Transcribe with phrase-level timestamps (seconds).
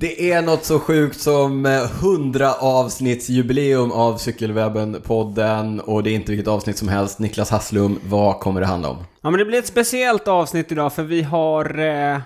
[0.00, 6.48] Det är något så sjukt som 100 avsnittsjubileum av Cykelwebben-podden och det är inte vilket
[6.48, 7.18] avsnitt som helst.
[7.18, 8.96] Niklas Hasslum, vad kommer det handla om?
[9.22, 12.20] Ja, men det blir ett speciellt avsnitt idag för vi har eh,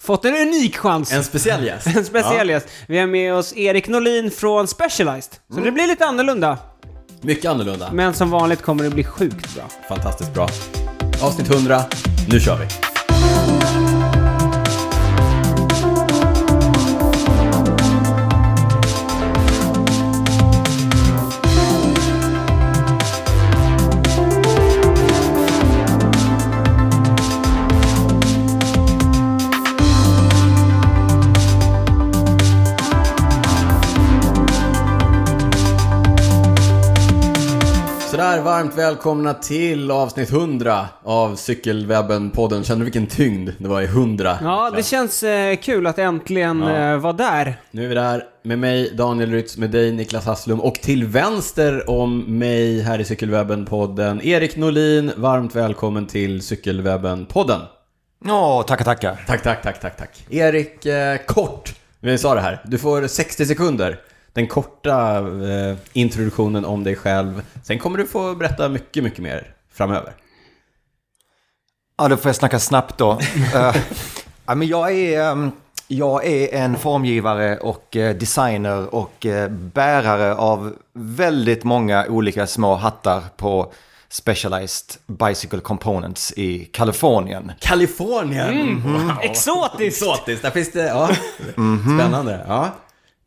[0.00, 1.12] fått en unik chans.
[1.12, 1.96] En speciell gäst.
[1.96, 2.68] En speciell gäst.
[2.86, 5.32] Vi har med oss Erik Norlin från Specialized.
[5.54, 6.58] Så det blir lite annorlunda.
[7.20, 7.90] Mycket annorlunda.
[7.92, 9.64] Men som vanligt kommer det bli sjukt bra.
[9.88, 10.48] Fantastiskt bra.
[11.22, 11.80] Avsnitt 100,
[12.28, 12.93] nu kör vi.
[38.54, 42.62] Varmt välkomna till avsnitt 100 av Cykelwebben-podden.
[42.64, 44.38] Känner du vilken tyngd det var i 100?
[44.42, 46.92] Ja, det känns eh, kul att äntligen Ja.
[46.92, 47.60] eh, vara där.
[47.70, 51.90] Nu är vi där med mig, Daniel Rytz, med dig, Niklas Hasslum och till vänster
[51.90, 55.12] om mig här i Cykelwebben-podden, Erik Norlin.
[55.16, 57.60] Varmt välkommen till Cykelwebben-podden.
[58.24, 59.24] Ja, tackar, tackar.
[59.26, 60.26] Tack, tack, tack, tack, tack.
[60.30, 61.74] Erik, eh, kort.
[62.00, 62.62] Vi sa det här.
[62.64, 63.98] Du får 60 sekunder.
[64.34, 67.42] Den korta eh, introduktionen om dig själv.
[67.62, 70.12] Sen kommer du få berätta mycket, mycket mer framöver.
[71.98, 73.12] Ja, då får jag snacka snabbt då.
[73.54, 73.76] Eh,
[74.46, 75.50] ja, men jag, är, ehm,
[75.88, 83.22] jag är en formgivare och eh, designer och bärare av väldigt många olika små hattar
[83.36, 83.72] på
[84.08, 87.52] Specialized Bicycle Components i Kalifornien.
[87.60, 88.82] Kalifornien!
[88.82, 89.18] Wow.
[89.22, 90.02] Exotiskt!
[90.02, 91.10] Exotiskt, där finns det, ja.
[91.98, 92.44] Spännande.
[92.48, 92.70] Ja.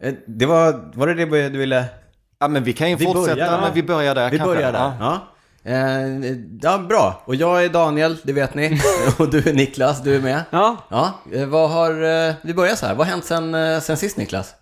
[0.03, 1.85] Eh, Det var, var det det du ville?
[2.39, 4.55] Ja, men vi kan ju Vi fortsätta, börjar men vi börjar där Vi kanske.
[4.55, 4.79] börjar där.
[4.79, 4.93] Ja.
[4.99, 5.71] Ja.
[5.71, 7.21] Eh, ja, bra.
[7.25, 8.79] Och jag är Daniel, det vet ni.
[9.17, 10.43] Och du är Niklas, du är med.
[10.49, 11.91] Ja, Ja, eh, vad har,
[12.47, 12.95] vi börjar så här.
[12.95, 14.53] Vad har hänt sen, sen sist Niklas?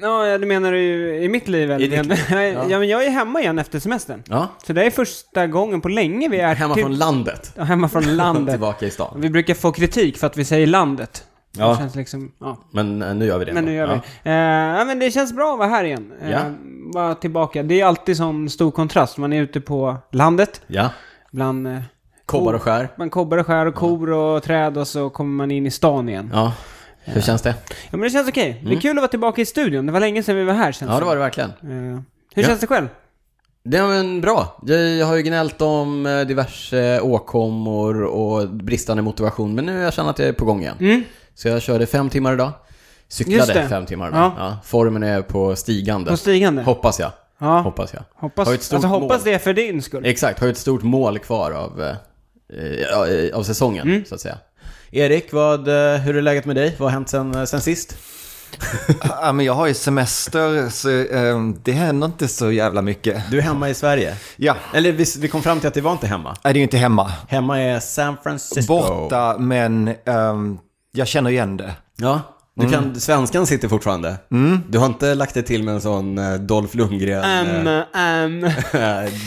[0.00, 1.84] ja du menar du i mitt liv eller?
[1.84, 2.42] I ditt liv, ja.
[2.68, 2.78] ja.
[2.78, 4.22] men jag är hemma igen efter semestern.
[4.28, 7.52] Ja, Så det är första gången på länge vi är hemma till- från landet.
[7.56, 8.52] Ja, hemma från landet.
[8.52, 9.14] Tillbaka i stan.
[9.20, 11.24] Vi brukar få kritik för att vi säger landet.
[11.58, 11.68] Ja.
[11.70, 12.56] Det känns liksom, ja.
[12.70, 13.52] Men eh, nu gör vi det.
[13.52, 13.70] Men då.
[13.70, 14.00] nu gör ja.
[14.24, 14.30] vi.
[14.30, 16.12] Eh, men det känns bra att vara här igen.
[16.22, 16.40] Eh, Ja.
[16.94, 17.62] Vara tillbaka.
[17.62, 19.18] Det är alltid sån stor kontrast.
[19.18, 20.90] Man är ute på landet, Ja,
[21.32, 21.78] bland eh,
[22.26, 22.88] kobbar och skär.
[22.96, 26.08] man kobbar och skär och kor och träd och så kommer man in i stan
[26.08, 26.30] igen.
[26.34, 26.52] Ja,
[27.04, 27.54] hur känns det?
[27.68, 28.62] Ja, men det känns okej.
[28.66, 29.86] Det är kul att vara tillbaka i studion.
[29.86, 30.94] Det var länge sedan vi var här känns Mm.
[30.94, 31.50] Ja, det var det verkligen.
[31.50, 32.00] Eh,
[32.34, 32.88] hur känns det själv?
[33.64, 34.60] Det är men bra.
[34.98, 40.10] Jag har ju gnällt om eh, diverse åkommor och bristande motivation, men nu jag känner
[40.10, 40.76] att jag är på gång igen.
[40.80, 41.02] Mm.
[41.38, 42.52] Så jag körde fem timmar idag.
[43.08, 44.18] Cyklade fem timmar idag.
[44.20, 44.34] Ja.
[44.38, 44.56] Ja.
[44.64, 46.10] Formen är på stigande.
[46.10, 46.62] På stigande?
[46.62, 47.12] Hoppas jag.
[47.38, 47.60] ja.
[47.60, 48.02] Hoppas jag.
[48.14, 49.32] Hoppas, Har ett stort alltså, hoppas mål.
[49.32, 50.06] det för din skull.
[50.06, 51.96] Exakt, har ett stort mål kvar av, eh,
[53.28, 54.04] eh, av säsongen, Mm.
[54.04, 54.38] så att säga.
[54.90, 56.74] Erik, vad, eh, hur är läget med dig?
[56.78, 57.96] Vad har hänt sen, eh, sen sist?
[59.20, 63.22] Ja, men jag har ju semester, så ehm, det händer inte så jävla mycket.
[63.30, 64.16] Du är hemma i Sverige.
[64.36, 66.36] Ja, Eller vi, vi kom fram till att det var inte hemma.
[66.44, 67.12] nej, det är ju inte hemma.
[67.28, 68.66] Hemma är San Francisco.
[68.74, 70.58] Borta, men ehm,
[70.96, 71.74] jag känner igen det.
[71.96, 72.20] Ja,
[72.58, 72.94] du kan, Mm.
[73.00, 74.16] svenskan sitter fortfarande.
[74.68, 77.46] Du har inte lagt det till med en sån eh, Dolph Lundgren...
[77.48, 78.44] Um, um.
[78.44, 78.52] eh,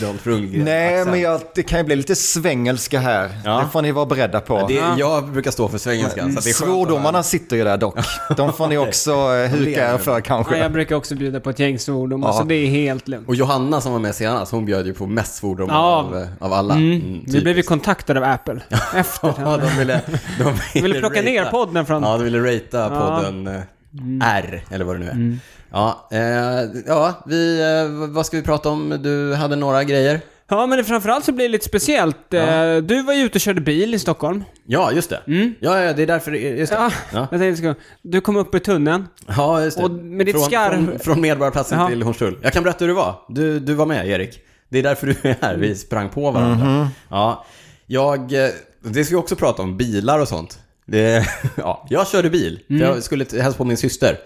[0.00, 1.10] Dolph Lundgren Nej, accent.
[1.10, 3.30] men jag, det kan ju bli lite svengelska här.
[3.44, 3.60] Ja.
[3.60, 4.66] Det får ni vara beredda på.
[4.68, 7.64] Det, jag brukar stå för svengelskan, så att det är skönt att Svordomarna sitter ju
[7.64, 7.98] där dock.
[8.36, 10.58] De får ni också eh, huka er för Ja, kanske.
[10.58, 12.32] jag brukar också bjuda på ett gäng svordomar, Ja.
[12.32, 13.28] så det är helt lugnt.
[13.28, 15.80] Och Johanna som var med senast, hon bjöd ju på mest svordomar Ja.
[15.96, 16.74] av, eh, av alla.
[16.74, 16.92] Mm.
[16.92, 18.60] Mm, Vi blev ju kontaktade av Apple
[18.94, 19.34] efter.
[19.38, 21.50] Ja, de ville, de ville, De ville plocka ner ratea.
[21.50, 22.02] podden från...
[22.02, 23.19] Ja, de ville ratea Ja.
[23.24, 25.12] Podden eh, R, eller vad det nu är.
[25.12, 25.40] Mm.
[25.72, 28.98] Ja, eh, ja vi, eh, vad ska vi prata om?
[29.02, 30.20] Du hade några grejer.
[30.48, 32.16] Ja, men det, framförallt så blir det lite speciellt.
[32.28, 32.38] Ja.
[32.38, 34.44] Eh, Du var ju ute och körde bil i Stockholm.
[34.66, 35.20] Ja, just det.
[35.26, 35.54] Mm.
[35.60, 36.78] Ja, ja, det är därför, just det.
[36.78, 39.06] Ja, Ja, jag tänkte, du kom upp i tunneln.
[39.26, 39.84] ja just det.
[39.84, 41.88] Och med ditt från, skarv- från, från Medborgarplatsen Ja.
[41.88, 42.38] till Hornstull.
[42.42, 43.14] Jag kan berätta hur det var.
[43.28, 44.38] Du, du var med, Erik.
[44.68, 45.56] Det är därför du är här.
[45.56, 46.66] Vi sprang på varandra.
[46.66, 46.86] Mhm.
[47.08, 47.44] Ja,
[47.86, 48.32] jag...
[48.44, 48.50] eh,
[48.82, 50.58] Det ska vi också prata om, bilar och sånt.
[50.90, 52.60] Det, ja, jag körde bil.
[52.70, 52.82] Mm.
[52.82, 54.18] Jag skulle hälsa på min syster.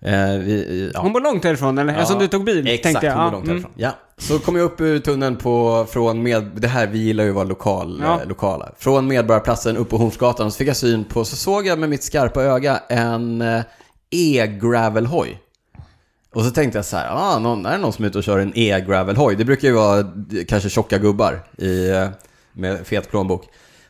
[0.00, 1.00] Eh, vi, ja.
[1.00, 1.92] Hon bor långt härifrån, eller?
[1.92, 3.14] Eftersom du tog bil, Exakt, tänkte jag.
[3.14, 3.56] hon Ja, bor långt mm.
[3.56, 3.72] härifrån.
[3.76, 3.90] Ja.
[4.18, 7.36] Så kom jag upp ur tunneln på, från med, det här, vi gillar ju att
[7.36, 8.20] vara lokal, Ja.
[8.22, 8.72] eh, lokala.
[8.78, 12.02] Från Medborgarplatsen upp på Hornsgatan så fick jag syn på, så såg jag med mitt
[12.02, 13.62] skarpa öga en eh,
[14.10, 15.40] e-gravelhoj.
[16.34, 18.24] Och så tänkte jag så här, ah, någon, är det någon som är ute och
[18.24, 19.36] kör en e-gravelhoj?
[19.36, 20.04] Det brukar ju vara
[20.48, 22.08] kanske tjocka gubbar i, eh,
[22.52, 23.44] med fet plånbok.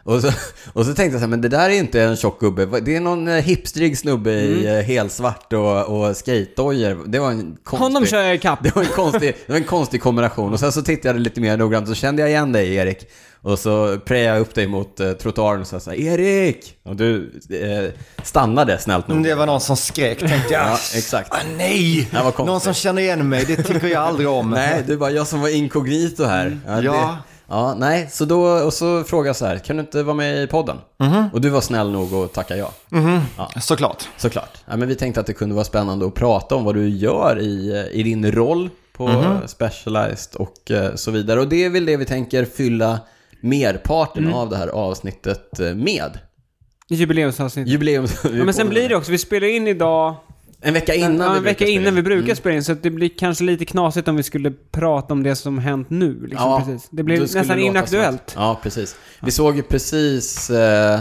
[0.07, 0.31] Och så,
[0.73, 2.81] och så tänkte jag så här, men det där är inte en tjock gubbe.
[2.81, 4.79] Det är någon eh, hipstrig snubbe i Mm.
[4.79, 7.05] eh, helsvart och, och skatedojor.
[7.07, 7.85] Det var en konstig...
[7.85, 8.59] Honom kör jag ikapp.
[8.63, 10.53] Det var, en konstig, det var en konstig kombination.
[10.53, 12.99] Och sen så tittade jag lite mer noggrant och så kände jag igen dig Erik.
[13.43, 16.77] Och så prejade jag upp dig mot eh, trottoaren och sa så här, Erik!
[16.83, 19.25] Och du eh, stannade snällt nog.
[19.25, 20.63] Det var någon som skrek, tänkte jag.
[20.69, 21.33] Ja, exakt.
[21.33, 22.09] Ah, nej!
[22.11, 22.47] Det var konstigt.
[22.47, 24.51] Någon som känner igen mig, det tycker jag aldrig om.
[24.51, 26.59] Nej, du bara, jag som var inkognito här.
[26.67, 27.17] Ja, det, Ja.
[27.49, 30.43] Ja, nej, så då, och så frågade jag så här, kan du inte vara med
[30.43, 30.77] i podden?
[31.33, 32.73] Och du var snäll nog att tacka ja.
[33.61, 34.09] Såklart.
[34.17, 34.59] Såklart.
[34.67, 37.41] Ja, men vi tänkte att det kunde vara spännande att prata om vad du gör
[37.41, 41.41] i, i din roll på Specialized och eh, så vidare.
[41.41, 43.01] Och det är väl det vi tänker fylla
[43.41, 46.19] merparten av det här avsnittet eh, med.
[46.89, 47.69] Jubileumsavsnitt.
[47.69, 48.07] Jubileum.
[48.25, 50.17] Ja, men sen blir det också, vi spelar in idag
[50.67, 52.37] En vecka innan ja, vi en vecka innan vi brukar Mm.
[52.37, 55.37] spela in, så att det blir kanske lite knasigt om vi skulle prata om det
[55.37, 56.27] som hänt nu.
[56.27, 56.89] Liksom, Ja, precis.
[56.91, 58.33] Det blir nästan inaktuellt.
[58.37, 58.97] Ja, precis.
[59.23, 61.01] Vi såg ju precis, eh,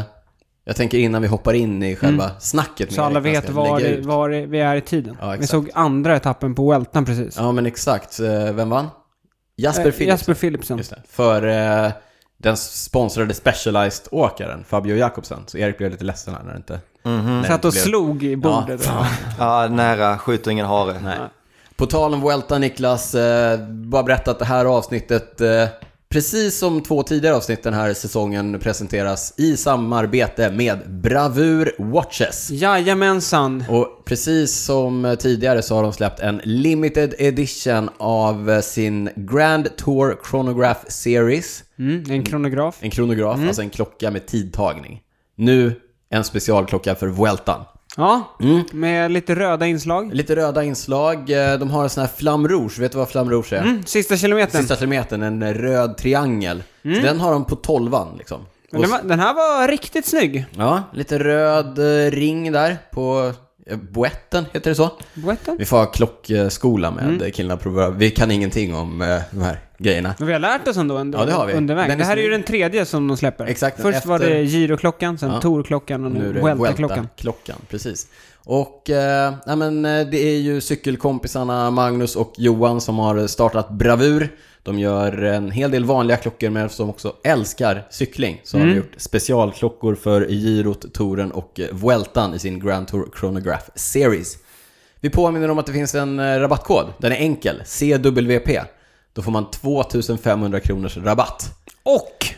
[0.66, 2.96] jag tänker innan vi hoppar in i själva snacket Mm.
[2.96, 5.18] Så alla vet var, det, var det, vi är i tiden.
[5.22, 7.36] Ja, vi såg andra etappen på Weltan precis.
[7.38, 8.20] Ja, men exakt.
[8.20, 8.88] Eh, Vem vann?
[9.58, 10.08] Jasper Eh, Philipsen.
[10.08, 10.80] Jasper Philipsen.
[11.10, 11.48] För
[11.86, 11.92] eh,
[12.38, 15.40] den sponsrade Specialized-åkaren, Fabio Jakobsen.
[15.48, 16.80] Så Erik blev lite ledsen här när det inte...
[17.10, 18.82] det Satt och blev- slog i bordet.
[18.86, 19.08] Ja.
[19.40, 21.00] Ja, nära, skjuter ingen hare.
[21.04, 21.18] Nej.
[21.76, 25.66] På tal om Vuelta Niklas, eh, bara berätta att det här avsnittet, eh,
[26.10, 32.50] precis som två tidigare avsnitt den här säsongen, presenteras i samarbete med Bravur Watches.
[32.52, 33.64] Jajamensan.
[33.70, 39.78] Och precis som tidigare så har de släppt en limited edition av eh, sin Grand
[39.78, 41.64] Tour Chronograph Series.
[41.80, 42.78] Mm, en kronograf.
[42.82, 45.02] En kronograf, alltså en klocka med tidtagning.
[45.38, 47.62] Nu en specialklocka för Vueltan.
[47.98, 48.64] Ja, Mm.
[48.72, 50.14] med lite röda inslag.
[50.14, 53.32] Lite röda inslag, eh, de har en sån här flamme rouge, vet du vad flamme
[53.32, 53.62] rouge är?
[53.62, 54.62] Mm, sista kilometern.
[54.62, 56.64] Sista kilometern, en röd triangel.
[56.84, 58.46] Så den har de på tolvan liksom.
[58.72, 60.46] Den, var, den här var riktigt snygg.
[60.58, 63.34] Ja, lite röd eh, ring där på
[63.74, 64.90] boetten, heter det så?
[65.14, 65.56] Boetten.
[65.60, 70.16] Vi får ha klockskola med killarna på Vi kan ingenting om eh, de här grejerna.
[70.18, 71.54] Men vi har lärt oss ändå, ändå Ja, det har vi.
[71.54, 71.90] under vägen.
[71.90, 73.46] Den är Det här är ju den tredje som de släpper.
[73.46, 75.42] Exakt, Först efter- var det Giroklockan, sen Ja.
[75.42, 76.98] Torklockan och Nu nu Vuelta-klockan.
[76.98, 78.08] Vuelta-klockan, precis.
[78.44, 83.70] Och eh, ja, men, eh, det är ju cykelkompisarna Magnus och Johan som har startat
[83.70, 84.30] Bravur.
[84.66, 88.42] De gör en hel del vanliga klockor men som också älskar cykling.
[88.44, 93.10] Så har de gjort specialklockor för Girot, Touren och eh, Vueltan i sin Grand Tour
[93.20, 94.38] Chronograph Series.
[95.00, 96.86] Vi påminner om att det finns en eh, rabattkod.
[96.98, 98.62] Den är enkel, CWP.
[99.14, 101.52] Då får man 2500 kronors rabatt.
[101.84, 102.36] Och!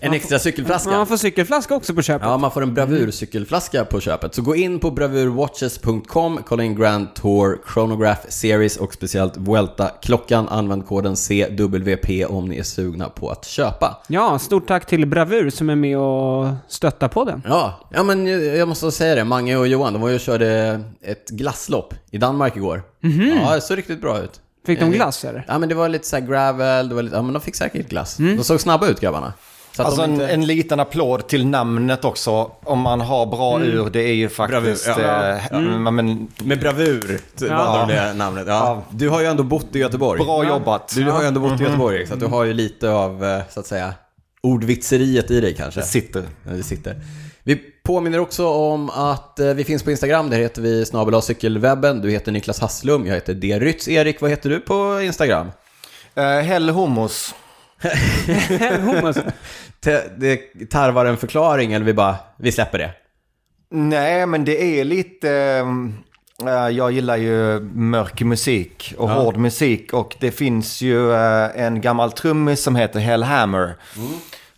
[0.00, 0.90] En extra cykelflaska.
[0.90, 2.26] Man får cykelflaska också på köpet.
[2.28, 4.34] Ja, man får en bravurcykelflaska på köpet.
[4.34, 10.48] Så gå in på bravurwatches.com, kolla in Grand Tour Chronograph Series och speciellt Vuelta-klockan.
[10.48, 14.02] Använd koden CWP om ni är sugna på att köpa.
[14.08, 17.42] Ja, stort tack till Bravur som är med och stöttar på den.
[17.46, 19.24] Ja, ja men jag måste säga det.
[19.24, 22.82] Mange och Johan, de var ju och körde ett glasslopp i Danmark igår.
[23.44, 24.40] Ja, det såg riktigt bra ut.
[24.66, 25.44] Fick de Eh, glass eller?
[25.48, 27.88] Ja, men det var lite så gravel, det var lite, ja men de fick säkert
[27.88, 28.16] glass.
[28.16, 29.32] De såg snabba ut grabbarna.
[29.86, 30.28] Alltså en, inte...
[30.28, 32.50] en liten applåd till namnet också.
[32.64, 34.84] Om man har bra ur, det är ju faktiskt...
[34.86, 35.36] Bravur, ja.
[35.36, 37.56] eh, ja, men, Med bravur Ja.
[37.56, 38.44] valde de det namnet.
[38.46, 38.52] Ja.
[38.54, 38.82] Ja.
[38.90, 40.24] Du har ju ändå bott i Göteborg.
[40.24, 40.92] bra jobbat.
[40.96, 43.40] Du har ju ändå bott i Göteborg, så att du har ju lite av, eh,
[43.50, 43.94] så att säga,
[44.42, 45.80] ordvitseriet i dig kanske.
[45.80, 46.22] Det sitter.
[46.44, 46.96] Ja, det sitter.
[47.42, 52.00] Vi påminner också om att eh, vi finns på Instagram, där heter vi snabel cykelwebben.
[52.00, 53.58] Du heter Niklas Hasslum, jag heter D.
[53.58, 53.88] Rytz.
[53.88, 55.46] Erik, vad heter du på Instagram?
[56.18, 57.34] Uh, Hell hummus.
[60.16, 60.36] Det
[60.70, 62.90] tarvar en förklaring, eller vi bara, vi släpper det.
[63.70, 65.30] Nej, men det är lite...
[65.32, 65.94] ehm,
[66.46, 69.92] eh, jag gillar ju mörk musik och hård musik.
[69.92, 73.76] Och det finns ju eh, en gammal trummis som heter Hell Hammer.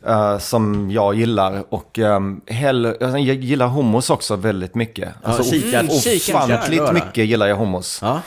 [0.06, 1.64] eh, som jag gillar.
[1.74, 5.08] Och um, Hell, alltså, jag gillar hummus också väldigt mycket.
[5.22, 7.98] Alltså, kikar- of- kikar- ofantligt kikar- mycket gillar jag hummus.
[8.02, 8.20] Ja.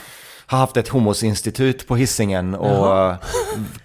[0.46, 3.16] Har haft ett hummusinstitut på Hisingen och eh,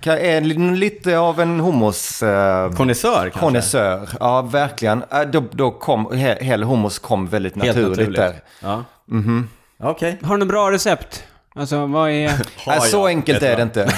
[0.03, 2.23] ka- är li- lite av en hummus...
[2.23, 3.39] Uh, Konnässör kanske?
[3.39, 5.03] Konnässör, ja verkligen.
[5.11, 8.15] Äh, Då, då kom, he- hel hummus kom väldigt naturligt, naturligt.
[8.15, 8.35] där.
[8.61, 8.83] Ja.
[9.83, 10.17] Okej.
[10.23, 11.23] Har du något bra recept?
[11.55, 12.25] Alltså, vad är...
[12.67, 13.85] Äh, så enkelt är det inte.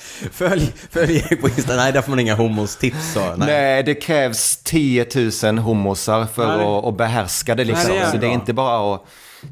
[0.32, 1.76] Följ, följ Erik på Insta.
[1.76, 3.12] Nej, där får man inga hummus-tips.
[3.14, 3.20] Så.
[3.20, 3.34] Nej.
[3.38, 5.06] Nej, det krävs 10
[5.44, 7.90] 000 hummusar för Nej, att, att behärska det liksom.
[7.90, 8.32] Nej, det är så det är bra.
[8.34, 9.04] inte bara att...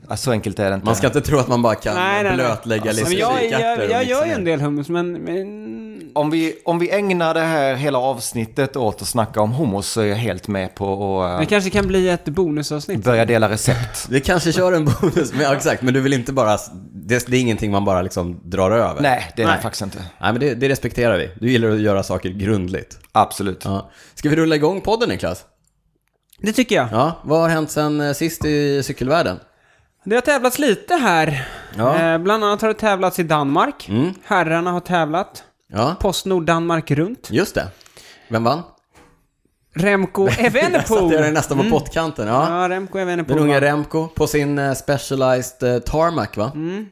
[0.09, 0.87] Ja, så enkelt är det inte.
[0.87, 2.47] Man ska inte tro att man bara kan Nej, nej, nej.
[2.47, 5.13] blötlägga Alltså, lite men jag, jag, jag gör ju en del hummus, men...
[5.13, 6.11] men...
[6.15, 10.01] om, vi, om vi ägnar det här hela avsnittet åt att snacka om hummus så
[10.01, 13.05] är jag helt med på att Det uh, kanske kan bli ett bonusavsnitt.
[13.05, 14.07] börja dela recept.
[14.11, 16.59] Vi kanske kör en bonus, men, ja, exakt, men du vill inte bara
[16.93, 19.03] det, det är ingenting man bara liksom drar över.
[19.03, 19.57] Nej, det är Nej.
[19.57, 19.99] det faktiskt inte.
[19.99, 21.31] Nej, men det, det respekterar vi.
[21.41, 22.99] Du gillar att göra saker grundligt.
[23.13, 23.65] Absolut.
[23.65, 23.91] Ja.
[24.15, 25.45] Ska vi rulla igång podden Niklas?
[26.41, 26.89] Det tycker jag.
[26.93, 29.39] Ja, vad har hänt sen eh, sist i cykelvärlden?
[30.05, 31.49] Det har tävlats lite här.
[31.77, 31.99] Ja.
[31.99, 33.89] Eh, bland annat har det tävlats i Danmark.
[33.89, 34.15] Mm.
[34.25, 35.45] Herrarna har tävlat.
[35.73, 37.29] Ja, Postnord Danmark runt.
[37.31, 37.69] just det.
[38.29, 38.63] Vem vann?
[39.75, 41.33] Remco Jag satt jag Evenepoel.
[41.33, 42.29] nästan på pottkanten.
[42.29, 42.63] Ja.
[42.63, 43.39] Ja, Remco Evenepoel.
[43.39, 43.61] Den vann.
[43.61, 46.53] Remco på sin eh, Specialized eh, Tarmac va?
[46.55, 46.87] Mm.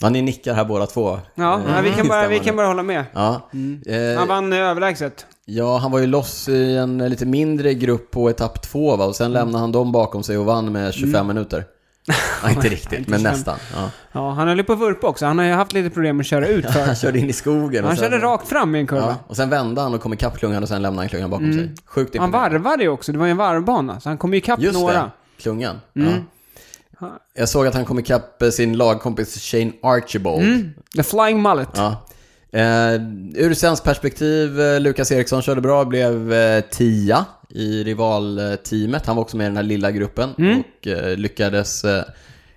[0.00, 1.18] Ja, ni nickar här båda två.
[1.34, 3.04] Ja, ja, vi, kan bara, vi kan bara hålla med.
[3.12, 3.48] Ja.
[3.86, 5.26] Eh, Han vann överlägset.
[5.44, 9.04] Ja, han var ju loss i en lite mindre grupp på etapp två va?
[9.04, 11.64] Och sen lämnade han dem bakom sig och vann med 25 minuter.
[12.42, 13.32] Ja, inte riktigt, Inte men 25.
[13.32, 13.58] nästan.
[13.74, 13.90] Ja.
[14.12, 15.26] Ja, han höll ju på att vurpa också.
[15.26, 16.64] Han har ju haft lite problem med att köra ut.
[16.86, 17.84] Han körde in i skogen.
[17.84, 19.02] och Han sen- körde rakt fram i en kurva.
[19.06, 21.52] Ja, och sen vände han och kom ikapp klungan och sen lämnade han klungan bakom
[21.52, 21.74] sig.
[21.86, 23.12] Sjukt Han varvade ju också.
[23.12, 24.00] Det var ju en varvbana.
[24.00, 24.92] Så han kom ju ikapp Just några.
[25.02, 25.10] det,
[25.42, 25.80] klungan.
[25.92, 27.08] Ja.
[27.34, 30.70] Jag såg att han kom ikapp eh, sin lagkompis Shane Archibald.
[30.96, 31.68] The Flying Mullet.
[31.74, 32.06] Ja.
[32.54, 32.94] Eh,
[33.34, 39.06] ur svensk perspektiv, eh, Lukas Eriksson körde bra, blev eh, tia i rivalteamet.
[39.06, 42.02] Han var också med i den här lilla gruppen och eh, lyckades eh,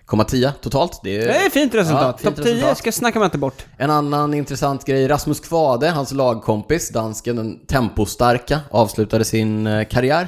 [0.06, 1.00] komma tia totalt.
[1.04, 2.20] Det Det är fint resultat.
[2.24, 2.78] Ja, Topp 10 resultat.
[2.78, 3.66] ska snacka man inte bort.
[3.78, 10.28] En annan intressant grej, Rasmus Kvade, hans lagkompis, dansken, den tempostarka, avslutade sin eh, karriär.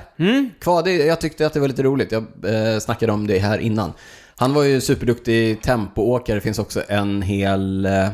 [0.61, 3.93] Kvade, jag tyckte att det var lite roligt, jag eh, snackade om det här innan.
[4.35, 8.09] Han var ju superduktig tempoåkare, det finns också en hel eh,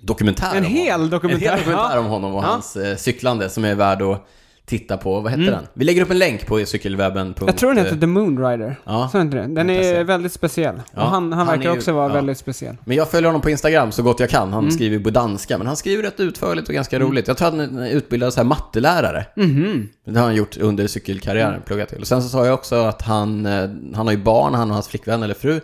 [0.00, 1.10] dokumentär En om hel honom.
[1.10, 2.44] dokumentär, En hel dokumentär om honom och Ja.
[2.44, 2.50] Mm.
[2.50, 4.26] hans eh, cyklande som är värd att
[4.66, 5.20] titta på.
[5.20, 5.66] Vad hette den?
[5.74, 7.34] Vi lägger upp en länk på cykelwebben.
[7.46, 8.76] Jag tror den heter The Moon Rider.
[8.84, 9.08] Ja.
[9.12, 9.46] Så inte det?
[9.54, 10.82] Den är väldigt speciell.
[10.94, 12.14] Ja, Och han, han han verkar ju- också vara ja.
[12.14, 12.76] väldigt speciell.
[12.84, 14.42] Men jag följer honom på Instagram så gott jag kan.
[14.42, 14.52] Mm.
[14.54, 17.28] Han skriver på danska, men han skriver rätt utförligt och ganska roligt.
[17.28, 19.26] Jag tror att han är utbildad så här mattelärare.
[19.36, 19.88] Mhm.
[20.06, 22.00] Det har han gjort under cykelkarriären, pluggat till.
[22.00, 24.74] Och sen så sa jag också att han, eh, han har ju barn, han och
[24.74, 25.60] hans flickvän eller fru.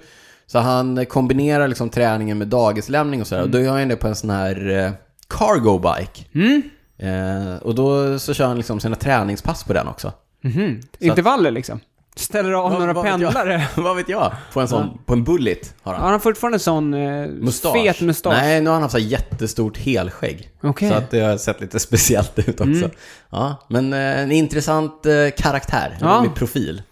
[0.46, 3.42] Så han kombinerar liksom träningen med dagislämning och sådär.
[3.42, 4.90] Och då gör han det på en sån här eh,
[5.28, 6.24] cargo bike.
[6.34, 6.62] Mm.
[6.98, 10.12] Eh, och då så kör han liksom sina träningspass på den också.
[10.44, 10.80] Mhm.
[10.98, 11.80] Intervaller liksom.
[12.18, 13.32] Ställer av några vad vet jag?
[13.32, 13.68] pendlare.
[13.76, 14.32] Vad vet jag?
[14.52, 16.02] På en sån, på en bullet har han.
[16.02, 17.72] Har han fortfarande sån eh, Mustasch.
[17.74, 18.32] fet mustasch?
[18.32, 20.50] Nej, nu har han haft så jättestort helskägg.
[20.62, 20.88] Okej.
[20.90, 22.90] Så att det har sett lite speciellt ut också.
[23.30, 26.18] Ja, men eh, en intressant eh, karaktär, en Ja.
[26.18, 26.82] rolig profil.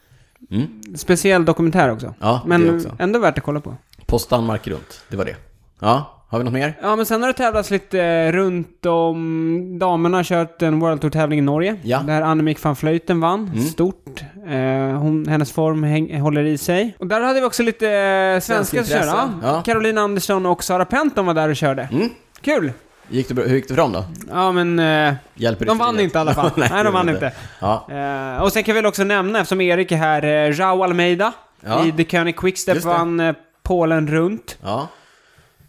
[0.96, 2.14] Speciell dokumentär också.
[2.20, 2.96] Ja, det Men också.
[2.98, 3.76] ändå värt att kolla på.
[4.06, 5.36] Post Danmark runt, det var det.
[5.80, 6.78] Ja, har vi något mer?
[6.82, 9.78] Ja, men sen har det tävlats lite eh, runt om.
[9.78, 11.76] Damerna har kört en World Tour-tävling i Norge.
[11.82, 11.96] Ja.
[11.96, 12.06] Mm.
[12.06, 13.60] Där Annemiek van Vleuten vann.
[13.60, 14.20] Stort.
[14.46, 16.96] Eh, hon, hennes form häng, håller i sig.
[16.98, 19.28] Och där hade vi också lite eh, svenska som körde.
[19.42, 19.62] Ja.
[19.62, 21.88] Caroline Andersson och Sara Penton var där och körde.
[21.92, 22.08] Mm.
[22.40, 22.72] Kul!
[23.08, 23.44] Gick det bra?
[23.44, 24.04] Hur gick det fram då?
[24.30, 26.50] Ja, men eh, Hjälper de vann inte i alla fall.
[26.56, 27.32] Nej, det de vann inte.
[27.60, 30.82] Ja, Eh, och sen kan vi väl också nämna, eftersom Erik är här, eh, Jao
[30.84, 31.84] Almeida Ja.
[31.86, 34.58] i The König Quickstep vann eh, Polen runt.
[34.62, 34.88] ja.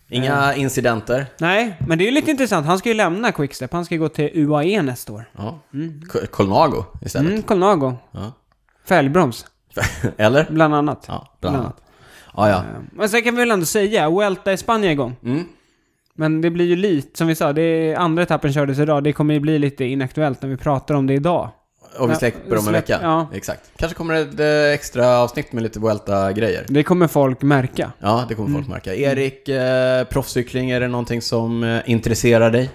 [0.09, 1.25] Inga incidenter.
[1.37, 2.65] Nej, men det är ju lite intressant.
[2.67, 3.73] Han ska ju lämna Quickstep.
[3.73, 5.25] Han ska ju gå till UAE nästa år.
[5.37, 5.59] Ja.
[6.11, 7.29] Ko- Colnago istället.
[7.31, 7.93] Mm, Colnago.
[8.11, 8.31] Ja.
[8.87, 9.45] Fälgbroms,
[10.17, 10.47] Eller?
[10.49, 11.05] bland annat.
[11.07, 11.81] Ja, bland annat.
[12.37, 12.55] Ja, ja.
[12.57, 15.15] Eh, Men sen kan vi väl ändå säga, Vuelta i Spanien igång.
[15.23, 15.45] Mm.
[16.17, 19.03] Men det blir ju lite, som vi sa, det är andra etappen kördes idag.
[19.03, 21.49] Det kommer ju bli lite inaktuellt när vi pratar om det idag.
[21.99, 22.99] Och vi släpper om en vecka.
[23.01, 23.27] ja.
[23.33, 23.61] Exakt.
[23.77, 26.65] Kanske kommer det ett eh, extra avsnitt med lite Vuelta-grejer.
[26.67, 27.91] Det kommer folk märka.
[27.99, 28.61] Ja, det kommer Mm.
[28.61, 28.95] folk märka.
[28.95, 32.69] Erik, eh, proffscykling, är det någonting som eh, intresserar dig?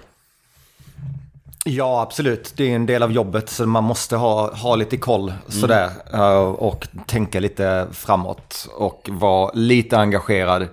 [1.65, 2.53] Ja, absolut.
[2.57, 5.89] Det är en del av jobbet så man måste ha, ha lite koll sådär.
[6.13, 10.67] eh, och tänka lite framåt och vara lite engagerad.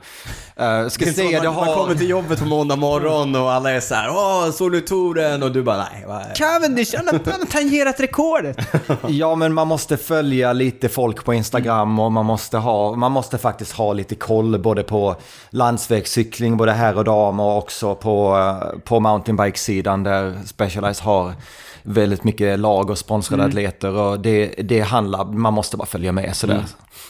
[0.60, 1.74] Uh, ska säga, det man, man har...
[1.74, 5.42] kommer till jobbet på måndag morgon och alla är så här, åh, såg du touren?
[5.42, 6.04] Och du bara, nej.
[6.06, 6.34] Vad är...
[6.34, 8.58] Cavendish, han har, tangerat rekordet!
[9.08, 13.38] Ja, men man måste följa lite folk på Instagram och man måste, ha, man måste
[13.38, 15.16] faktiskt ha lite koll både på
[15.50, 21.34] landsvägscykling, både här och dam och också på, eh, på mountainbike-sidan där Specialized har
[21.82, 26.36] väldigt mycket lag och sponsrade atleter och det, det handlar, man måste bara följa med
[26.36, 26.64] sådär.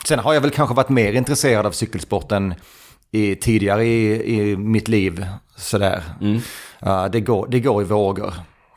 [0.08, 2.54] Sen har jag väl kanske varit mer intresserad av cykelsporten
[3.12, 6.02] i, tidigare i, i mitt liv sådär.
[6.86, 8.34] Eh, det, går, det går i vågor,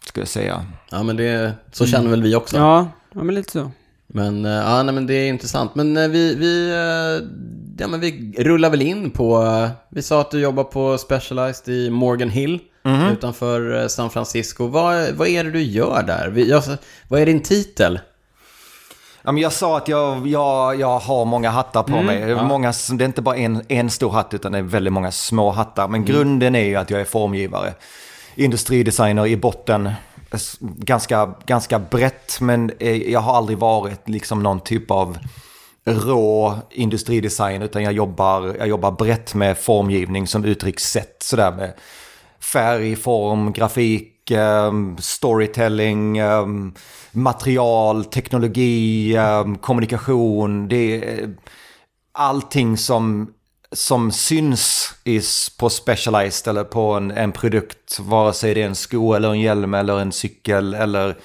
[0.07, 0.65] skulle jag säga.
[0.91, 2.57] Ja, men det, så känner väl vi också.
[2.57, 3.71] Ja, ja men lite så.
[4.07, 5.75] Men, eh, ja, nej, men det är intressant.
[5.75, 7.27] Men eh, vi, vi, eh,
[7.77, 9.47] ja, men vi rullar väl in på,
[9.89, 12.59] vi sa att du jobbar på Specialized i Morgan Hill.
[13.13, 14.67] Utanför eh, San Francisco.
[14.67, 16.29] Vad, vad är det du gör där?
[16.29, 16.63] Vi, jag,
[17.07, 17.99] vad är din titel?
[19.23, 22.19] Ja, men jag sa att jag, jag, jag har många hattar på mig.
[22.19, 22.43] ja.
[22.43, 25.51] Många, det är inte bara en, en stor hatt utan det är väldigt många små
[25.51, 25.87] hattar.
[25.87, 27.73] Men grunden är ju att jag är formgivare.
[28.35, 29.91] Industridesigner i botten.
[30.59, 35.17] Ganska, ganska brett men eh, jag har aldrig varit liksom någon typ av
[35.85, 41.73] rå industridesign utan jag jobbar, jag jobbar brett med formgivning som uttryckssätt sådär med
[42.39, 46.73] färg, form, grafik, um, storytelling, ehm,
[47.11, 50.67] material, teknologi, ehm, kommunikation.
[50.67, 51.29] Det är eh,
[52.11, 53.33] allting som,
[53.71, 57.99] som syns is på Specialized eller på en, en produkt.
[57.99, 61.15] Vare sig det är en sko eller en hjälm eller en cykel eller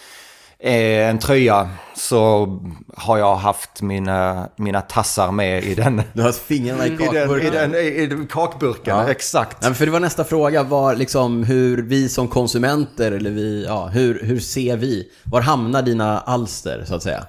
[0.58, 2.48] en tröja så
[2.96, 6.02] har jag haft mina, mina tassar med i den.
[6.12, 7.46] Du har haft fingrarna i I den, kakburken.
[7.46, 9.08] i den, i, i den kakburken, Ja.
[9.10, 9.62] exakt.
[9.62, 13.86] Nej, för det var nästa fråga, var liksom hur vi som konsumenter, eller vi, ja,
[13.86, 15.08] hur, hur ser vi?
[15.25, 17.25] Var hamnar dina alster, så att säga?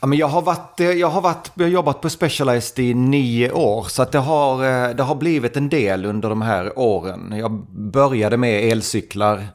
[0.00, 2.94] Ja, men jag, har varit, eh, jag, har varit, jag har jobbat på Specialized i
[2.94, 6.78] nio år, så att det, har, eh, det har blivit en del under de här
[6.78, 7.34] åren.
[7.38, 7.52] Jag
[7.92, 9.46] började med elcyklar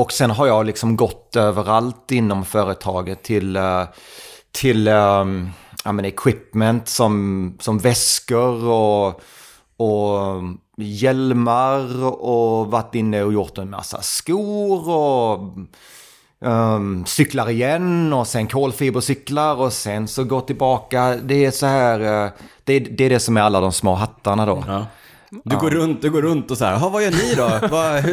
[0.00, 3.84] och sen har jag liksom gått överallt inom företaget till, eh,
[4.52, 5.50] till um,
[5.84, 9.20] ja, men equipment som, som väskor och,
[9.76, 10.42] och
[10.76, 15.40] hjälmar och varit inne och gjort en massa skor och
[16.42, 21.16] Um, cyklar igen och sen kolfibercyklar och sen så går tillbaka.
[21.22, 22.30] Det är så här, eh,
[22.64, 24.64] det, det är det som är alla de små hattarna då.
[24.66, 24.86] Ja.
[25.44, 27.68] Du, går runt, du går runt och så här, "Jaha, vad gör ni då?
[27.68, 28.04] vad,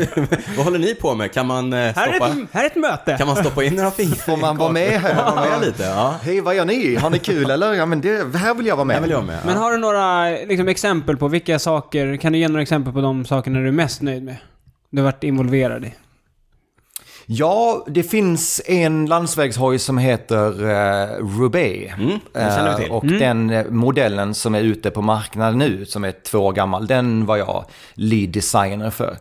[0.57, 1.33] vad håller ni på med?
[1.33, 3.15] Kan man, eh, Här är, stoppa, ett, här är ett möte.
[3.17, 4.15] kan man stoppa in några fingrar?
[4.15, 5.15] Får man vara med här?
[5.17, 6.15] Ja, med lite, ja.
[6.21, 6.95] Hej, vad gör ni?
[6.95, 7.73] Har ni kul eller?
[7.73, 9.01] Ja, men det, här vill jag vara med.
[9.01, 9.39] Vill jag med.
[9.45, 9.59] Men Ja.
[9.61, 13.25] har du några liksom, exempel på vilka saker, kan du ge några exempel på de
[13.25, 14.35] sakerna du är mest nöjd med?
[14.89, 15.93] Du har varit involverad i.
[17.29, 21.93] Ja, det finns en landsvägshoj som heter uh, Roubaix.
[21.97, 22.19] Mm.
[22.33, 26.53] Eh, och den eh, modellen som är ute på marknaden nu, som är två år
[26.53, 29.17] gammal, den var jag lead designer för.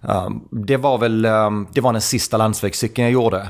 [0.00, 3.48] Um, det var väl, um, det var den sista landsvägscykeln jag gjorde.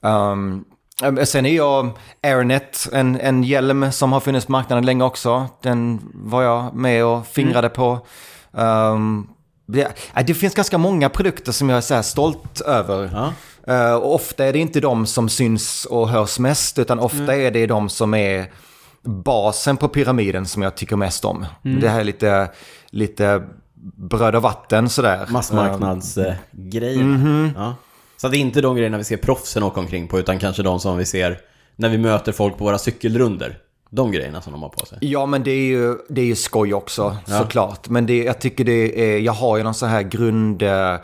[0.00, 0.64] Um,
[1.04, 1.90] um, sen är jag
[2.22, 5.46] Airnet, en, en hjälm som har funnits på marknaden länge också.
[5.62, 8.06] Den var jag med och fingrade på.
[8.50, 9.28] Um,
[9.66, 9.82] det,
[10.16, 13.10] äh, det finns ganska många produkter som jag är så stolt över.
[13.12, 13.32] Ja.
[13.74, 17.50] Eh, och ofta är det inte de som syns och hörs mest, utan ofta är
[17.50, 18.50] det de som är
[19.02, 21.46] basen på pyramiden som jag tycker mest om.
[21.62, 22.50] Det här är lite,
[22.90, 23.42] lite
[23.96, 25.26] bröd och vatten sådär.
[25.28, 27.02] Massmarknadsgrejer.
[27.02, 27.50] Mhm.
[27.56, 27.74] Ja.
[28.16, 30.80] Så det är inte de grejerna vi ser proffsen åka omkring på, utan kanske de
[30.80, 31.38] som vi ser
[31.76, 33.58] när vi möter folk på våra cykelrunder.
[33.94, 34.98] De grejerna som de har på sig.
[35.00, 37.38] Ja, men det är ju, det är ju skoj också, Ja.
[37.38, 37.88] såklart.
[37.88, 40.62] Men det, jag tycker det är, jag har ju någon så här grund...
[40.62, 40.96] eh,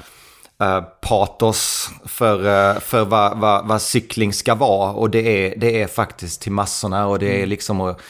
[1.00, 2.36] patos för,
[2.74, 4.92] eh, för vad, vad, vad cykling ska vara.
[4.92, 8.00] Och det är, det är faktiskt till massorna och det är liksom att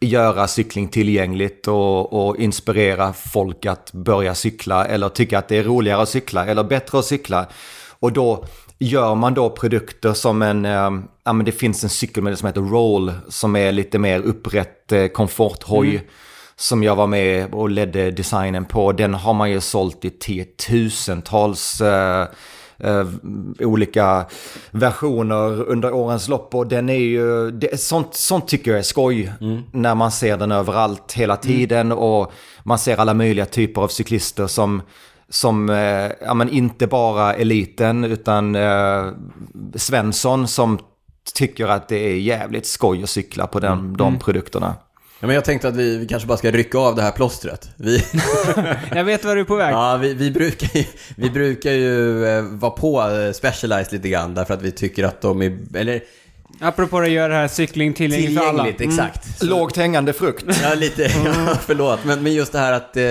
[0.00, 5.62] göra cykling tillgängligt och, och inspirera folk att börja cykla eller tycka att det är
[5.62, 7.46] roligare att cykla eller bättre att cykla.
[8.00, 8.44] Och då
[8.80, 10.90] gör man då produkter som en, eh,
[11.24, 15.06] ja men det finns en cykelmodell som heter Roll som är lite mer upprätt eh,
[15.06, 16.08] komforthoj.
[16.56, 18.92] Som jag var med och ledde designen på.
[18.92, 22.26] Den har man ju sålt i tiotusentals eh,
[22.78, 23.06] eh,
[23.60, 24.26] olika
[24.70, 26.54] versioner under årens lopp.
[26.54, 29.32] Och den är ju, det, sånt, sånt tycker jag är skoj.
[29.72, 31.92] När man ser den överallt hela tiden.
[31.92, 34.82] Och man ser alla möjliga typer av cyklister som
[35.30, 39.06] som, eh, ja men inte bara eliten utan eh,
[39.74, 40.78] Svensson som
[41.34, 44.74] tycker att det är jävligt skoj att cykla på den, de produkterna.
[45.20, 47.70] Ja, men jag tänkte att vi, vi kanske bara ska rycka av det här plåstret.
[47.76, 48.04] Vi,
[48.94, 49.72] Jag vet var du är på väg.
[49.72, 50.84] ja, vi, vi, brukar ju,
[51.16, 55.20] vi brukar ju eh, vara på eh, Specialized lite grann därför att vi tycker att
[55.20, 56.00] de är, eller
[56.60, 58.64] Apropå att göra det här cykling tillgängligt för alla.
[58.64, 59.38] tillgängligt, exakt.
[59.38, 60.44] Så- Lågt hängande frukt.
[60.62, 61.02] Ja, lite.
[61.24, 62.04] Ja, förlåt.
[62.04, 63.02] Men, men just det här att eh,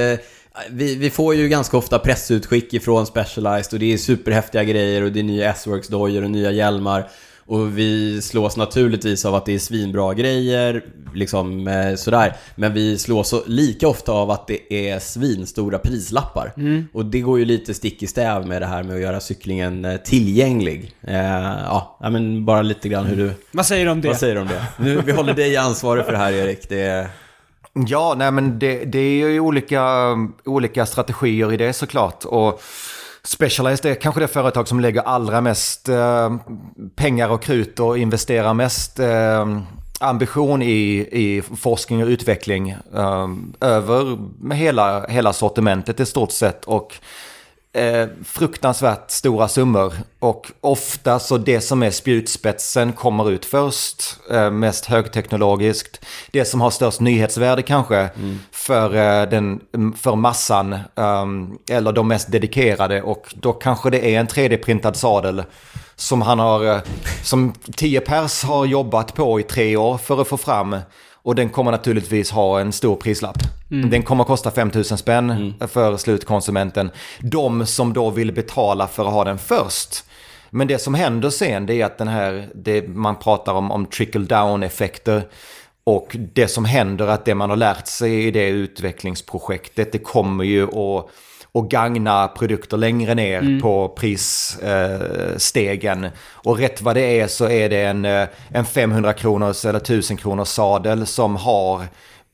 [0.69, 5.11] vi, vi får ju ganska ofta pressutskick ifrån Specialized och det är superhäftiga grejer och
[5.11, 7.09] det är nya S-Works-dojor och nya hjälmar.
[7.45, 12.35] Och vi slås naturligtvis av att det är svinbra grejer, liksom eh, sådär.
[12.55, 16.53] Men vi slås lika ofta av att det är svinstora prislappar.
[16.93, 19.85] Och det går ju lite stick i stäv med det här med att göra cyklingen
[19.85, 20.95] eh, tillgänglig.
[21.01, 21.15] Eh,
[21.63, 23.31] ja, men bara lite grann hur du...
[23.51, 24.07] Vad säger du om det?
[24.07, 24.65] Vad säger du om det?
[24.77, 26.69] Nu, vi håller dig ansvarig för det här Erik.
[26.69, 27.07] Det är...
[27.87, 30.15] Ja, nej men det, det är ju olika,
[30.45, 32.25] olika strategier i det såklart.
[32.25, 32.61] Och
[33.23, 36.35] Specialized är kanske det företag som lägger allra mest eh,
[36.95, 39.59] pengar och krut och investerar mest eh,
[39.99, 43.27] ambition i, i forskning och utveckling eh,
[43.61, 46.65] över med hela, hela sortimentet i stort sett.
[46.65, 46.95] Och
[47.73, 49.93] eh, fruktansvärt stora summor.
[50.19, 54.17] Och ofta så det som är spjutspetsen kommer ut först.
[54.31, 56.05] Eh, mest högteknologiskt.
[56.31, 58.09] Det som har störst nyhetsvärde kanske
[58.51, 59.61] för, eh, den,
[59.97, 60.79] för massan.
[60.95, 63.01] ehm, eller de mest dedikerade.
[63.01, 65.43] Och då kanske det är en 3D-printad sadel
[65.95, 66.81] som han har, eh,
[67.23, 70.75] som 10 pers har jobbat på i tre år för att få fram.
[71.23, 73.37] Och den kommer naturligtvis ha en stor prislapp.
[73.89, 76.91] Den kommer kosta 5000 spänn för slutkonsumenten.
[77.19, 80.03] De som då vill betala för att ha den först.
[80.49, 83.85] Men det som händer sen det är att den här, det, man pratar om, om
[83.85, 85.23] trickle down effekter.
[85.83, 90.43] Och det som händer att det man har lärt sig i det utvecklingsprojektet det kommer
[90.43, 91.09] ju att,
[91.53, 96.07] att gagna produkter längre ner på prisstegen.
[96.33, 100.17] och rätt vad det är så är det en, eh, en 500 kronors eller 1000
[100.17, 101.81] kronors sadel som har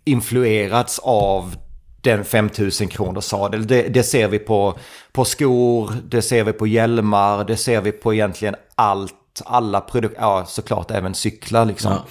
[0.05, 1.55] influerats av
[2.01, 3.67] den 5000 kronors sadel.
[3.67, 4.77] Det, det ser vi på,
[5.11, 9.13] på skor, det ser vi på hjälmar, det ser vi på egentligen allt.
[9.45, 11.91] Alla produkter, ja såklart även cyklar liksom.
[11.91, 12.05] Ja.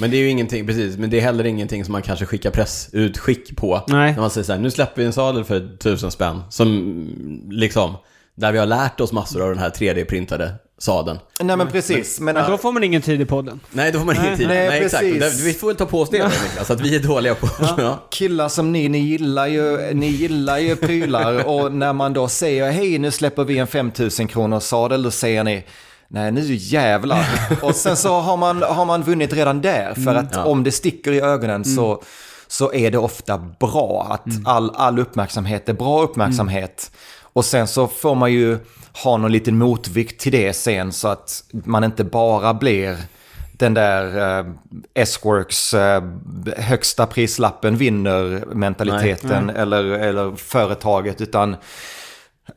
[0.00, 2.50] Men det är ju ingenting, precis, men det är heller ingenting som man kanske skickar
[2.50, 3.84] pressutskick på.
[3.88, 4.12] Nej.
[4.12, 6.42] När man säger så här, nu släpper vi en sadel för tusen spänn.
[6.50, 7.94] Som liksom,
[8.34, 11.18] där vi har lärt oss massor av den här 3D-printade sadeln.
[11.40, 12.20] Nej men precis.
[12.20, 13.60] Men, Då får man ingen tid i podden.
[13.70, 14.48] Nej, då får man ingen tid.
[14.48, 15.02] Nej, Nej, exakt.
[15.02, 15.44] precis.
[15.44, 17.48] Vi får väl ta på oss det då, Niklas, att vi är dåliga på...
[17.78, 18.06] Ja.
[18.10, 22.70] killar som ni, ni gillar ju, ni gillar ju prylar och när man då säger
[22.70, 25.64] hej nu släpper vi en 5000 kronors sadel då säger ni
[26.08, 27.26] Nej nu jävlar.
[27.62, 30.44] Och sen så har man, har man vunnit redan där för att ja.
[30.44, 32.02] om det sticker i ögonen så,
[32.46, 34.06] så är det ofta bra.
[34.10, 36.90] Att all, all uppmärksamhet är bra uppmärksamhet.
[37.32, 38.58] Och sen så får man ju
[39.04, 42.96] ha någon liten motvikt till det sen så att man inte bara blir
[43.52, 44.46] den där eh,
[44.94, 46.02] S-Works eh,
[46.56, 51.56] högsta prislappen vinner mentaliteten eller, eller företaget utan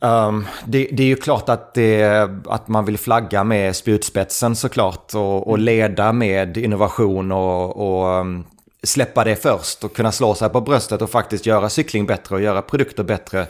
[0.00, 5.14] ehm, det, det är ju klart att, det, att man vill flagga med spjutspetsen såklart
[5.14, 8.44] och, och leda med innovation och, och ehm,
[8.82, 12.42] släppa det först och kunna slå sig på bröstet och faktiskt göra cykling bättre och
[12.42, 13.46] göra produkter bättre.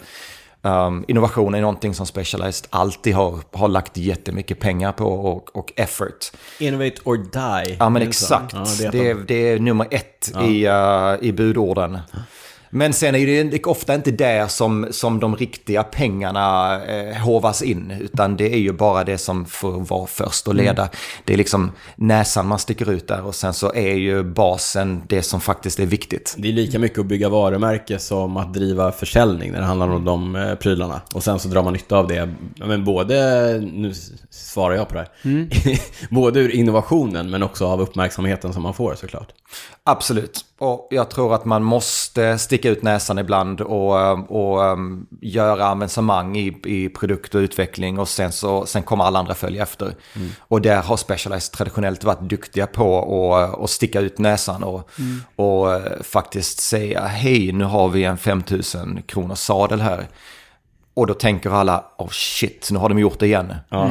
[0.64, 5.72] Um, innovation är någonting som Specialized alltid har, har lagt jättemycket pengar på och, och
[5.76, 6.32] effort.
[6.58, 7.76] Innovate or die.
[7.78, 8.54] Ja men det exakt.
[8.54, 11.98] Ja, det, det är är, det är nummer ett i, uh, i budorden.
[12.74, 17.90] Men sen är det ofta inte där som, som de riktiga pengarna eh, hovas in.
[18.00, 20.88] Utan det är ju bara det som får vara först och leda.
[21.24, 25.22] Det är liksom näsan man sticker ut där och sen så är ju basen det
[25.22, 26.34] som faktiskt är viktigt.
[26.38, 30.04] Det är lika mycket att bygga varumärke som att driva försäljning när det handlar om
[30.04, 31.00] de eh, prylarna.
[31.14, 32.34] Och sen så drar man nytta av det.
[32.56, 33.14] Men både,
[33.72, 33.92] nu
[34.30, 35.48] svarar jag på det här,
[36.14, 39.32] både ur innovationen men också av uppmärksamheten som man får såklart.
[39.84, 40.44] Absolut.
[40.58, 46.36] Och jag tror att man måste sticka ut näsan ibland och, och um, göra avancemang
[46.36, 49.94] i, i produkt och utveckling och sen, så, sen kommer alla andra följa efter.
[50.38, 52.98] Och där har Specialized traditionellt varit duktiga på
[53.34, 54.90] att, att sticka ut näsan och,
[55.36, 60.08] och eh, faktiskt säga hej nu har vi en 5000 kronors sadel här.
[60.94, 63.54] Och då tänker alla, oh shit, nu har de gjort det igen.
[63.68, 63.90] Ja.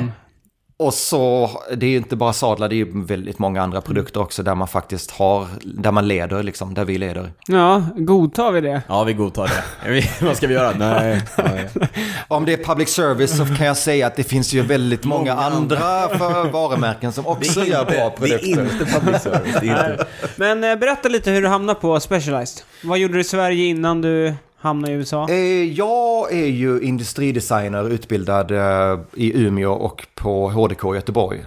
[0.81, 4.21] Och så, det är ju inte bara sadlar, det är ju väldigt många andra produkter
[4.21, 7.31] också där man faktiskt har, där man leder liksom, där vi leder.
[7.47, 8.81] Ja, godtar vi det?
[8.87, 9.51] Ja, vi godtar
[9.83, 10.03] det.
[10.25, 10.71] Vad ska vi göra?
[10.77, 11.21] Nej.
[11.37, 11.69] nej.
[12.27, 15.33] Om det är public service så kan jag säga att det finns ju väldigt många,
[15.33, 15.77] andra
[16.09, 18.61] för varumärken som också gör bra det är produkter.
[18.61, 19.63] inte public service.
[19.63, 20.05] Inte.
[20.35, 22.63] Men eh, berätta lite hur du hamnade på Specialized.
[22.83, 25.29] Vad gjorde du i Sverige innan du hamnade i USA?
[25.29, 31.45] Eh, Jag är ju industridesigner utbildad eh, i Umeå och på HDK i Göteborg.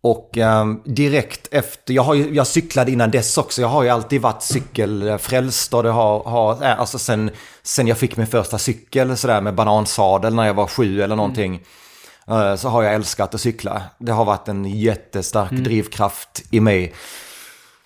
[0.00, 3.88] Och eh, direkt efter, jag, har ju, jag cyklade innan dess också, jag har ju
[3.88, 7.30] alltid varit cykelfrälst och det har, har eh, alltså sen,
[7.62, 11.60] sen jag fick min första cykel sådär med banansadel när jag var sju eller någonting.
[12.28, 13.82] eh, Så har jag älskat att cykla.
[13.98, 16.92] Det har varit en jättestark drivkraft i mig.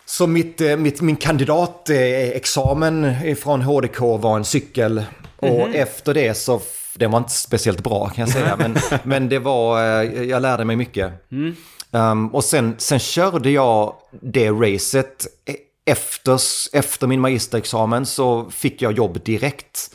[0.07, 5.05] Så mitt, eh, mitt, min kandidatexamen från HDK var en cykel.
[5.37, 6.61] Och efter det så,
[6.95, 10.65] det var inte speciellt bra kan jag säga, men, men det var, eh, jag lärde
[10.65, 11.13] mig mycket.
[11.91, 15.27] Um, och sen, sen körde jag det racet.
[15.47, 15.57] E-
[15.89, 16.41] Efter,
[16.73, 19.91] efter min magisterexamen så fick jag jobb direkt.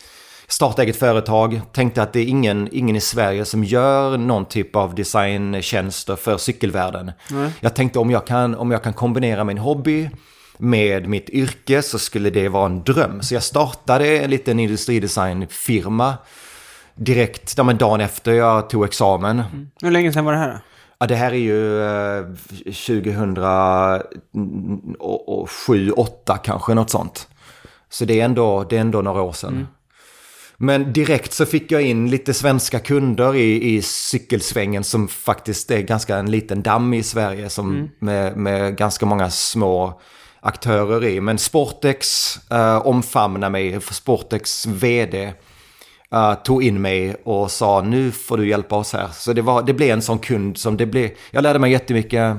[0.51, 4.75] Starta eget företag, tänkte att det är ingen, ingen i Sverige som gör någon typ
[4.75, 7.11] av designtjänster för cykelvärlden.
[7.59, 10.09] Jag tänkte om jag, kan, om jag kan kombinera min hobby
[10.57, 13.21] med mitt yrke så skulle det vara en dröm.
[13.21, 16.13] Så jag startade en liten industridesignfirma
[16.95, 19.43] direkt, ja, men dagen efter jag tog examen.
[19.81, 20.59] Hur länge sedan var det här då?
[20.99, 22.25] Ja, det här är ju eh,
[22.65, 24.03] 2007,
[25.65, 27.27] 2008 kanske, något sånt.
[27.89, 29.67] Så det är ändå, det är ändå några år sedan.
[30.63, 35.81] Men direkt så fick jag in lite svenska kunder i, i cykelsvängen som faktiskt är
[35.81, 40.01] ganska en liten damm i Sverige som med, med ganska många små
[40.39, 41.21] aktörer i.
[41.21, 45.33] Men Sportex eh, omfamnar mig, Sportex vd
[46.11, 49.07] eh, tog in mig och sa nu får du hjälpa oss här.
[49.13, 51.09] Så det, var, det blev en sån kund som det blev.
[51.31, 52.37] Jag lärde mig jättemycket.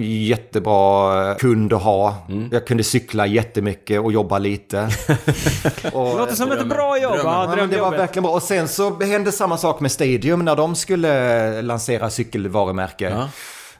[0.00, 2.16] Jättebra eh, kund att ha.
[2.52, 4.78] Jag kunde cykla jättemycket och jobba lite.
[5.92, 7.12] och, Det låter som ett bra jobb.
[7.12, 7.32] drömmen.
[7.32, 8.32] Ja, Ja, men det var verkligen bra.
[8.32, 13.08] Och sen så hände samma sak med Stadium när de skulle lansera cykelvarumärke.
[13.10, 13.28] Ja.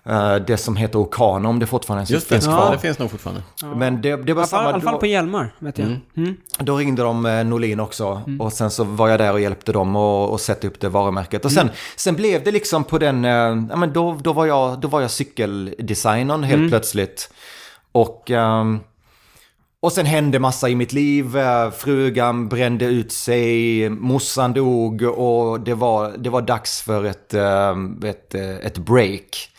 [0.06, 2.52] Eh, det som heter Okano, om det fortfarande Just det, finns ja.
[2.56, 2.72] kvar.
[2.72, 3.42] det finns nog fortfarande.
[3.76, 4.62] Men det, det I var i samma...
[4.62, 6.00] alla fall på hjälmar, vet jag.
[6.16, 6.36] Mm.
[6.58, 8.22] då ringde de eh, Norlin också.
[8.40, 11.44] Och sen så var jag där och hjälpte dem och, och sätta upp det varumärket.
[11.44, 13.24] Och sen, sen blev det liksom på den...
[13.24, 17.30] eh, Ja, men då, då, var jag, då var jag cykeldesignern helt plötsligt.
[17.92, 18.30] Och...
[18.30, 18.80] ehm,
[19.80, 21.36] och sen hände massa i mitt liv.
[21.78, 27.74] Frugan brände ut sig, morsan dog och det var, det var dags för ett, eh,
[28.04, 29.50] ett, ett break.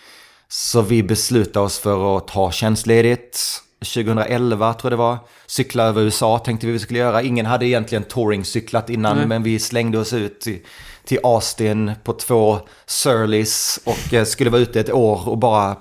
[0.58, 3.62] Så vi beslutade oss för att ta tjänstledigt.
[3.80, 5.18] 2011 tror jag det var.
[5.46, 7.22] Cykla över USA tänkte vi vi skulle göra.
[7.22, 9.28] Ingen hade egentligen touringcyklat innan Nej.
[9.28, 10.60] men vi slängde oss ut till,
[11.06, 15.76] till Austin på två Surleys och eh, skulle vara ute ett år och bara,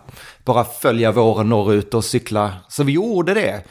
[0.45, 2.53] bara följa våren norrut och cykla.
[2.69, 3.65] Så vi gjorde det.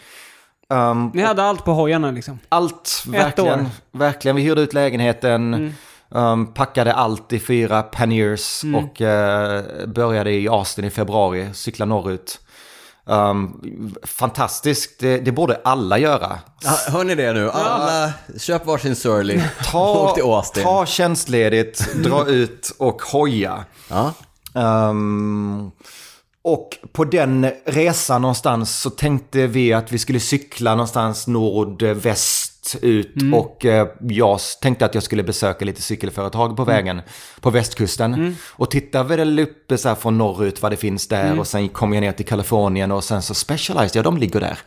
[0.69, 2.39] Um, Ni hade allt på hojarna liksom.
[2.49, 3.69] allt, verkligen.
[3.91, 5.75] Verkligen, vi hyrde ut lägenheten,
[6.13, 12.39] um, packade allt i fyra panniers och eh, började i Austin i februari, cykla norrut.
[13.05, 16.39] Um, fantastiskt, det, det borde alla göra.
[16.63, 17.49] Ja, hör ni det nu?
[17.49, 19.41] Alla, köp varsin Surly.
[19.71, 20.15] Ta,
[20.63, 23.65] ta tjänstledigt, dra ut och hoja.
[23.89, 24.13] Ja.
[24.55, 25.71] Ehm,
[26.43, 32.42] och på den resan någonstans så tänkte vi att vi skulle cykla någonstans nordväst
[32.81, 33.13] ut.
[33.33, 37.01] Och eh, jag tänkte att jag skulle besöka lite cykelföretag på vägen
[37.41, 38.35] på västkusten.
[38.49, 41.39] Och titta väl uppe så här från norrut vad det finns där.
[41.39, 44.57] Och sen kom jag ner till Kalifornien och sen så Specialized, ja de ligger där.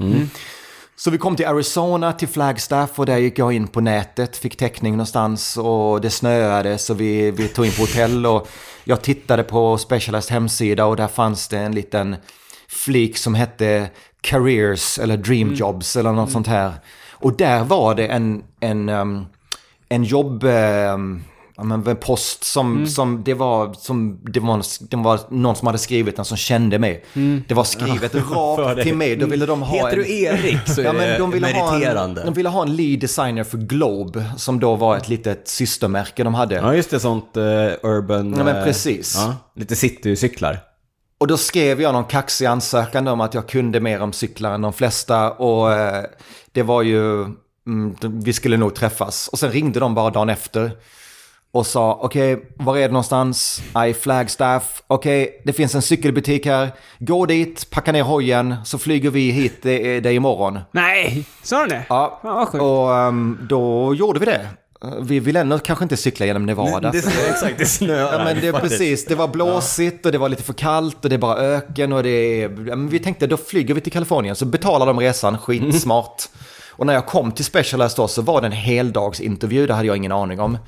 [0.99, 4.57] Så vi kom till Arizona, till Flagstaff och där gick jag in på nätet, fick
[4.57, 8.49] täckning någonstans och det snöade så vi, vi tog in på hotell och
[8.85, 12.17] jag tittade på Specialized hemsida och där fanns det en liten
[12.69, 13.89] flik som hette
[14.21, 16.73] Careers eller Dream Jobs eller något sånt här.
[17.27, 19.27] Och där var det en, en, um,
[19.89, 20.45] en jobb...
[20.45, 21.25] um,
[21.59, 25.67] Ja, men en post som, som det var, som det var, det var någon som
[25.67, 27.05] hade skrivit den som kände mig.
[27.49, 29.17] Det var skrivet rakt till mig.
[29.17, 30.05] Då ville de ha Heter en...
[30.05, 32.21] du Erik så är Ja, men de ville, ha meriterande.
[32.21, 36.25] en, de ville ha en lead designer för Globe, som då var ett litet systermärke
[36.25, 36.55] de hade.
[36.55, 37.01] Ja, just det.
[37.01, 37.43] Sånt eh,
[37.83, 38.35] urban...
[38.39, 39.15] Ja, men eh, precis.
[39.17, 40.59] Ja, lite citycyklar.
[41.19, 44.63] Och då skrev jag någon kaxig ansökan om att jag kunde mer om cyklar än
[44.63, 45.31] de flesta.
[45.31, 46.05] Och eh,
[46.53, 47.23] det var ju,
[47.67, 49.29] mm, vi skulle nog träffas.
[49.29, 50.71] Och sen ringde de bara dagen efter.
[51.51, 53.63] Och sa, okej, var är det någonstans?
[53.89, 54.83] I Flagstaff.
[54.87, 56.71] Okej, det finns en cykelbutik här.
[56.99, 60.59] Gå dit, packa ner hojen, så flyger vi hit dig dig imorgon.
[60.73, 61.83] Nej, sa du det?
[61.89, 64.49] Ja, Fan, och ehm, då gjorde vi det.
[65.01, 66.91] Vi vill ändå kanske inte cykla genom Nevada.
[66.91, 68.13] Det, för- exakt, det snöar.
[68.13, 71.17] Ja men det precis, det var blåsigt och det var lite för kallt och det
[71.17, 72.89] är bara öken och det är...
[72.89, 76.23] Vi tänkte då flyger vi till Kalifornien så betalar de resan, skitsmart.
[76.71, 79.97] Och när jag kom till Specialized då så var det en heldagsintervju, det hade jag
[79.97, 80.59] ingen aning om.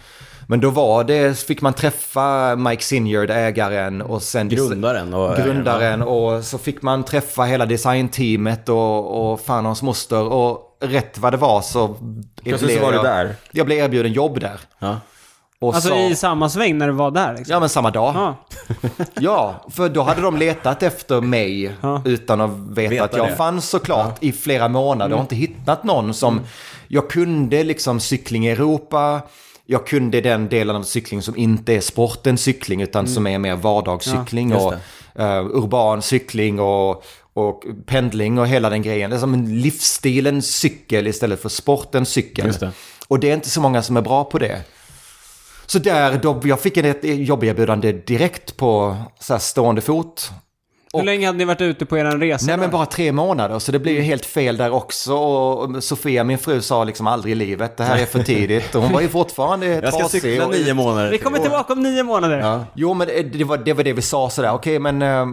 [0.46, 4.48] Men då var det, fick man träffa Mike Sinyard, ägaren och sen...
[4.48, 9.82] Grundaren och Grundaren och så fick man träffa hela designteamet och, och fan och hans
[9.82, 11.96] moster och rätt vad det var så...
[12.44, 13.34] Plötsligt så var du jag- där.
[13.52, 14.60] Jag blev erbjuden jobb där.
[14.78, 14.96] Ja.
[15.60, 17.52] Och Alltså sa, i samma sväng när du var där liksom?
[17.52, 18.14] Ja men samma dag.
[18.16, 18.34] Ja.
[19.20, 22.02] Ja, för då hade de letat efter mig Ja.
[22.04, 23.36] utan att veta, Veta att jag det.
[23.36, 25.10] fanns såklart i flera månader.
[25.10, 26.40] Jag har inte hittat någon som...
[26.88, 29.20] Jag kunde liksom cykling i Europa.
[29.66, 33.56] Jag kunde den delen av cykling som inte är sporten cykling utan som är mer
[33.56, 34.74] vardagscykling och
[35.14, 37.04] eh, urban cykling och,
[37.38, 39.10] och pendling och hela den grejen.
[39.10, 42.46] Det är som en livsstilen cykel istället för sportens cykel.
[42.46, 42.70] Just det.
[43.08, 44.60] Och det är inte så många som är bra på det.
[45.66, 50.30] Så där, då, jag fick ett jobberbjudande direkt på så här stående fot.
[50.92, 52.46] Hur Och- länge hade ni varit ute på er resa?
[52.46, 52.60] Nej då?
[52.60, 55.14] men bara tre månader, så det blir ju helt fel där också.
[55.14, 58.74] Och Sofia, min fru, sa liksom aldrig i livet, det här är för tidigt.
[58.74, 61.10] Och hon var ju fortfarande Jag ska trasig cykla och- nio månader.
[61.10, 62.38] Vi kommer tillbaka om nio månader.
[62.38, 62.64] Ja.
[62.74, 65.26] Jo men det, det, var, det var det vi sa sådär, okej men eh,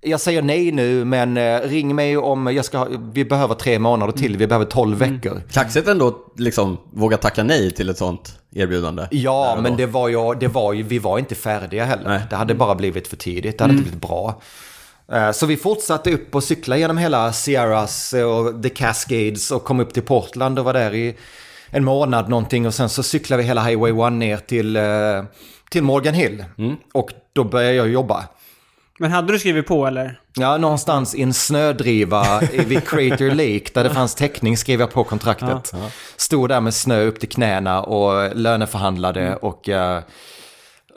[0.00, 3.78] jag säger nej nu men eh, ring mig om, jag ska, ha- vi behöver tre
[3.78, 5.42] månader till, vi behöver tolv veckor.
[5.52, 9.06] Kaxigt ändå liksom våga tacka nej till ett sånt erbjudande.
[9.10, 12.08] Ja, men det var, ju, det var ju, vi var inte färdiga heller.
[12.08, 12.20] Nej.
[12.30, 14.40] Det hade bara blivit för tidigt, det hade inte blivit bra.
[15.12, 19.80] Eh, Så vi fortsatte upp och cykla genom hela Sierras och The Cascades och kom
[19.80, 21.16] upp till Portland och var där i
[21.70, 24.82] en månad någonting och sen så cyklade vi hela Highway 1 ner till, eh,
[25.70, 26.44] till Morgan Hill.
[26.94, 28.24] Och då började jag jobba.
[28.98, 30.20] Men hade du skrivit på eller?
[30.34, 35.04] Ja, någonstans i en snödriva vid Crater Lake där det fanns täckning skrev jag på
[35.04, 35.72] kontraktet.
[36.16, 40.02] Stod där med snö upp till knäna och löneförhandlade och eh,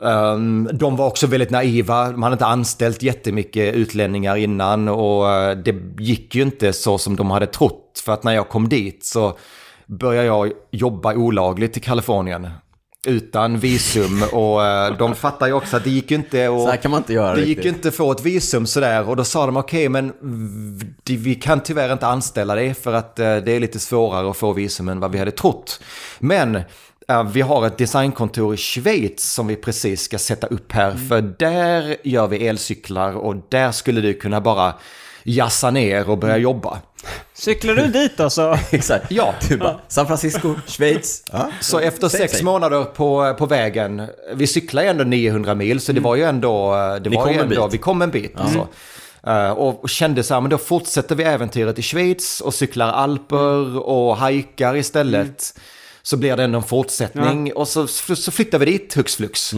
[0.04, 2.10] ehm, de var också väldigt naiva.
[2.10, 7.16] De hade inte anställt jättemycket utlänningar innan och eh, det gick ju inte så som
[7.16, 8.02] de hade trott.
[8.04, 9.38] För att när jag kom dit så
[9.86, 12.48] började jag jobba olagligt i Kalifornien.
[13.06, 16.60] Utan visum och eh, de fattar ju också att det gick inte att...
[16.60, 17.76] Så här kan man inte göra Det gick riktigt.
[17.76, 20.12] inte att få ett visum sådär och då sa de okej men
[21.06, 24.36] v- vi kan tyvärr inte anställa dig för att eh, det är lite svårare att
[24.36, 25.80] få visum än vad vi hade trott.
[26.18, 26.56] Men
[27.08, 31.20] eh, vi har ett designkontor i Schweiz som vi precis ska sätta upp här för
[31.38, 34.74] där gör vi elcyklar och där skulle du kunna bara
[35.24, 36.78] jassa ner och börja jobba.
[37.44, 38.58] Cyklar du dit då så?
[38.70, 39.10] Exakt.
[39.10, 39.34] Ja.
[39.48, 41.22] Du bara, San Francisco, Schweiz.
[41.32, 41.50] Ja.
[41.60, 42.42] Så efter Säg, sex säg.
[42.44, 46.74] månader på, på vägen, vi cyklade ju ändå 900 mil så det var ju ändå,
[47.02, 47.74] det Ni var kom ju en ändå, bit.
[47.74, 48.32] vi kom en bit.
[48.36, 48.68] Alltså.
[49.26, 53.78] Eh, och kände så här, men då fortsätter vi äventyret i Schweiz och cyklar alper
[53.78, 55.54] och hajkar istället.
[56.02, 59.54] Så blir det ändå en fortsättning och så, så flyttar vi dit hux flux.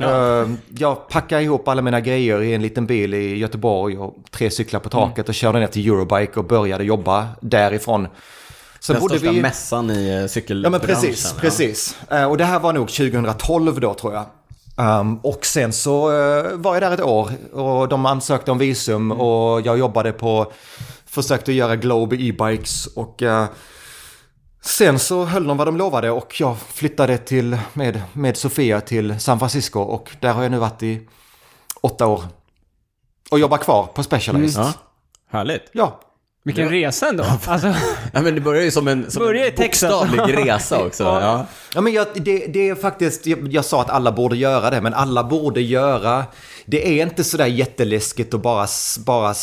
[0.00, 4.50] Eh, jag packade ihop alla mina grejer i en liten bil i Göteborg och tre
[4.50, 8.08] cyklar på taket och körde ner till Eurobike och började jobba därifrån.
[8.80, 9.42] Så Den största vi...
[9.42, 10.72] mässan i eh, Ja cykelbranschen.
[10.72, 11.40] men precis, ja.
[11.40, 11.96] precis.
[12.10, 14.24] Eh, och det här var nog 2012 då tror jag.
[14.76, 19.12] Um, och sen så eh, var jag där ett år och de ansökte om visum
[19.12, 20.52] och jag jobbade på,
[21.06, 23.46] försökte göra Globe e-bikes och eh,
[24.60, 29.20] sen så höll de vad de lovade och jag flyttade till, med, med Sofia till
[29.20, 31.08] San Francisco och där har jag nu varit i
[31.80, 32.24] åtta år.
[33.30, 34.64] Och jobbar kvar på Specialized.
[34.64, 34.72] Ja.
[35.30, 35.62] Härligt.
[35.72, 36.00] Ja.
[36.42, 37.24] Vilken resa ändå.
[37.46, 37.66] Alltså,
[38.12, 41.04] Ja, men det börjar ju som en, som Börjar en bokstavlig resa också.
[41.04, 41.20] Ja.
[41.20, 41.46] Ja.
[41.74, 44.80] Ja, men jag, det, det är faktiskt, jag, jag sa att alla borde göra det,
[44.80, 46.24] men alla borde göra,
[46.66, 48.66] det är inte sådär jätteläskigt att bara,
[49.06, 49.34] bara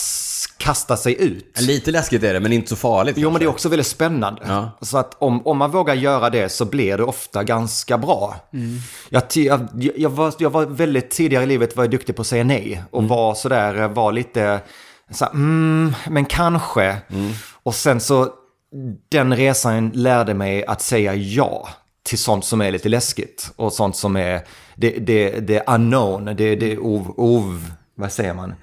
[0.58, 1.62] kasta sig ut.
[1.62, 3.16] Lite läskigt är det, men inte så farligt.
[3.18, 3.46] Jo, men kanske.
[3.46, 4.42] det är också väldigt spännande.
[4.48, 4.72] Ja.
[4.82, 8.36] Så att om, om man vågar göra det så blir det ofta ganska bra.
[9.10, 12.22] Jag, ti- jag, jag, var, jag var väldigt tidigare i livet var jag duktig på
[12.22, 12.84] att säga nej.
[12.92, 14.60] Och var sådär, var lite
[15.12, 16.98] så här, mm, men kanske.
[17.64, 18.30] Och sen så,
[19.10, 21.70] den resan lärde mig att säga ja
[22.04, 23.52] till sånt som är lite läskigt.
[23.56, 24.42] Och sånt som är
[24.76, 28.54] det, det, det unknown, det, det ov, ov, vad säger man?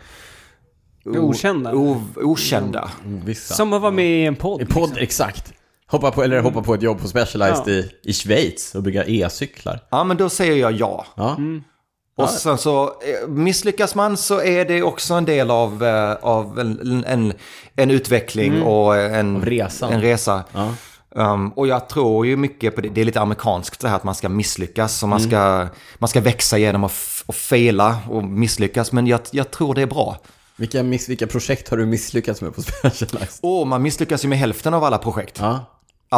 [1.05, 1.75] Det okända.
[1.75, 2.91] Ov, okända.
[3.05, 3.55] Vissa.
[3.55, 4.63] som att vara med i en podd.
[4.63, 5.53] I podd, exakt.
[5.87, 7.73] Hoppa på, eller hoppa på ett jobb på Specialized Ja.
[7.73, 9.81] i, i Schweiz och bygga e-cyklar.
[9.91, 11.07] Ja, men då säger jag ja.
[11.17, 11.37] Ja.
[12.17, 16.61] Och sen så eh, misslyckas man så är det också en del av, eh, av
[16.61, 17.33] en, en,
[17.77, 19.93] en utveckling och en, Av resan.
[19.93, 20.45] en resa.
[20.53, 20.75] Ja.
[21.17, 24.05] Um, och jag tror ju mycket på det, det är lite amerikanskt det här att
[24.05, 25.67] man ska misslyckas och man ska,
[25.99, 28.93] man ska växa genom att, att fejla och misslyckas.
[28.93, 30.17] Men jag, jag tror det är bra.
[30.57, 33.39] Vilka, miss, vilka projekt har du misslyckats med på Specialized?
[33.43, 35.39] Och man misslyckas ju med hälften av alla projekt.
[35.41, 35.65] Ja.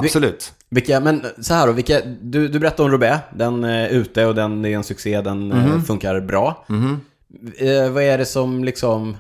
[0.05, 0.53] Absolut.
[0.71, 4.35] Vilka, men så här då, vilka, du, du berättade om Roubaix, den är ute och
[4.35, 6.65] den är en succé, den eh, funkar bra.
[7.59, 9.17] Eh, vad är det som liksom,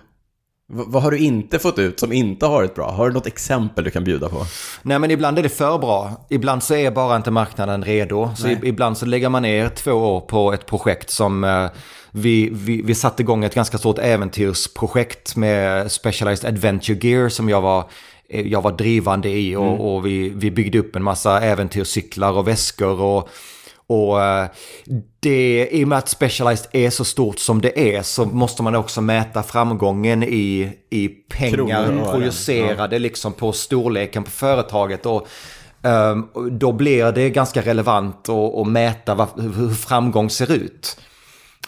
[0.69, 2.91] vad, har du inte fått ut som inte har varit bra?
[2.91, 4.47] Har du något exempel du kan bjuda på?
[4.83, 6.27] Nej men ibland är det för bra.
[6.31, 8.31] Ibland så är bara inte marknaden redo.
[8.37, 8.61] Så Nej.
[8.63, 11.67] ibland så lägger man ner två år på ett projekt som eh,
[12.11, 17.61] vi, vi, vi satte igång ett ganska stort äventyrsprojekt med Specialized Adventure Gear som jag
[17.61, 17.85] var, eh,
[18.29, 23.01] jag var drivande i och, och vi, vi byggde upp en massa äventyrscyklar och väskor
[23.01, 23.29] och
[23.89, 24.47] och eh,
[25.21, 28.75] det, i och med att Specialized är så stort som det är så måste man
[28.75, 35.07] också mäta framgången i, i pengar Kronor projicerade liksom på storleken på företaget.
[35.07, 35.29] Och,
[36.33, 40.99] och då blir det ganska relevant att, att mäta vad, hur framgång ser ut.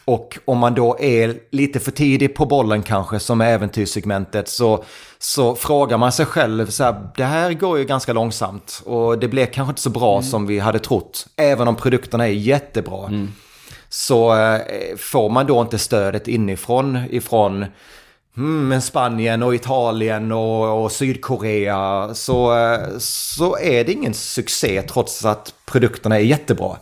[0.08, 4.84] Och om man då är lite för tidig på bollen kanske som är äventyrssegmentet så,
[5.18, 9.28] så frågar man sig själv så här, det här går ju ganska långsamt och det
[9.28, 11.26] blev kanske inte så bra som vi hade trott.
[11.36, 13.10] Även om produkterna är jättebra.
[13.88, 14.60] Så eh,
[14.96, 17.66] får man då inte stödet inifrån, ifrån
[18.36, 25.24] mm, Spanien och Italien och, och Sydkorea så, eh, så är det ingen succé trots
[25.24, 26.76] att produkterna är jättebra.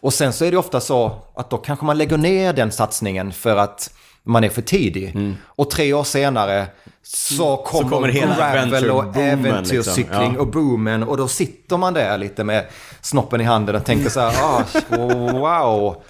[0.00, 3.32] Och sen så är det ofta så att då kanske man lägger ner den satsningen
[3.32, 3.90] för att
[4.22, 5.16] man är för tidig.
[5.44, 6.66] Och tre år senare
[7.02, 10.34] så kommer, kommer hela gravel och äventyrscykling liksom.
[10.34, 10.40] Ja.
[10.40, 12.66] och boomen och då sitter man där lite med
[13.00, 14.64] snoppen i handen och tänker så här, ah,
[15.32, 16.02] wow,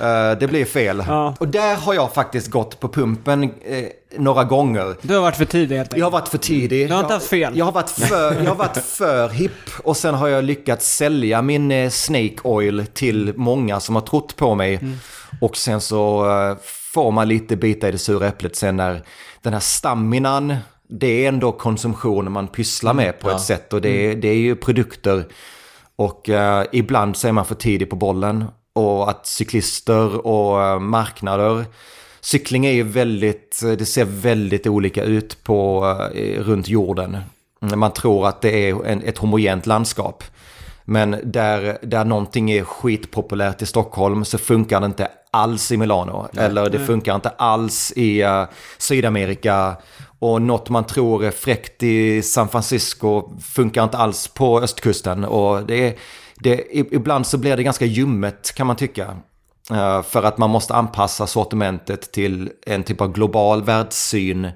[0.00, 1.04] eh, det blir fel.
[1.08, 1.34] Ja.
[1.40, 3.50] Och där har jag faktiskt gått på pumpen eh,
[4.16, 4.96] några gånger.
[5.02, 6.04] Du har varit för tidig helt Jag enkelt.
[6.04, 6.88] har varit för tidig.
[6.88, 7.56] Du har inte Jag- haft fel.
[7.58, 9.52] Jag har varit för, jag har varit för hipp
[9.84, 14.36] och sen har jag lyckats sälja min eh, Snake Oil till många som har trott
[14.36, 14.74] på mig.
[14.74, 14.94] Mm.
[15.40, 16.56] Och sen så eh,
[16.94, 19.02] får man lite bita i det sura äpplet sen när
[19.42, 20.56] den här staminan,
[20.88, 23.34] det är ändå konsumtion man pysslar med på ja.
[23.36, 25.24] ett sätt och det är, det är ju produkter.
[25.96, 28.44] Och eh, ibland så är man för tidig på bollen
[28.78, 31.64] och att cyklister och eh, marknader
[32.20, 37.18] Cykling är ju väldigt, det ser väldigt olika ut på, eh, runt jorden.
[37.60, 40.24] Man tror att det är en, ett homogent landskap.
[40.84, 46.28] Men där, där någonting är skitpopulärt i Stockholm så funkar det inte alls i Milano.
[46.36, 48.44] Eller det funkar inte alls i uh,
[48.78, 49.76] Sydamerika.
[50.18, 55.24] Och något man tror är fräckt i San Francisco funkar inte alls på östkusten.
[55.24, 55.94] Och det är,
[56.40, 59.16] det, ibland så blir det ganska ljummet kan man tycka.
[59.70, 64.50] Eh, för att man måste anpassa sortimentet till en typ av global världssyn.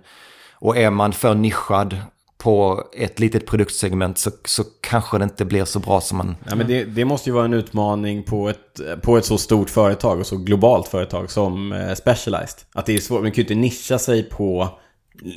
[0.54, 1.96] Och är man för nischad
[2.38, 6.36] på ett litet produktsegment så, så kanske det inte blir så bra som man...
[6.48, 9.70] Ja, men det, det måste ju vara en utmaning på ett, på ett så stort
[9.70, 12.58] företag och så globalt företag som eh, Specialized.
[12.72, 14.68] Att det är svårt, man kan ju inte nischa sig på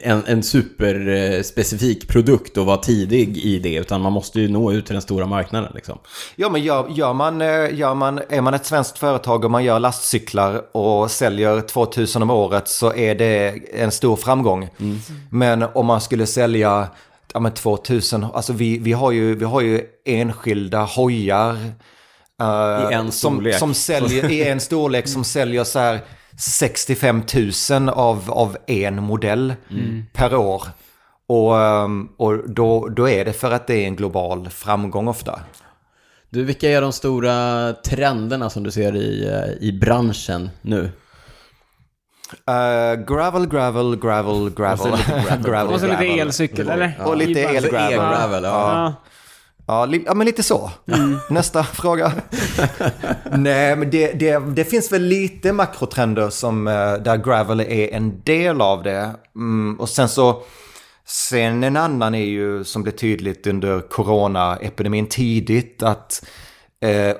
[0.02, 3.76] en, en superspecifik produkt och vara tidig i det.
[3.76, 6.00] Utan man måste ju nå ut till den stora marknaden liksom.
[6.36, 9.64] Ja, men gör, gör, man, eh, gör man, är man ett svenskt företag och man
[9.64, 14.70] gör lastcyklar och säljer 2000 om året så är det en stor framgång.
[14.80, 14.98] Mm.
[15.30, 16.88] Men om man skulle sälja
[17.34, 21.54] ja, men 2000, alltså vi, vi, har ju, vi har ju enskilda hojar.
[22.42, 23.56] Uh, I en storlek.
[23.56, 26.00] Som, som säljer, I en storlek som säljer så här
[26.38, 27.24] 65
[27.70, 30.06] 000 av, av en modell mm.
[30.14, 30.64] per år.
[31.28, 35.40] Och, ehm, och då, då är det för att det är en global framgång ofta.
[36.30, 40.92] Du, vilka är de stora trenderna som du ser i, eh, i branschen nu?
[42.50, 44.92] Uh, gravel, gravel, gravel, gravel.
[44.92, 45.74] Och så lite, gravel.
[45.74, 46.94] och så lite elcykel, eller?
[47.06, 48.38] Och lite elgravel.
[48.38, 48.94] El ja.
[49.68, 49.86] Ja.
[49.86, 50.72] Li ja, men lite så.
[50.88, 51.18] Mm.
[51.30, 52.12] Nästa fråga.
[53.32, 58.22] Nej, men det, det, det, finns väl lite makrotrender som, eh, där gravel är en
[58.22, 59.12] del av det.
[59.36, 60.44] Mm, och sen så,
[61.06, 66.26] sen en annan är ju som blev tydligt under coronaepidemin tidigt att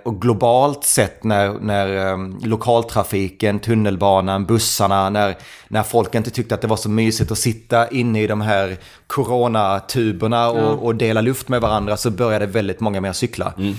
[0.04, 5.36] och globalt sett när, när um, lokaltrafiken, tunnelbanan, bussarna, när,
[5.68, 8.78] när folk inte tyckte att det var så mysigt att sitta inne i de här
[9.08, 13.54] coronatuberna och, och dela luft med varandra så började väldigt många mer cykla.
[13.58, 13.76] Mm.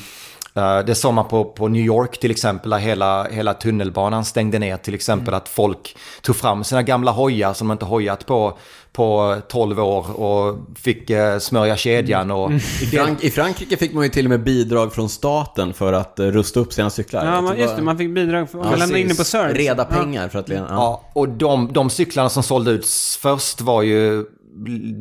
[0.56, 4.58] Uh, det såg man på, på New York till exempel, där hela, hela tunnelbanan stängde
[4.58, 5.28] ner till exempel.
[5.28, 5.38] Mm.
[5.38, 8.58] Att folk tog fram sina gamla hojar som de inte hojat på,
[8.92, 12.30] på 12 år och fick uh, smörja kedjan.
[12.30, 12.56] Och mm.
[12.56, 16.20] I, Frank I, Frankrike fick man ju till och med bidrag från staten för att
[16.20, 17.26] uh, rusta upp sina cyklar.
[17.26, 17.82] Ja, man, just det.
[17.82, 19.58] Man fick bidrag för att ja, lämna in det på service.
[19.58, 20.28] Reda pengar ja.
[20.28, 20.48] för att...
[20.48, 20.66] Ja.
[20.68, 22.86] ja, och de, de cyklarna som sålde ut
[23.20, 24.24] först var ju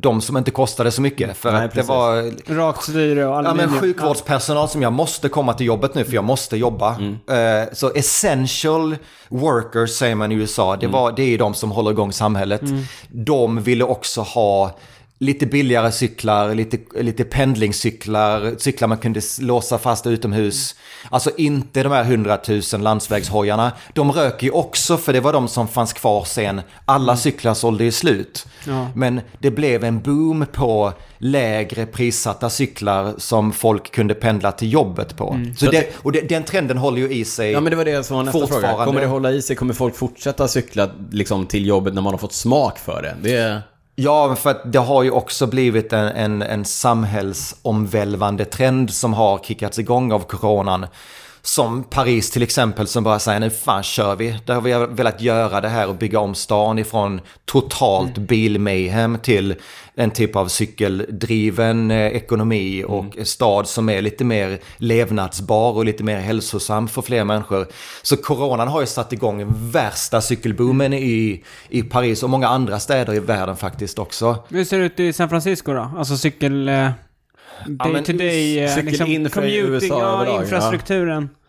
[0.01, 1.37] de som inte kostade så mycket.
[1.37, 2.31] För Nej, att det var...
[2.55, 3.69] Rakt styre och aluminium.
[3.69, 6.95] Ja, men sjukvårdspersonal som jag måste komma till jobbet nu för jag måste jobba.
[6.95, 7.11] Mm.
[7.11, 8.95] Uh, så essential
[9.29, 10.75] workers säger man i USA.
[10.75, 10.91] Det, mm.
[10.91, 12.61] var, det är de som håller igång samhället.
[12.61, 12.83] Mm.
[13.09, 14.77] De ville också ha
[15.25, 20.75] lite billigare cyklar, lite, lite pendlingscyklar, cyklar man kunde låsa fast utomhus.
[21.09, 23.71] Alltså inte de här hundratusen landsvägshojarna.
[23.93, 26.61] De röker ju också för det var de som fanns kvar sen.
[26.85, 27.17] Alla mm.
[27.17, 28.47] cyklar sålde ju slut.
[28.67, 28.87] Ja.
[28.95, 35.17] Men det blev en boom på lägre prissatta cyklar som folk kunde pendla till jobbet
[35.17, 35.29] på.
[35.29, 35.55] Mm.
[35.55, 38.03] Så det, och det, den trenden håller ju i sig Ja men det var det
[38.03, 38.85] som var nästa fråga.
[38.85, 39.55] Kommer det hålla i sig?
[39.55, 43.29] Kommer folk fortsätta cykla liksom, till jobbet när man har fått smak för det?
[43.29, 43.61] det...
[43.97, 49.37] Ja, för att det har ju också blivit en, en, en samhällsomvälvande trend som har
[49.37, 50.85] kickats igång av coronan.
[51.45, 54.39] Som Paris till exempel som bara säger nu fan kör vi.
[54.45, 58.27] Där har vi velat göra det här och bygga om stan ifrån totalt mm.
[58.27, 59.55] bilmayhem till
[59.95, 63.25] en typ av cykeldriven eh, ekonomi och mm.
[63.25, 67.67] stad som är lite mer levnadsbar och lite mer hälsosam för fler människor.
[68.01, 73.13] Så coronan har ju satt igång värsta cykelboomen i, i Paris och många andra städer
[73.13, 74.43] i världen faktiskt också.
[74.49, 75.91] Hur ser det ut i San Francisco då?
[75.97, 76.69] Alltså cykel...
[77.59, 81.29] Eh, day ja, liksom, commuting, ja, infrastrukturen.
[81.31, 81.39] Ja.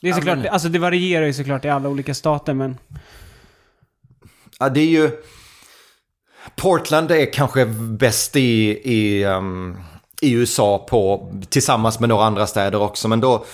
[0.00, 0.48] Det är såklart, men...
[0.48, 2.78] alltså det varierar ju såklart i alla olika stater men...
[4.58, 5.10] Ja, det är ju...
[6.56, 9.76] Portland är kanske bäst i, i, um,
[10.20, 13.08] i USA på, tillsammans med några andra städer också.
[13.08, 13.44] Men då,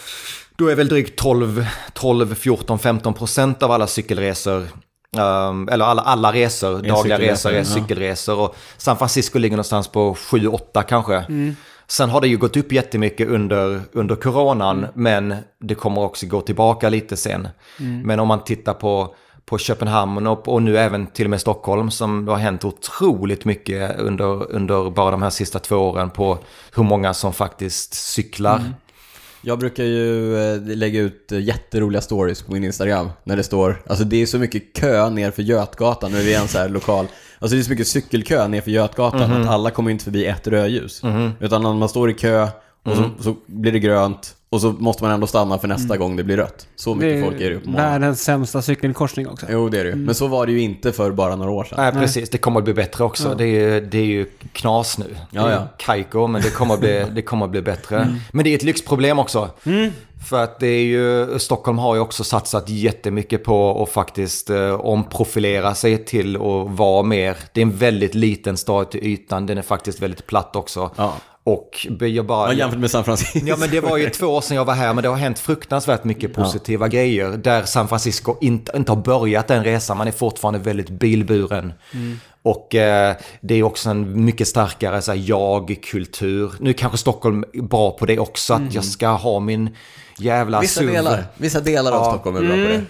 [0.57, 4.69] då är väl drygt 12, 12 14, 15 procent av alla cykelresor
[5.17, 8.39] Um, eller alla, alla resor, dagliga resor är cykelresor.
[8.39, 11.15] Och San Francisco ligger någonstans på 7-8 kanske.
[11.15, 11.57] Mm.
[11.87, 14.91] Sen har det ju gått upp jättemycket under, under coronan, mm.
[14.95, 17.49] men det kommer också gå tillbaka lite sen.
[17.81, 18.01] Mm.
[18.01, 19.15] Men om man tittar på,
[19.45, 23.45] på Köpenhamn och, och nu även till och med Stockholm som det har hänt otroligt
[23.45, 26.39] mycket under, under bara de här sista två åren på
[26.75, 28.57] hur många som faktiskt cyklar.
[28.57, 28.75] Mm.
[29.47, 34.05] Jag brukar ju eh, lägga ut jätteroliga stories på min Instagram när det står, alltså
[34.05, 37.07] det är så mycket kö ner för Götgatan, nu är vi en så här lokal,
[37.39, 39.43] alltså det är så mycket cykelkö ner för Götgatan mm -hmm.
[39.43, 41.03] att alla kommer inte förbi ett rödljus.
[41.03, 41.33] Mm -hmm.
[41.41, 42.49] Utan när man står i kö
[42.85, 43.11] och så, mm.
[43.21, 45.99] så blir det grönt och så måste man ändå stanna för nästa mm.
[45.99, 46.67] gång det blir rött.
[46.77, 49.47] Så mycket det folk är det ju på Världens sämsta cykelkorsning också.
[49.51, 49.93] Jo, det är det ju.
[49.93, 50.05] Mm.
[50.05, 51.79] Men så var det ju inte för bara några år sedan.
[51.79, 52.31] Nej, precis.
[52.31, 53.29] Det kommer att bli bättre också.
[53.29, 53.35] Ja.
[53.35, 55.17] Det, är, det är ju knas nu.
[55.31, 55.69] Det är ja, ja.
[55.77, 57.97] kajko, men det kommer att bli, det kommer att bli bättre.
[57.97, 58.15] Mm.
[58.33, 59.51] Men det är ett lyxproblem också.
[59.65, 59.91] Mm.
[60.29, 64.75] För att det är ju, Stockholm har ju också satsat jättemycket på att faktiskt eh,
[64.75, 67.37] omprofilera sig till att vara mer.
[67.53, 70.91] Det är en väldigt liten stad till ytan, den är faktiskt väldigt platt också.
[70.97, 71.15] Ja.
[71.47, 72.53] Och jag bara...
[72.53, 73.39] Ja, jämfört med San Francisco.
[73.47, 75.39] Ja, men det var ju två år sedan jag var här, men det har hänt
[75.39, 76.91] fruktansvärt mycket positiva ja.
[76.91, 77.31] grejer.
[77.31, 81.73] Där San Francisco inte, inte har börjat den resan, man är fortfarande väldigt bilburen.
[81.93, 82.19] Mm.
[82.43, 86.53] Och eh, det är också en mycket starkare jag-kultur.
[86.61, 88.69] Nu kanske Stockholm är bra på det också, mm.
[88.69, 89.77] att jag ska ha min
[90.19, 90.93] jävla vissa SUV.
[90.93, 92.67] Delar, vissa delar av Stockholm är bra mm.
[92.67, 92.85] på det.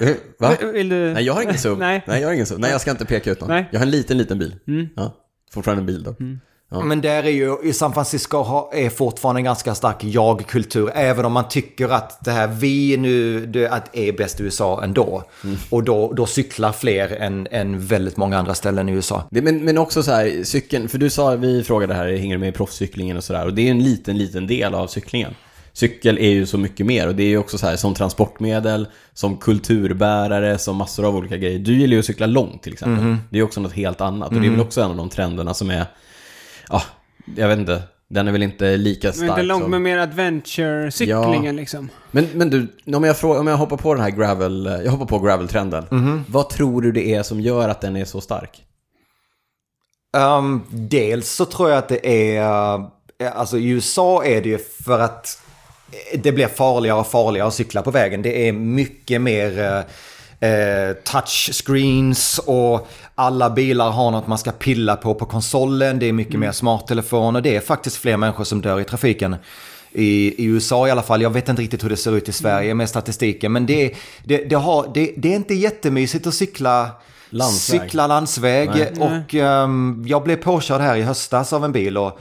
[0.00, 0.52] Eh, eh, va?
[0.72, 1.12] Vill du...
[1.14, 1.78] Nej, jag har ingen SUV.
[1.78, 2.04] Nej.
[2.06, 2.58] Nej, jag har ingen SUV.
[2.58, 3.50] Nej, jag ska inte peka ut någon.
[3.50, 3.68] Nej.
[3.70, 4.56] Jag har en liten, liten bil.
[4.68, 4.88] Mm.
[4.96, 5.14] Ja,
[5.52, 6.14] fortfarande en bil då.
[6.20, 6.40] Mm.
[6.72, 6.80] Ja.
[6.80, 10.90] Men där är ju, i San Francisco är fortfarande en ganska stark jag-kultur.
[10.94, 14.84] Även om man tycker att det här vi nu det, att är bäst i USA
[14.84, 15.24] ändå.
[15.44, 15.56] Mm.
[15.70, 19.24] Och då, då cyklar fler än, än väldigt många andra ställen i USA.
[19.30, 22.38] Det, men, men också så här, cykeln, för du sa, vi frågade här, hänger du
[22.38, 23.46] med i proffscyklingen och sådär.
[23.46, 25.34] Och det är en liten, liten del av cyklingen.
[25.72, 28.86] Cykel är ju så mycket mer och det är ju också så här som transportmedel,
[29.14, 31.58] som kulturbärare, som massor av olika grejer.
[31.58, 33.04] Du gillar ju att cykla långt till exempel.
[33.04, 33.18] Mm.
[33.30, 34.66] Det är också något helt annat och det är väl mm.
[34.66, 35.86] också en av de trenderna som är
[36.72, 36.82] ja,
[37.36, 37.82] jag vet inte.
[38.08, 39.20] Den är väl inte lika stark.
[39.20, 39.70] Men inte långt som...
[39.70, 41.52] med mer adventure-cyklingen ja.
[41.52, 41.88] liksom.
[42.10, 45.06] Men, men du, om jag, frågar, om jag hoppar på den här gravel, jag hoppar
[45.06, 45.86] på gravel-trenden.
[45.90, 46.22] Mm -hmm.
[46.28, 48.62] Vad tror du det är som gör att den är så stark?
[50.16, 52.42] Um, dels så tror jag att det är,
[53.34, 55.42] alltså i USA är det ju för att
[56.14, 58.22] det blir farligare och farligare att cykla på vägen.
[58.22, 59.84] Det är mycket mer
[60.42, 62.88] eh, touchscreens och
[63.22, 65.98] alla bilar har något man ska pilla på på konsolen.
[65.98, 66.46] Det är mycket mm.
[66.46, 67.40] mer smarttelefoner.
[67.40, 69.36] Det är faktiskt fler människor som dör i trafiken.
[69.92, 71.22] I, i, USA i alla fall.
[71.22, 72.78] Jag vet inte riktigt hur det ser ut i Sverige mm.
[72.78, 73.52] med statistiken.
[73.52, 73.94] Men det,
[74.24, 76.90] det, det, har, det, det är inte jättemysigt att cykla
[77.30, 77.80] landsväg.
[77.80, 78.70] Cykla landsväg.
[78.74, 78.92] Nej.
[79.00, 82.20] Och um, jag blev påkörd här i höstas av en bil och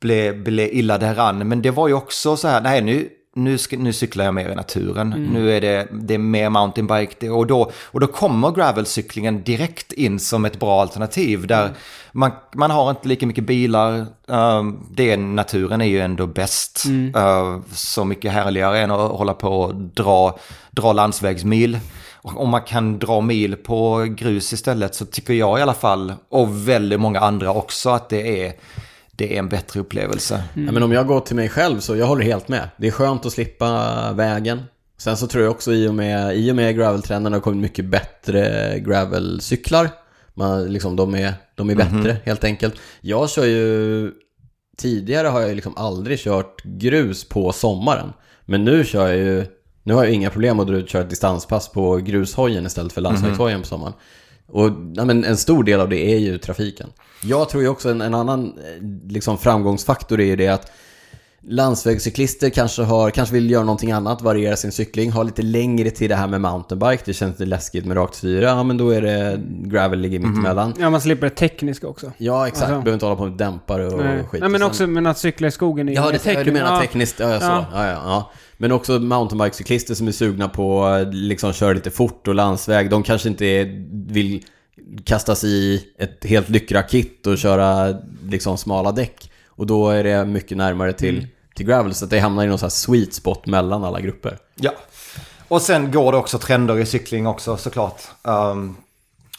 [0.00, 1.48] blev, blev illa däran.
[1.48, 4.48] Men det var ju också så här, nej nu nu, ska, nu cyklar jag mer
[4.48, 5.12] i naturen.
[5.12, 5.24] Mm.
[5.24, 7.30] Nu är det, det är mer mountainbike.
[7.30, 11.46] Och då, och då kommer gravelcyklingen direkt in som ett bra alternativ.
[11.46, 11.74] Där mm.
[12.12, 13.98] man, man har inte lika mycket bilar.
[14.30, 16.84] Uh, det, naturen är ju ändå bäst.
[16.84, 17.14] Mm.
[17.14, 20.38] Uh, så mycket härligare än att hålla på och dra,
[20.70, 21.78] dra landsvägsmil.
[22.22, 26.68] Om man kan dra mil på grus istället så tycker jag i alla fall, och
[26.68, 28.52] väldigt många andra också, att det är
[29.16, 30.44] det är en bättre upplevelse.
[30.54, 30.66] Mm.
[30.66, 32.68] Ja, men om jag går till mig själv så jag håller helt med.
[32.76, 34.62] Det är skönt att slippa vägen.
[34.98, 37.84] Sen så tror jag också i och med, i och med graveltrenden har kommit mycket
[37.84, 39.88] bättre gravelcyklar.
[40.34, 42.74] Man, liksom, de, är, de är bättre mm helt enkelt.
[43.00, 44.12] Jag kör ju...
[44.76, 48.12] Tidigare har jag liksom aldrig kört grus på sommaren.
[48.44, 49.46] Men nu kör jag ju...
[49.82, 53.58] Nu har jag inga problem att köra ett distanspass på grushojen istället för landsvägshojen mm
[53.58, 53.62] -hmm.
[53.62, 53.94] på sommaren.
[54.52, 56.88] Och ja, men en stor del av det är ju trafiken.
[57.22, 60.70] Jag tror ju också en, en annan eh, liksom, framgångsfaktor är ju det att
[61.48, 66.08] landsvägscyklister kanske, har, kanske vill göra någonting annat, variera sin cykling, ha lite längre till
[66.08, 67.02] det här med mountainbike.
[67.06, 68.44] Det känns lite läskigt med rakt styre.
[68.44, 70.66] Ja, men då är det gravel ligger mitt emellan.
[70.70, 70.82] Mm.
[70.82, 72.12] Ja, man slipper det tekniska också.
[72.18, 72.62] Ja, exakt.
[72.62, 72.74] Alltså.
[72.74, 74.24] Behöver inte hålla på med dämpare och Nej.
[74.24, 74.40] skit.
[74.40, 76.80] Nej, men också men att cykla i skogen är Ja, det, tek- du menar ja.
[76.80, 77.20] tekniskt.
[77.20, 77.46] Ja, ja, så.
[77.46, 77.66] Ja.
[77.74, 82.34] Ja, ja, Men också mountainbikecyklister som är sugna på att liksom köra lite fort och
[82.34, 82.90] landsväg.
[82.90, 84.44] De kanske inte är, vill
[85.04, 87.94] kastas i ett helt lyckrakit och köra
[88.28, 89.28] liksom smala däck.
[89.62, 91.30] Och då är det mycket närmare till, mm.
[91.54, 94.38] till gravel, så att det hamnar i någon sån här sweet spot mellan alla grupper.
[94.54, 94.72] Ja.
[95.48, 98.02] Och sen går det också trender i cykling också såklart.
[98.22, 98.76] Um,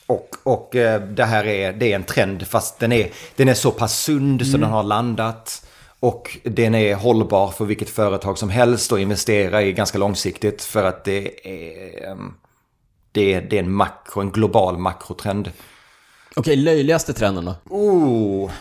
[0.07, 3.53] och och uh, det här är, det är en trend fast den är, den är
[3.53, 4.51] så pass sund mm.
[4.51, 5.65] så den har landat.
[5.99, 10.83] Och den är hållbar för vilket företag som helst att investera i ganska långsiktigt för
[10.83, 12.11] att det är...
[12.11, 12.33] Um,
[13.11, 15.51] det är, det är en makro, en global makrotrend.
[16.35, 17.55] Okej, löjligaste trenden då?
[17.69, 18.51] Oh.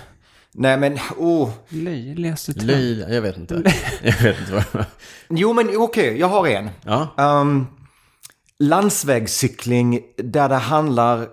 [0.54, 1.50] Nej men, oh.
[1.68, 2.66] Löjligaste trend?
[2.66, 3.74] Löj, jag vet inte.
[4.02, 4.84] jag vet inte vad
[5.28, 6.70] Jo men okej, okay, jag har en.
[6.84, 7.08] Ja.
[7.16, 7.66] Um,
[8.58, 11.28] landsvägscykling där det handlar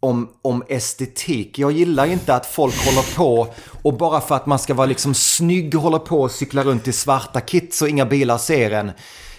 [0.00, 1.58] om, om estetik.
[1.58, 5.14] Jag gillar inte att folk håller på och bara för att man ska vara liksom
[5.14, 8.92] snygg håller på och cykla runt i svarta kit så inga bilar ser en.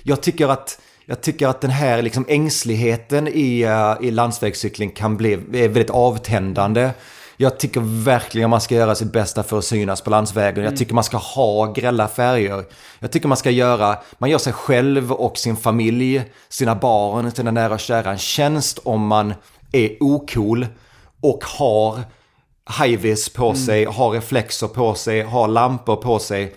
[0.03, 5.17] Jag tycker att jag tycker att den här liksom ängsligheten i, uh, i landsvägscykling kan
[5.17, 6.91] bli väldigt avtändande.
[7.41, 10.57] Jag tycker verkligen man ska göra sitt bästa för att synas på landsvägen.
[10.57, 10.65] Mm.
[10.65, 12.65] Jag tycker man ska ha grälla färger.
[12.99, 17.51] Jag tycker man ska göra, man gör sig själv och sin familj, sina barn, sina
[17.51, 19.33] nära och kära en tjänst om man
[19.71, 20.67] är ocool
[21.21, 21.99] och har
[22.79, 23.55] highvis på mm.
[23.55, 26.55] sig, har reflexer på sig, har lampor på sig.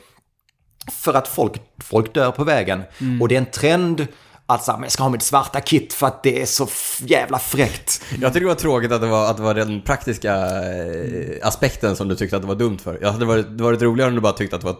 [0.92, 2.82] För att folk, folk dör på vägen.
[3.00, 3.22] Mm.
[3.22, 4.06] Och det är en trend
[4.46, 6.68] att så här, jag ska ha mitt svarta kit för att det är så
[6.98, 8.02] jävla fräckt.
[8.20, 11.96] Jag tycker det var tråkigt att det var, att det var den praktiska eh, aspekten
[11.96, 12.98] som du tyckte att det var dumt för.
[13.00, 14.76] Jag hade varit, det varit roligare om du bara tyckte att det var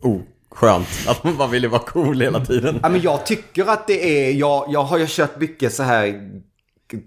[0.00, 0.20] oh,
[0.50, 0.88] skönt.
[1.08, 2.78] Att man bara ville vara cool hela tiden.
[2.82, 6.30] Ja, men jag tycker att det är, jag, jag har ju kört mycket så här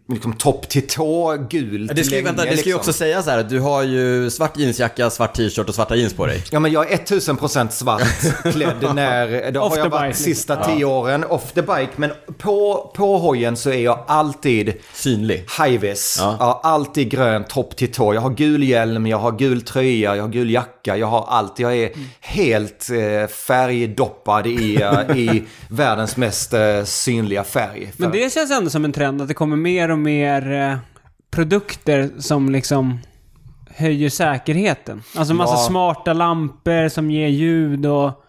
[0.09, 2.69] liksom topp till tå gult det ska, länge, vänta, det ska liksom.
[2.69, 5.95] ju också säga så här att du har ju svart jeansjacka, svart t-shirt och svarta
[5.95, 6.43] jeans på dig.
[6.51, 8.01] Ja men jag är 1000% svart
[8.53, 10.75] klädd när, det har jag varit bike, sista liksom.
[10.75, 11.91] tio åren, off the bike.
[11.95, 15.45] Men på, på hojen så är jag alltid synlig.
[15.59, 16.17] High-vis.
[16.19, 16.37] Ja.
[16.39, 16.61] ja.
[16.63, 18.13] alltid grön topp till tå.
[18.13, 21.59] Jag har gul hjälm, jag har gul tröja, jag har gul jacka, jag har allt.
[21.59, 27.91] Jag är helt eh, färgdoppad i, uh, i världens mest uh, synliga färg.
[27.97, 30.77] Men det känns ändå som en trend att det kommer mer och mer eh,
[31.31, 32.99] produkter som liksom
[33.69, 35.03] höjer säkerheten.
[35.15, 35.67] Alltså massa ja.
[35.67, 38.26] smarta lampor som ger ljud och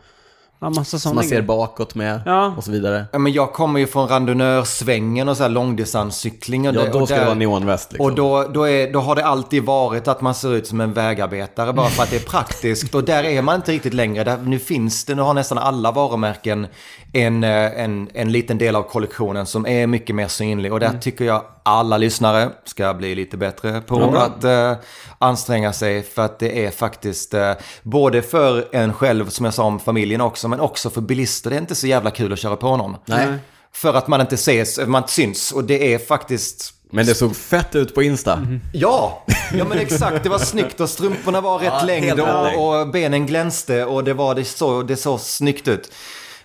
[0.60, 2.54] Ja, massa Som man ser bakåt med ja.
[2.56, 3.04] och så vidare.
[3.12, 6.68] Ja, men jag kommer ju från randonnörsvängen och så här långdistanscykling.
[6.68, 7.92] Och ja, då ska och det vara neonväst.
[7.92, 8.06] Liksom.
[8.06, 10.92] Och då, då, är, då har det alltid varit att man ser ut som en
[10.92, 12.94] vägarbetare bara för att det är praktiskt.
[12.94, 14.24] och där är man inte riktigt längre.
[14.24, 16.66] Där, nu finns det, nu har nästan alla varumärken
[17.12, 20.72] en, eh, en, en liten del av kollektionen som är mycket mer synlig.
[20.72, 21.00] Och där mm.
[21.00, 24.14] tycker jag alla lyssnare ska bli lite bättre på mm.
[24.16, 24.84] att uh,
[25.18, 26.02] anstränga sig.
[26.02, 27.52] För att det är faktiskt uh,
[27.82, 31.50] både för en själv, som jag sa om familjen också, men också för bilister.
[31.50, 32.96] Det är inte så jävla kul att köra på någon.
[33.06, 33.28] Nej.
[33.72, 35.52] För att man inte ses, man inte syns.
[35.52, 36.74] Och det är faktiskt...
[36.90, 38.32] Men det såg fett ut på Insta.
[38.32, 38.60] Mm.
[38.72, 40.22] Ja, ja men exakt.
[40.22, 44.14] Det var snyggt och strumporna var rätt ja, längd och, och, benen glänste och det,
[44.14, 45.92] var, det, så, det såg snyggt ut.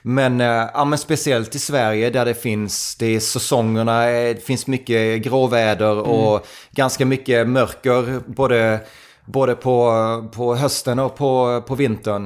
[0.06, 4.46] Men, äh, ja, men speciellt i Sverige där det finns, det är säsongerna, eh, det
[4.46, 6.06] finns mycket gråväder mm.
[6.06, 8.80] och ganska mycket mörker både,
[9.26, 9.92] både på,
[10.36, 12.26] på hösten och på, på vintern.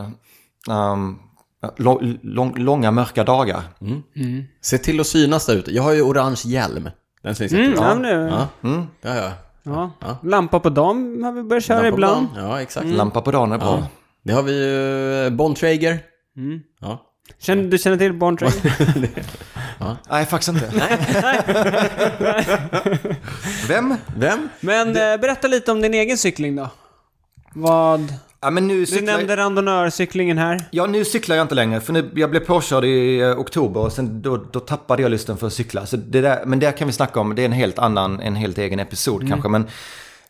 [0.70, 1.20] Um,
[2.22, 3.62] lång, långa mörka dagar.
[3.82, 4.04] Mm.
[4.16, 4.44] Mm.
[4.62, 5.72] Se till att synas där ute.
[5.72, 6.90] Jag har ju orange hjälm.
[7.24, 7.90] Den syns mm, jättebra.
[7.90, 8.30] Ja, nu.
[8.32, 8.48] Ja.
[8.70, 8.88] Mm.
[9.02, 9.32] ja, ja.
[9.64, 9.92] Ja.
[10.00, 10.18] ja.
[10.24, 12.28] Lampa på dagen har vi börjat köra Lampa ibland.
[12.36, 12.84] Ja, exakt.
[12.84, 12.98] Mm.
[12.98, 13.78] Lampa på dagen är bra.
[13.82, 13.88] Ja.
[14.24, 16.00] Det har vi ju Bontrager.
[16.38, 16.60] Mm.
[16.82, 17.04] Ja.
[17.40, 18.52] Känner, du känner till Bontrain?
[19.80, 19.98] ja.
[20.10, 20.72] Nej, faktiskt inte.
[23.68, 23.96] Vem?
[24.18, 24.50] Vem?
[24.60, 25.14] Men det...
[25.14, 26.70] Eh, berätta lite om din egen cykling då.
[27.54, 28.14] Vad...
[28.48, 29.02] Ja, men nu cyklar...
[29.02, 30.68] Du nämnde randonnörcyklingen här.
[30.72, 31.82] Ja, nu cyklar jag inte längre.
[31.82, 35.38] För nu, jag blev påkörd i uh, oktober och sen då, då tappade jag lusten
[35.38, 35.86] för att cykla.
[35.86, 37.36] Så det där, men det kan vi snacka om.
[37.36, 39.32] Det är en helt annan, en helt egen episod mm.
[39.32, 39.50] kanske.
[39.50, 39.68] Men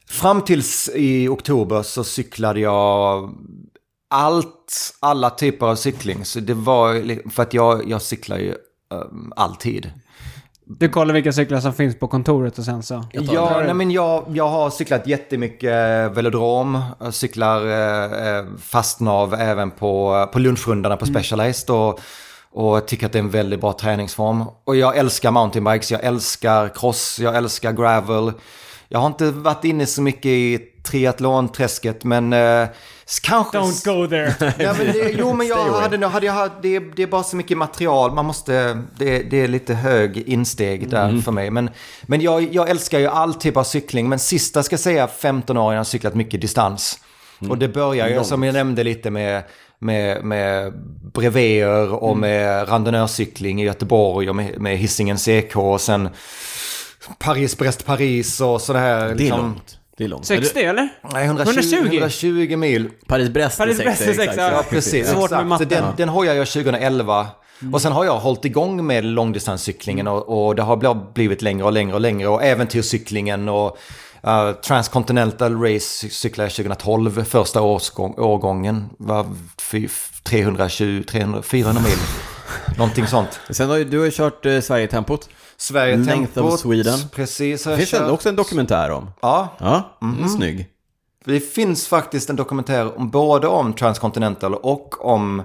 [0.08, 3.30] fram tills i oktober så cyklade jag
[4.10, 6.26] allt, alla typer av cykling.
[6.26, 8.56] Så det var, för att jag, jag cyklar ju
[8.90, 9.92] um, alltid.
[10.70, 13.04] Du kollar vilka cyklar som finns på kontoret och sen så?
[13.12, 15.72] Ja, nej, men jag, jag har cyklat jättemycket
[16.12, 16.82] velodrom.
[17.00, 21.16] Jag cyklar eh, eh, fastnav även på, på lunchrundarna på mm.
[21.16, 21.70] Specialized.
[21.70, 22.00] Och,
[22.52, 24.44] och tycker att det är en väldigt bra träningsform.
[24.64, 28.34] Och jag älskar mountainbikes, jag älskar cross, jag älskar gravel.
[28.90, 30.60] Jag har inte varit inne så mycket i
[30.90, 32.68] triathlonträsket men eh,
[33.22, 33.58] kanske...
[33.58, 34.34] Don't go there.
[34.60, 37.58] ja, men det, jo men jag hade, hade jag, det, det är bara så mycket
[37.58, 38.14] material.
[38.14, 41.22] Man måste, det, det är lite hög insteg där mm.
[41.22, 41.50] för mig.
[41.50, 41.70] Men,
[42.04, 44.10] men jag, jag älskar ju all typ av cykling.
[44.10, 47.00] Men sista ska jag säga 15 år jag har cyklat mycket distans.
[47.42, 47.52] Mm.
[47.52, 49.44] Och det börjar ju som jag nämnde lite med
[49.80, 50.74] med, med
[51.14, 52.22] brevéer och mm.
[52.22, 56.10] med randonnörcykling i Göteborg och med, med Hisingen CK och sen
[57.20, 59.06] Paris, Brest, Paris och sådär.
[59.06, 59.40] Det är liksom.
[59.40, 59.80] långt.
[59.98, 60.26] Det är långt.
[60.26, 60.90] 60 eller?
[61.14, 61.76] Nej, 120, 120?
[61.76, 62.90] 120 mil.
[63.08, 64.06] Paris-Brest Paris, 60.
[64.06, 65.08] Paris, 60 ja, precis.
[65.10, 65.66] Svårt med matte.
[65.66, 67.28] Den, den hojade jag 2011.
[67.62, 67.74] Mm.
[67.74, 71.72] Och sen har jag hållit igång med långdistanscyklingen och, och det har blivit längre och
[71.72, 72.28] längre och längre.
[72.28, 73.78] Och äventyrscyklingen och
[74.28, 78.90] uh, Transcontinental Race cyklade jag 2012, första årsgång, årgången.
[78.98, 79.26] var
[80.24, 81.98] 320, 300, 400 mil.
[82.78, 83.40] Någonting sånt.
[83.50, 85.30] Sen har ju, du har ju kört eh, Sverige-tempot.
[85.60, 87.00] Sverige Length of Sweden.
[87.12, 87.64] Precis.
[87.64, 88.12] Det finns kört.
[88.12, 89.12] också en dokumentär om.
[89.22, 89.56] Ja.
[89.60, 90.28] Ja, mm -hmm.
[90.28, 90.68] snygg.
[91.26, 95.40] Det finns faktiskt en dokumentär om både om Transcontinental och om...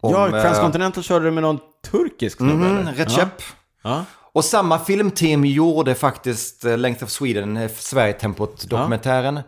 [0.00, 1.58] om ja, eh, Transcontinental äh, körde du med någon
[1.90, 3.42] turkisk snubbe mm, -hmm, Recep.
[3.82, 3.90] Ja.
[3.90, 4.04] ja.
[4.32, 9.36] Och samma filmteam gjorde faktiskt eh, Length of Sweden, eh, Sverige-tempot-dokumentären.
[9.36, 9.42] Ja.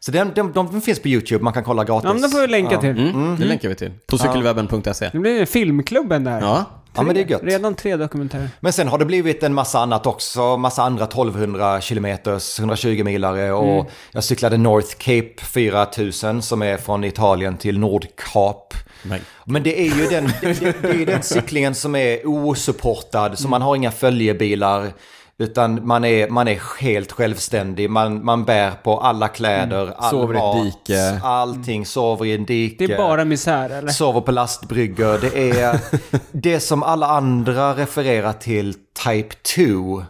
[0.00, 2.04] Så den, den, de finns på YouTube, man kan kolla gratis.
[2.04, 2.90] Ja, men det får vi länka till.
[2.90, 3.36] Mm, mm.
[3.38, 3.90] Det länkar vi till.
[4.06, 5.10] På cykelwebben.se.
[5.12, 6.40] Det blir filmklubben där.
[6.40, 6.64] Ja.
[6.94, 7.42] Ja, men det är gött.
[7.44, 8.48] Redan tre dokumentärer.
[8.60, 13.52] Men sen har det blivit en massa annat också, massa andra 1200 kilometers, 120 milare
[13.52, 13.86] och Mm.
[14.12, 18.74] jag cyklade North Cape 4000 som är från Italien till Nordkap.
[19.02, 23.38] Men, Men det är ju den, det, det, det är den cyklingen som är osupportad,
[23.38, 24.92] så man har inga följebilar.
[25.40, 30.34] Utan man är, man är helt självständig, man, man bär på alla kläder, all Sover
[30.34, 31.20] i mat, dike.
[31.22, 32.86] allting, sover i en dike.
[32.86, 33.88] Det är bara misär, eller?
[33.88, 35.18] Sover på lastbryggor.
[35.18, 35.80] Det är
[36.32, 38.74] det som alla andra refererar till
[39.04, 40.04] Type 2.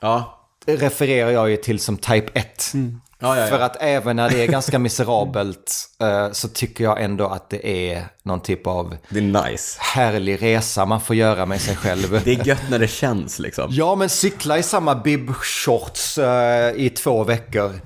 [0.00, 0.34] ja.
[0.66, 2.72] Refererar jag ju till som Type 1.
[3.20, 3.46] Ja, ja, ja.
[3.46, 7.92] För att även när det är ganska miserabelt eh, så tycker jag ändå att det
[7.92, 9.78] är någon typ av Det är nice.
[9.80, 12.20] härlig resa man får göra med sig själv.
[12.24, 13.66] Det är gött när det känns liksom.
[13.70, 17.80] Ja, men cykla i samma bib-shorts eh, i två veckor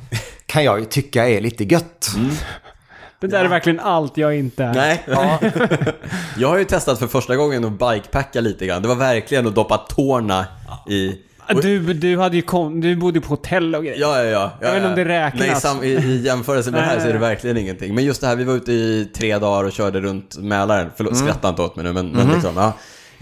[0.46, 2.10] kan jag ju tycka är lite gött.
[3.20, 4.74] Det där är verkligen allt jag inte är.
[4.74, 5.02] Nej.
[6.36, 8.82] jag har ju testat för första gången att bikepacka lite grann.
[8.82, 10.46] Det var verkligen att doppa tårna
[10.88, 11.16] i...
[11.62, 14.00] Du, du, hade ju kom, du bodde på hotell och grejer.
[14.00, 14.52] Ja, ja, ja.
[14.60, 15.40] Jag vet inte om det räknas.
[15.46, 17.94] Nej, sam, i, i jämförelse med det här så är det verkligen ingenting.
[17.94, 20.90] Men just det här, vi var ute i tre dagar och körde runt Mälaren.
[20.96, 21.24] Förlåt, Mm.
[21.26, 22.16] skratta inte åt mig nu, men, Mhm.
[22.16, 22.72] men liksom, ja.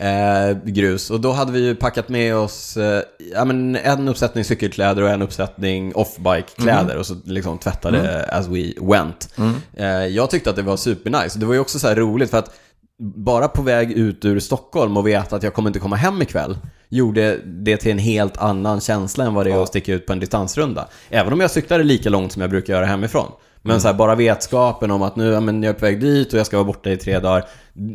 [0.05, 1.11] Eh, grus.
[1.11, 3.03] Och då hade vi ju packat med oss eh,
[3.35, 6.99] ja, men en uppsättning cykelkläder och en uppsättning off-bike-kläder Mhm.
[6.99, 8.25] och så liksom tvättade Mm.
[8.41, 9.29] as we went.
[9.77, 11.39] Eh, jag tyckte att det var supernice.
[11.39, 12.55] Det var ju också så här roligt för att
[13.01, 16.57] bara på väg ut ur Stockholm och veta att jag kommer inte komma hem ikväll
[16.91, 20.13] gjorde det till en helt annan känsla än vad det är att sticka ut på
[20.13, 20.89] en distansrunda.
[21.11, 23.33] Även om jag cyklade lika långt som jag brukar göra hemifrån.
[23.63, 26.33] Men så här, bara vetskapen om att nu ja, men jag är på väg dit
[26.33, 27.45] och jag ska vara borta i tre dagar.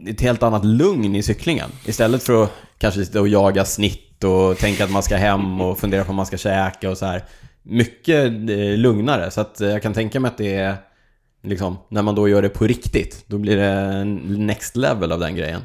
[0.08, 1.70] Ett helt annat lugn i cyklingen.
[1.86, 5.80] Istället för att kanske sitta och jaga snitt och tänka att man ska hem och
[5.80, 7.24] fundera på om man ska käka och så här.
[7.64, 9.32] Mycket eh, lugnare.
[9.32, 10.76] Så att eh, jag kan tänka mig att det är
[11.46, 14.04] liksom, när man då gör det på riktigt, då blir det
[14.38, 15.62] next level av den grejen.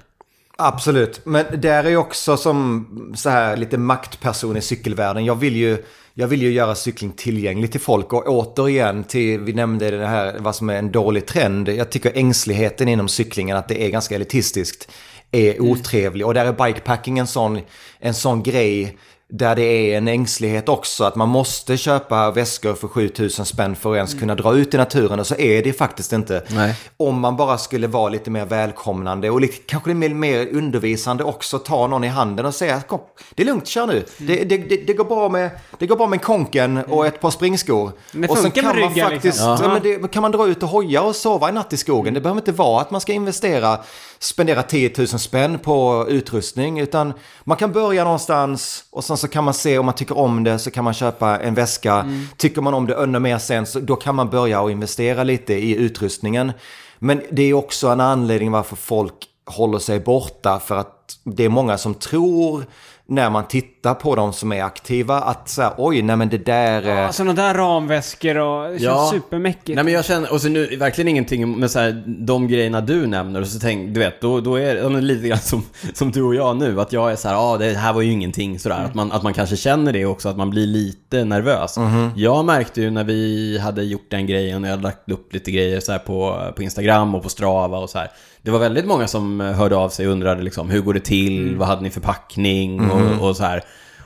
[0.62, 5.24] Absolut, men där är ju också som så här lite maktperson i cykelvärlden.
[5.24, 9.52] Jag vill ju, jag vill ju göra cykling tillgänglig till folk och återigen till, vi
[9.52, 11.68] nämnde det här, vad som är en dålig trend.
[11.68, 14.90] Jag tycker ängsligheten inom cyklingen, att det är ganska elitistiskt,
[15.30, 16.26] är otrevlig.
[16.26, 17.60] Och där är bikepacking en sån,
[17.98, 18.98] en sån grej
[19.30, 21.04] där det är en ängslighet också.
[21.04, 24.76] Att man måste köpa väskor för 7000 spänn för att ens kunna dra ut i
[24.76, 25.20] naturen.
[25.20, 26.42] Och så är det faktiskt inte.
[26.48, 26.74] Nej.
[26.96, 31.58] Om man bara skulle vara lite mer välkomnande och lite, kanske lite mer undervisande också.
[31.58, 33.00] Ta någon i handen och säga kom,
[33.34, 34.04] det är lugnt, kör nu.
[34.18, 37.20] Det, det, det, det, går bra med, det går bra med en konken och ett
[37.20, 37.92] par springskor.
[38.28, 39.80] Och sen kan man ryggar, faktiskt, liksom.
[40.02, 40.08] ja.
[40.08, 42.14] kan man dra ut och hoja och sova i natt i skogen.
[42.14, 43.78] Det behöver inte vara att man ska investera,
[44.22, 46.80] spendera 10 000 spänn på utrustning.
[46.80, 47.12] Utan
[47.44, 50.58] man kan börja någonstans och sen så kan man se om man tycker om det
[50.58, 51.94] så kan man köpa en väska.
[51.94, 52.26] Mm.
[52.36, 55.54] Tycker man om det ännu mer sen så då kan man börja och investera lite
[55.54, 56.52] i utrustningen.
[56.98, 59.14] Men det är också en anledning varför folk
[59.46, 62.64] håller sig borta för att det är många som tror
[63.10, 66.38] när man tittar på de som är aktiva att så här, oj, nej men det
[66.38, 66.82] där...
[66.82, 69.10] eh, Ja, sådana där ramväskor och det känns Ja.
[69.12, 69.74] supermäckigt.
[69.74, 73.06] Nej men jag känner, och så nu, verkligen ingenting med så här, de grejerna du
[73.06, 75.62] nämner och så tänk, du vet, då, då är det lite grann som,
[75.94, 78.02] som du och jag nu, att jag är så här, ja ah, det här var
[78.02, 81.24] ju ingenting sådär, att, man, att man kanske känner det också, att man blir lite
[81.24, 81.76] nervös.
[82.16, 85.50] Jag märkte ju när vi hade gjort den grejen, och jag hade lagt upp lite
[85.50, 88.10] grejer så här på, på Instagram och på Strava och så här.
[88.42, 91.56] Det var väldigt många som hörde av sig och undrade liksom, hur går det till,
[91.56, 93.64] vad hade ni för packning och, och så här.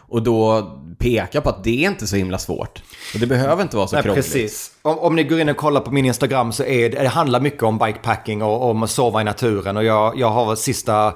[0.08, 2.82] Och då peka på att det är inte så himla svårt.
[3.14, 4.32] Och det behöver inte vara så Nej, krångligt.
[4.32, 4.70] precis.
[4.82, 7.40] Om, om ni går in och kollar på min Instagram så är det, det handlar
[7.40, 9.76] mycket om bikepacking och om att sova i naturen.
[9.76, 11.14] Och jag, jag har sista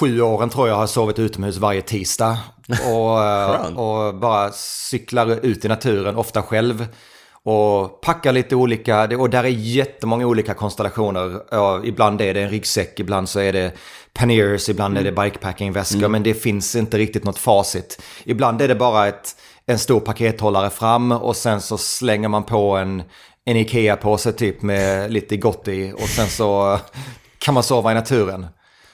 [0.00, 2.38] sju åren tror jag har sovit utomhus varje tisdag.
[2.92, 6.86] Och, eh, och bara cyklar ut i naturen, ofta själv.
[7.42, 11.40] Och packar lite olika, och där är jättemånga olika konstellationer.
[11.50, 13.72] Ja, ibland är det en ryggsäck, ibland så är det
[14.16, 16.08] panniers, ibland är det bikepacking-väskor.
[16.08, 18.02] Men det finns inte riktigt något facit.
[18.24, 19.36] Ibland är det bara ett,
[19.66, 23.02] en stor pakethållare fram och sen så slänger man på en,
[23.44, 25.92] en Ikea-påse typ med lite gott i.
[25.92, 26.78] Och sen så
[27.38, 28.46] kan man sova i naturen.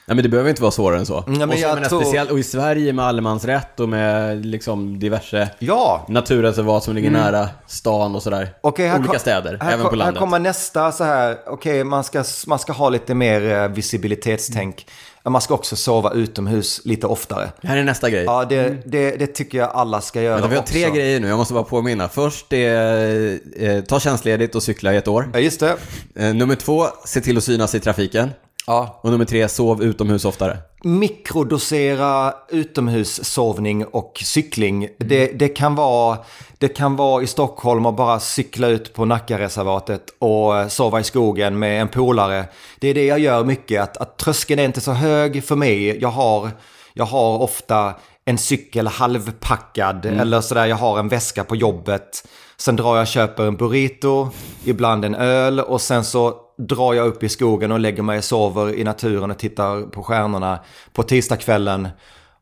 [0.07, 1.23] Nej men det behöver inte vara svårare än så.
[1.27, 5.49] men och, så, menar, tror- speciellt, och i Sverige med allemansrätt och med liksom diverse
[5.59, 8.37] Ja, naturreservat som ligger nära stan och sådär.
[8.77, 8.89] Mm.
[8.89, 10.15] Här Olika kom- städer, här, även på landet.
[10.15, 14.85] Här kommer nästa så här, okej man, ska, man ska ha lite mer eh, visibilitetstänk.
[15.29, 17.51] Man ska också sova utomhus lite oftare.
[17.61, 18.23] Det här är nästa grej.
[18.23, 20.73] Ja, det, det, det tycker jag alla ska göra Vänta, vi har också.
[20.73, 22.09] tre grejer nu, jag måste bara påminna.
[22.09, 25.29] Först är eh, ta tjänstledigt och cykla i ett år.
[25.33, 25.75] Ja, just det.
[26.15, 28.29] Eh, nummer två, se till att synas i trafiken.
[28.67, 28.99] Ja.
[29.03, 30.57] Och nummer tre, sov utomhus oftare.
[30.83, 34.87] Mikrodosera utomhussovning och cykling.
[34.97, 36.17] Det, det, kan vara,
[36.57, 41.59] det kan vara i Stockholm och bara cykla ut på Nackareservatet och sova i skogen
[41.59, 42.45] med en polare.
[42.79, 46.01] Det är det jag gör mycket, att, att tröskeln är inte så hög för mig.
[46.01, 46.49] Jag har,
[46.93, 47.93] jag har ofta
[48.25, 52.27] en cykel halvpackad eller sådär, jag har en väska på jobbet.
[52.57, 54.29] Sen drar jag och köper en burrito,
[54.63, 58.23] ibland en öl och sen så drar jag upp i skogen och lägger mig och
[58.23, 60.59] sover i naturen och tittar på stjärnorna
[60.93, 61.87] på tisdagskvällen.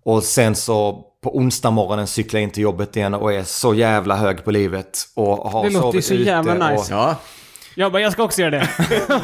[0.03, 3.73] Och sen så på onsdag morgonen cyklar jag in till jobbet igen och är så
[3.73, 4.99] jävla hög på livet.
[5.15, 6.93] Och har Det låter ju så jävla och- nice.
[6.93, 7.15] Ja,
[7.75, 8.67] Jag bara, jag ska också göra det.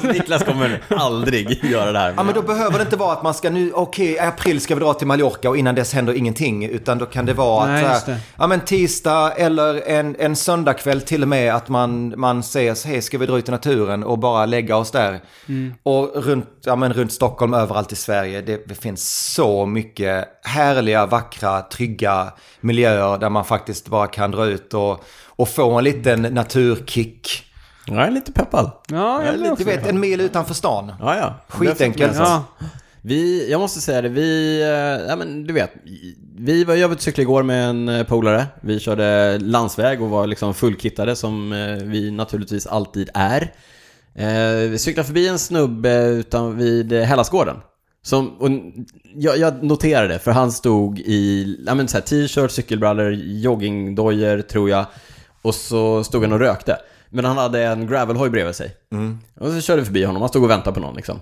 [0.13, 2.13] Niklas kommer aldrig göra det här.
[2.17, 4.75] Ja men då behöver det inte vara att man ska nu, okej i april ska
[4.75, 6.65] vi dra till Mallorca och innan dess händer ingenting.
[6.65, 8.19] Utan då kan det vara Nej, att, här, det.
[8.37, 13.01] ja men tisdag eller en, en söndagkväll till och med att man, man säger hej
[13.01, 15.19] ska vi dra ut i naturen och bara lägga oss där.
[15.47, 15.73] Mm.
[15.83, 21.05] Och runt, ja, men runt Stockholm, överallt i Sverige, det, det finns så mycket härliga,
[21.05, 26.21] vackra, trygga miljöer där man faktiskt bara kan dra ut och, och få en liten
[26.21, 27.46] naturkick.
[27.87, 28.71] Jag är lite peppad.
[28.87, 30.93] Ja, jag blir Du också vet, en mil utanför stan.
[30.99, 31.35] Ja, ja.
[31.47, 32.15] Skitenkelt.
[32.17, 32.43] Ja.
[33.01, 35.71] Vi, jag måste säga det, vi, eh, ja men du vet,
[36.37, 38.45] vi var jag var cyklade igår med en eh, polare.
[38.61, 43.53] Vi körde landsväg och var liksom fullkittade som eh, vi naturligtvis alltid är.
[44.69, 47.55] Vi cyklade förbi en snubbe utan vid Hellasgården.
[48.01, 48.49] Som, och
[49.15, 54.69] jag, jag noterade, för han stod i ja, men så här, t-shirt, cykelbrallor, joggingdojor tror
[54.69, 54.85] jag.
[55.41, 56.77] Och så stod han och rökte.
[57.17, 58.75] Men han hade en gravelhoj bredvid sig.
[59.39, 61.19] Och så körde vi förbi honom, han stod och väntade på någon liksom.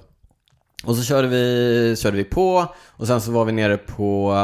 [0.83, 4.35] Och så körde vi, körde vi på och sen så var vi nere på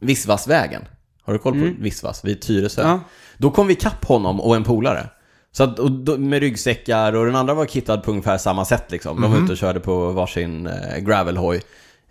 [0.00, 0.82] Vissvassvägen.
[1.22, 2.24] Har du koll på Vissvass?
[2.24, 2.82] Vid Tyresö.
[2.82, 3.00] Ja.
[3.36, 5.08] Då kom vi kapp honom och en polare.
[5.52, 8.84] Så att, och då, med ryggsäckar och den andra var kittad på ungefär samma sätt
[8.90, 9.20] liksom.
[9.20, 11.62] De var ute och körde på varsin eh, gravelhoj.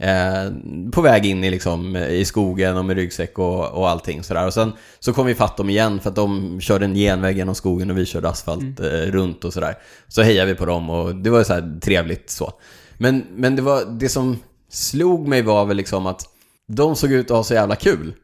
[0.01, 0.51] Eh,
[0.91, 4.47] på väg in i, liksom, i skogen och med ryggsäck och, och allting sådär.
[4.47, 7.55] Och sen så kom vi fatt dem igen för att de körde en genväg genom
[7.55, 9.75] skogen och vi körde asfalt eh, runt och sådär.
[10.07, 12.51] Så hejade vi på dem och det var så här trevligt så.
[12.97, 14.37] Men, men det, var, det som
[14.69, 16.21] slog mig var väl liksom att
[16.67, 18.13] de såg ut att ha så jävla kul.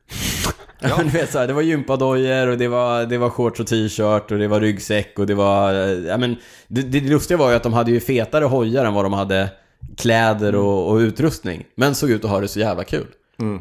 [0.79, 0.97] Ja.
[1.03, 4.31] Du vet, så här, det var gympadojor och det var, det var shorts och t-shirt
[4.31, 5.73] och det var ryggsäck och det var...
[5.73, 6.35] eh, Ja, men,
[6.67, 9.49] det, det lustiga var ju att de hade ju fetare hojar än vad de hade
[9.97, 11.63] kläder och, och utrustning.
[11.75, 13.07] Men såg ut att ha det så jävla kul.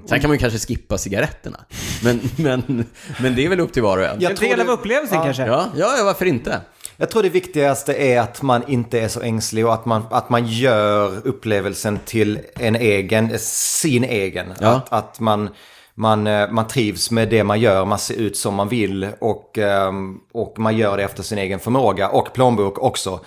[0.06, 1.60] Sen kan man ju kanske skippa cigaretterna.
[2.04, 2.84] Men, men,
[3.20, 4.20] men det är väl upp till var och en.
[4.20, 5.46] Jag En del av upplevelsen kanske.
[5.46, 6.60] Ja, ja, ja, varför inte?
[6.96, 10.28] Jag tror det viktigaste är att man inte är så ängslig och att man, att
[10.28, 14.46] man gör upplevelsen till en egen, sin egen.
[14.60, 14.68] Ja.
[14.68, 15.48] Att, att man,
[15.94, 19.58] man, eh, man trivs med det man gör, man ser ut som man vill och,
[19.58, 23.20] ehm, och man gör det efter sin egen förmåga och plånbok också.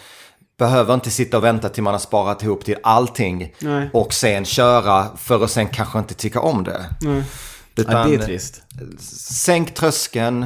[0.60, 3.90] Behöver inte sitta och vänta till man har sparat ihop till allting Nej.
[3.94, 6.86] och sen köra för att sen kanske inte tycka om det.
[7.02, 7.24] Nej.
[7.76, 8.62] Ja, Utan det är trist.
[9.46, 10.46] sänk tröskeln,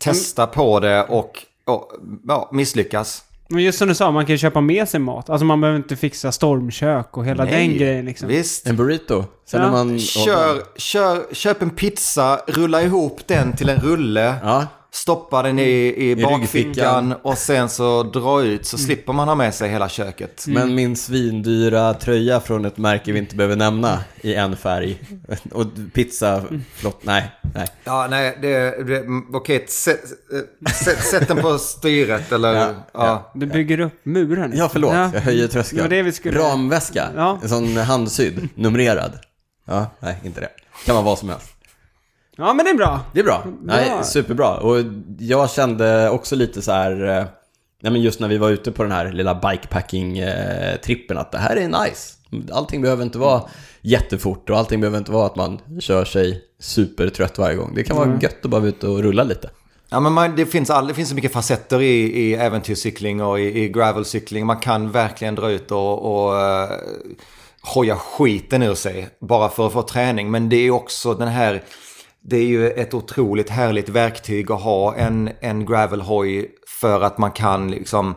[0.00, 1.92] testa på det och, och
[2.28, 3.22] ja, misslyckas.
[3.50, 5.30] Men just som du sa, man kan ju köpa med sig mat.
[5.30, 8.28] Alltså man behöver inte fixa stormkök och hela den grejen liksom.
[8.28, 8.66] Visst.
[8.66, 9.24] En burrito.
[9.46, 9.70] Sen Ja.
[9.70, 9.98] man...
[9.98, 14.34] Kör, kör, köp en pizza, rulla ihop den till en rulle.
[14.42, 17.12] Ja, Stoppa den i, i bakfickan ryggfickan.
[17.22, 20.44] och sen så dra ut så slipper man ha med sig hela köket.
[20.46, 25.00] Men min svindyra tröja från ett märke vi inte behöver nämna i en färg.
[25.52, 25.64] Och
[25.94, 27.66] pizza, flott, nej, nej.
[27.84, 30.00] Ja, nej, det, det okej, sätt,
[30.84, 32.54] sätt, sätt den på styret eller...
[32.54, 34.52] Ja, Ja, Du bygger upp muren.
[34.56, 34.94] Ja, förlåt.
[34.94, 35.10] Ja.
[35.14, 35.90] Jag höjer Det tröskeln.
[35.90, 37.08] det vi skulle- Ramväska.
[37.16, 37.38] Ja.
[37.42, 39.12] En sån handsydd, numrerad.
[39.64, 40.48] Ja, nej, inte det.
[40.86, 41.54] Kan vara vad som helst.
[42.38, 43.00] Ja, men det är bra.
[43.12, 43.44] Det är bra.
[43.62, 44.02] Nej, Bra.
[44.02, 44.56] superbra.
[44.56, 44.76] Och
[45.18, 47.18] jag kände också lite så här...
[47.18, 47.24] eh,
[47.82, 51.56] Nej, men just när vi var ute på den här lilla bikepacking-trippen att det här
[51.56, 52.14] är nice.
[52.52, 53.42] Allting behöver inte vara
[53.80, 57.72] jättefort och allting behöver inte vara att man kör sig supertrött varje gång.
[57.74, 59.50] Det kan vara gött att bara vara ute och rulla lite.
[59.90, 63.40] ja men man, det, finns all, det finns så mycket facetter i, i äventyrscykling och
[63.40, 64.46] i, i gravelcykling.
[64.46, 66.76] Man kan verkligen dra ut och, och uh,
[67.74, 70.30] hoja skiten ur sig bara för att få träning.
[70.30, 71.62] Men det är också den här...
[72.20, 76.50] Det är ju ett otroligt härligt verktyg att ha en, en gravelhoj
[76.80, 78.14] för att man kan liksom...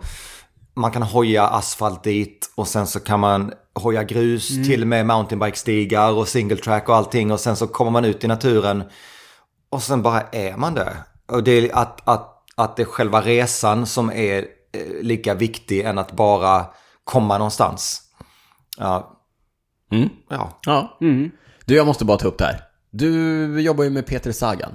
[0.74, 6.12] Man kan hoja asfalt dit och sen så kan man hoja grus till med mountainbike-stigar
[6.12, 8.84] och single track och allting och sen så kommer man ut i naturen
[9.70, 10.96] och sen bara är man där.
[11.28, 15.82] Och det är att, att, att det är själva resan som är eh, lika viktig
[15.82, 16.66] än att bara
[17.04, 18.02] komma någonstans.
[18.78, 19.22] Ja.
[19.92, 20.10] Mm.
[20.30, 20.60] ja.
[20.66, 20.98] Ja.
[21.02, 21.32] Mm.
[21.66, 22.71] Du, jag måste bara ta upp det här.
[22.92, 24.72] Du jobbar ju med Peter Sagan.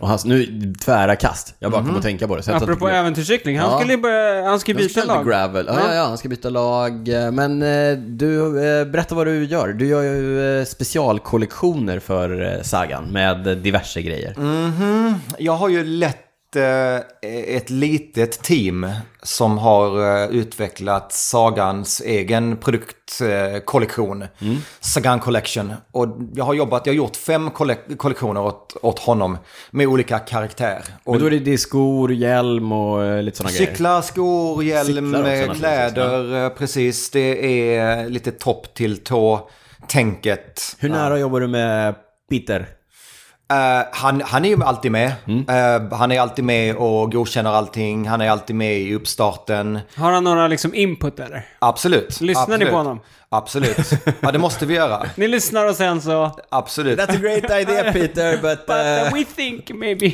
[0.00, 1.54] Och hans, nu, tvära kast.
[1.58, 2.42] Jag bara kom att tänka på det.
[2.42, 3.78] Så jag Apropå äventyrscykling, han Ja.
[3.78, 5.26] skulle börja, han skulle Han byta ska lag.
[5.26, 5.66] Gravel.
[5.68, 7.08] Ja, ja, ja, han ska byta lag.
[7.32, 9.68] Men eh, du, eh, berätta vad du gör.
[9.68, 14.34] Du gör ju eh, specialkollektioner för Sagan med diverse grejer.
[14.38, 15.14] Mhm.
[15.38, 16.25] Jag har ju lett eh,
[17.56, 18.86] ett litet team
[19.22, 24.24] som har eh, utvecklat Sagans egen produktkollektion.
[24.80, 25.72] Sagan Collection.
[25.92, 29.38] Och jag har jobbat, jag har gjort fem kollek- kollektioner åt, åt honom
[29.70, 30.82] med olika karaktär.
[31.04, 33.66] Och Men då är det, det är skor, hjälm och eh, lite sådana grejer.
[33.66, 37.10] Cyklar, skor, hjälm, Cyklar eh, kläder, eh, precis.
[37.10, 39.48] Det är lite topp till tå
[39.88, 40.76] tänket.
[40.78, 41.94] Hur nära jobbar du med
[42.30, 42.68] Peter?
[43.52, 45.12] Eh, han, han är ju alltid med.
[45.28, 48.08] Eh, han är alltid med och godkänner allting.
[48.08, 49.78] Han är alltid med i uppstarten.
[49.96, 51.46] Har han några liksom input eller?
[51.58, 52.20] Absolut.
[52.20, 52.70] Lyssnar ni Absolut.
[52.70, 53.00] på honom?
[53.28, 53.76] Absolut.
[54.20, 55.06] Ja, det måste vi göra.
[55.16, 56.30] Ni lyssnar och sen så...
[56.48, 56.98] Absolut.
[56.98, 58.66] That's a great idea Peter, but...
[58.66, 60.12] But eh, uh, we think maybe...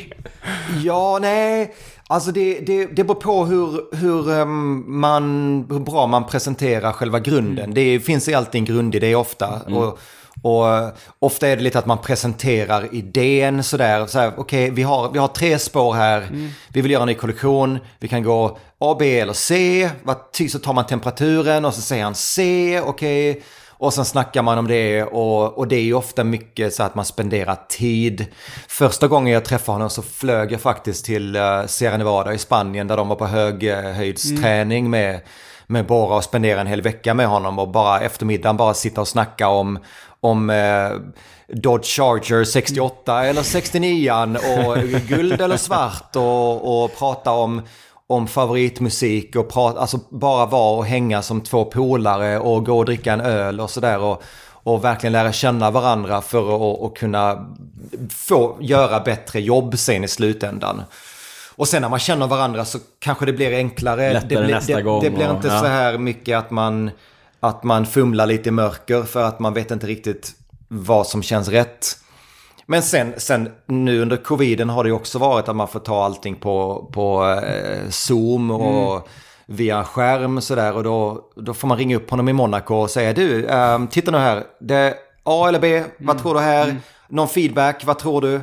[0.83, 1.75] Ja, nej.
[2.07, 7.19] Alltså det, det, det beror på hur, hur, ehm, man, hur bra man presenterar själva
[7.19, 7.73] grunden.
[7.73, 9.61] Det finns ju alltid en grundidé ofta.
[9.61, 9.99] Och,
[10.43, 10.89] och eh,
[11.19, 14.05] ofta är det lite att man presenterar idén sådär.
[14.05, 16.27] Så här, Okej, vi, har, vi har tre spår här.
[16.67, 17.79] Vi vill göra en ny kollektion.
[17.99, 19.89] Vi kan gå A, B eller C.
[20.03, 20.17] Vad
[20.51, 22.81] Så tar man temperaturen och så säger han C.
[22.85, 23.43] Okej.
[23.83, 26.95] Och sen snackar man om det och, och det är ju ofta mycket så att
[26.95, 28.25] man spenderar tid.
[28.67, 32.87] Första gången jag träffade honom så flög jag faktiskt till uh, Sierra Nevada i Spanien
[32.87, 35.21] där de var på höghöjdsträning med,
[35.67, 39.07] med bara och spendera en hel vecka med honom och bara eftermiddagen bara sitta och
[39.07, 39.79] snacka om,
[40.23, 40.89] om eh,
[41.47, 44.11] Dodge Charger 68 eller 69
[44.67, 47.61] och guld eller svart och, och prata om
[48.07, 52.85] om favoritmusik och prata, alltså bara vara och hänga som två polare och gå och
[52.85, 57.45] dricka en öl och sådär och, och verkligen lära känna varandra för att och kunna
[58.09, 60.81] få göra bättre jobb sen i slutändan.
[61.55, 64.13] Och sen när man känner varandra så kanske det blir enklare.
[64.13, 65.59] Lättare det blir, nästa det, gång Det blir och- inte ja.
[65.59, 66.91] så här mycket att man,
[67.43, 70.31] att man fumlar lite i mörker för att man vet inte riktigt
[70.67, 71.97] vad som känns rätt.
[72.65, 76.35] Men sen, sen nu under coviden har det också varit att man får ta allting
[76.35, 79.07] på, på eh, Zoom och
[79.45, 80.73] via skärm sådär.
[80.73, 84.11] Och då, då får man ringa upp honom i Monaco och säga du, ehm, titta
[84.11, 84.43] nu här.
[84.59, 86.75] Det A eller B, vad tror du här?
[87.09, 88.41] Någon feedback, vad tror du?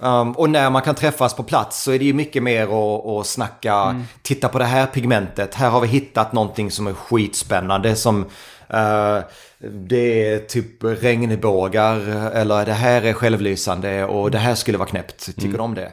[0.00, 3.06] Um, och när man kan träffas på plats så är det ju mycket mer att,
[3.06, 7.96] att snacka, titta på det här pigmentet, här har vi hittat någonting som är skitspännande
[7.96, 8.24] som
[8.68, 9.18] eh,
[9.58, 11.96] det är typ regnbågar
[12.34, 15.92] eller det här är självlysande och det här skulle vara knäppt, tycker du om det?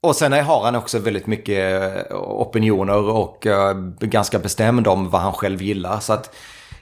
[0.00, 5.20] Och sen har han också väldigt mycket eh, opinioner och eh, ganska bestämd om vad
[5.20, 6.00] han själv gillar.
[6.00, 6.34] Så att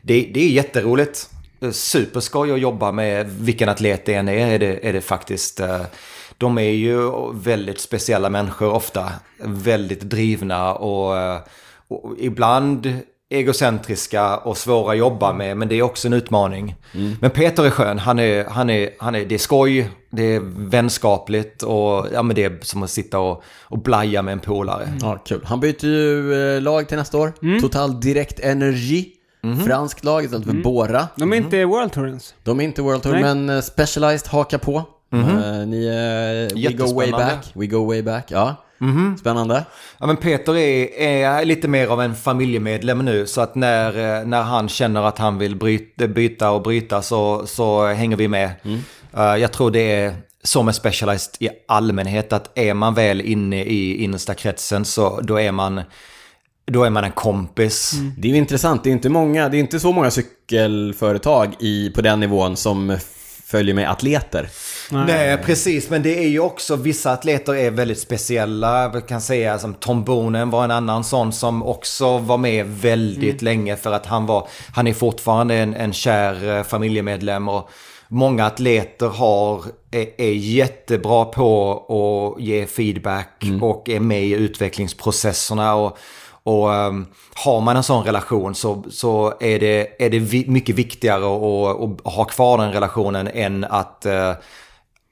[0.02, 1.30] det, det är jätteroligt.
[1.60, 5.60] Eh, Superskoj att jobba med vilken atlet det än är, är det, är det faktiskt.
[5.60, 5.80] eh,
[6.38, 9.12] De är ju väldigt speciella människor ofta.
[9.38, 11.38] Väldigt drivna och, eh,
[11.88, 12.92] och ibland
[13.30, 16.74] egocentriska och svåra att jobba med, men det är också en utmaning.
[17.20, 20.40] Men Peter är skön, han är, han är, han är, det är skoj, det är
[20.70, 24.88] vänskapligt och ja, men det är som att sitta och, och blaja med en polare.
[25.00, 25.40] Ja, kul.
[25.44, 27.32] Han byter ju lag till nästa år.
[27.60, 28.00] Total
[29.44, 29.70] Direct Energy.
[29.70, 31.08] Franskt lag istället för Bora.
[31.16, 32.34] De är inte World Tour ens.
[32.42, 33.22] De är inte World Tour, Nej.
[33.22, 34.82] men eh, Specialized hakar på.
[35.12, 37.52] Eh, ni, eh, we go way back.
[37.54, 38.56] We go way back, ja.
[39.20, 39.64] Spännande.
[39.98, 44.42] Ja, men Peter är, är lite mer av en familjemedlem nu så att när, när
[44.42, 48.50] han känner att han vill bryta, byta och bryta så, så hänger vi med.
[49.16, 53.64] Eh, jag tror det är så med Specialized i allmänhet att är man väl inne
[53.64, 55.80] i innersta kretsen så då är man,
[56.66, 57.92] då är man en kompis.
[58.18, 61.90] Det är ju intressant, det är inte många, det är inte så många cykelföretag i,
[61.90, 62.98] på den nivån som
[63.44, 64.48] följer med atleter.
[64.90, 65.90] Nej, precis.
[65.90, 68.82] Men det är ju också, vissa atleter är väldigt speciella.
[68.82, 73.42] Jag kan säga som Tom Bonen var en annan sån som också var med väldigt
[73.42, 77.70] länge för att han var, han är fortfarande en, en kär eh, familjemedlem och
[78.08, 85.74] många atleter har, är, är jättebra på att ge feedback och är med i utvecklingsprocesserna
[85.74, 85.98] och
[86.44, 90.74] och ehm, har man en sån relation så, så är det, är det vi, mycket
[90.74, 94.06] viktigare att, att ha kvar den relationen än att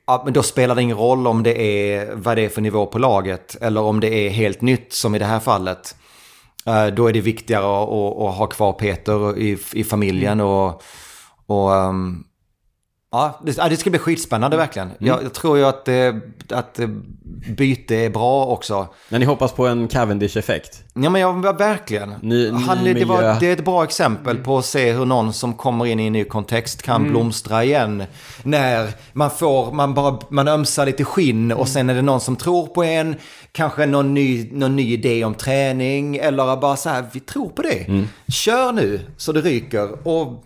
[0.07, 2.87] Ja, men då spelar det ingen roll om det är vad det är för nivå
[2.87, 5.97] på laget eller om det är helt nytt som i det här fallet.
[6.66, 10.83] Eh, Då är det viktigare att, att, att ha kvar Peter i, i familjen och,
[11.47, 12.24] och, ehm,
[13.14, 14.90] Ja, det, ska bli skitspännande verkligen.
[14.98, 16.14] Jag, jag tror ju att, eh,
[16.50, 16.86] att eh,
[17.56, 18.88] byte är bra också.
[19.08, 20.82] Men ni hoppas på en Cavendish-effekt?
[20.94, 22.14] Ja men jag, ja, verkligen.
[22.22, 25.54] Ny- Han, det, var, det är ett bra exempel på att se hur någon som
[25.54, 28.04] kommer in i en ny kontext kan blomstra igen.
[28.42, 32.36] När man får, man bara, man ömsar lite skinn och sen är det någon som
[32.36, 33.14] tror på en.
[33.52, 37.62] Kanske någon ny, någon ny idé om träning eller bara så här, vi tror på
[37.62, 38.06] det.
[38.28, 40.08] Kör nu så det ryker.
[40.08, 40.44] Och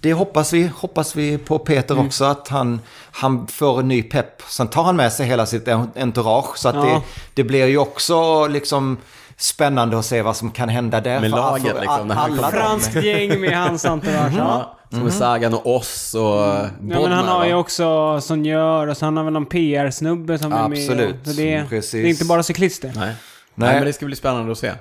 [0.00, 2.80] det hoppas vi, hoppas vi på Peter också, att han,
[3.12, 4.42] han får en ny pepp.
[4.48, 6.58] Sen tar han med sig hela sitt entourage.
[6.58, 6.82] Så att Ja.
[6.84, 7.00] det,
[7.34, 8.96] det blir ju också liksom
[9.36, 11.20] spännande att se vad som kan hända där.
[11.20, 12.50] Med För- laget, liksom, alla.
[12.50, 14.32] Franskt gäng med hans entourage.
[14.38, 14.72] ja.
[14.90, 18.96] Ja, som är Sagan och oss och Ja, men han har ju också Sonjör och
[18.96, 20.78] så han har väl någon PR-snubbe som är med.
[20.78, 21.90] Absolut, det, precis.
[21.92, 22.92] det är inte bara cyklister.
[22.94, 23.06] Nej.
[23.06, 23.14] Nej.
[23.54, 23.74] Nej.
[23.74, 24.72] men det ska bli spännande att se.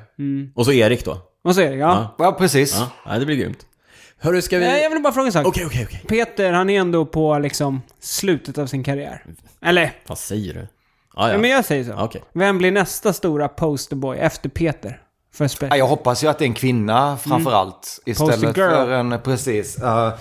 [0.56, 1.18] Och så Erik då.
[1.43, 2.16] Och så är det, ja.
[2.18, 2.76] Ja, precis.
[2.80, 3.58] Ja, Nej, det blir grymt.
[4.26, 4.66] Hörru, ska vi...
[4.66, 5.46] Nej, Jag vill bara fråga en sak.
[5.48, 6.02] Okej, okej, okej.
[6.08, 9.24] Peter, han är ändå på liksom slutet av sin karriär.
[9.62, 9.92] Eller?
[10.08, 10.68] Vad säger du?
[11.16, 11.38] Ja, Ja.
[11.38, 11.94] men jag säger så.
[11.94, 12.24] Okej.
[12.34, 15.02] Vem blir nästa stora posterboy efter Peter?
[15.34, 15.48] För?
[15.62, 18.00] Ja, jag hoppas ju att det är en kvinna framförallt.
[18.06, 18.70] Istället Poster girl.
[18.70, 19.82] för en, precis.
[19.84, 20.14] Uh,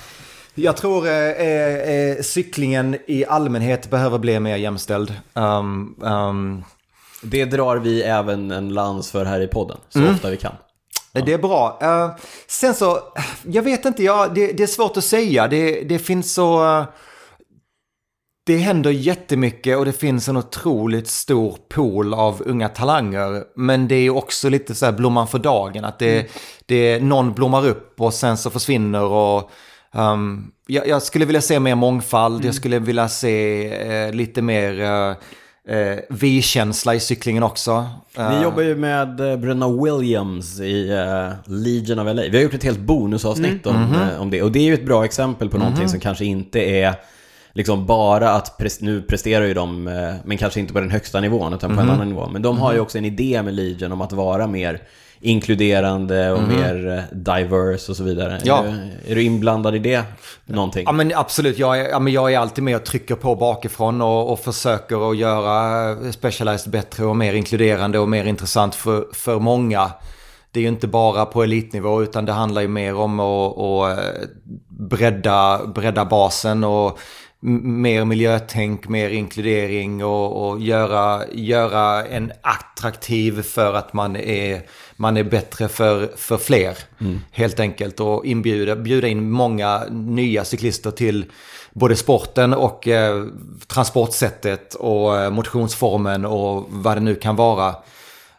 [0.54, 5.14] jag tror eh, eh, eh, cyklingen i allmänhet behöver bli mer jämställd.
[5.34, 6.64] Um, um,
[7.22, 10.52] Det drar vi även en lans för här i podden, så ofta vi kan.
[11.20, 11.78] Det är bra.
[11.82, 12.10] Eh,
[12.46, 13.00] sen så,
[13.42, 15.48] jag vet inte, ja, det, det är svårt att säga.
[15.48, 16.84] Det, det finns så...
[18.46, 23.44] det händer jättemycket och det finns en otroligt stor pool av unga talanger.
[23.56, 25.84] Men det är också lite så här blomman för dagen.
[25.84, 26.30] Att det,
[26.66, 29.02] det, någon blommar upp och sen så försvinner.
[29.04, 29.50] och
[29.92, 32.44] um, jag, jag skulle vilja se mer mångfald.
[32.44, 35.14] Jag skulle vilja se eh, lite mer eh,
[35.68, 37.86] eh, vi-känsla i cyklingen också.
[38.16, 42.22] Vi Eh, jobbar ju med eh, bröderna Williams i eh, Legion of LA.
[42.22, 43.94] Vi har gjort ett helt bonusavsnitt om, Mhm.
[43.94, 44.42] eh, om det.
[44.42, 46.94] Och det är ju ett bra exempel på någonting som kanske inte är
[47.52, 49.84] liksom bara att, pres- nu presterar ju de,
[50.24, 51.76] men kanske inte på den högsta nivån, utan Mhm.
[51.76, 52.28] på en annan nivå.
[52.32, 54.80] Men de har ju också en idé med Legion om att vara mer
[55.24, 58.40] inkluderande och mer eh, diverse och så vidare.
[58.44, 58.64] Ja.
[58.64, 60.02] Är, du, är du inblandad i det
[60.46, 60.82] någonting?
[60.86, 64.02] Ja men absolut, jag är, ja, men jag är alltid med och trycker på bakifrån
[64.02, 69.38] och, och försöker att göra Specialized bättre och mer inkluderande och mer intressant för, för
[69.38, 69.90] många.
[70.50, 73.98] Det är ju inte bara på elitnivå utan det handlar ju mer om att, att
[73.98, 74.28] eh,
[74.68, 76.98] bredda, bredda basen och
[77.46, 84.62] mer miljötänk, mer inkludering och, och göra, göra en attraktiv för att man är,
[84.96, 86.78] man är bättre för, för fler.
[87.30, 88.00] Helt enkelt.
[88.00, 91.24] Och inbjuda, bjuda in många nya cyklister till
[91.72, 93.24] både sporten och eh,
[93.66, 97.74] transportsättet och eh, motionsformen och vad det nu kan vara.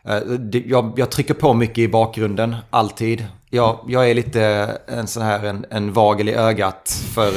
[0.07, 0.17] Eh,
[0.65, 3.25] Jag, jag trycker på mycket i bakgrunden, alltid.
[3.49, 4.43] Jag, jag är lite
[4.87, 7.31] en sån här, en, en vagel i ögat för...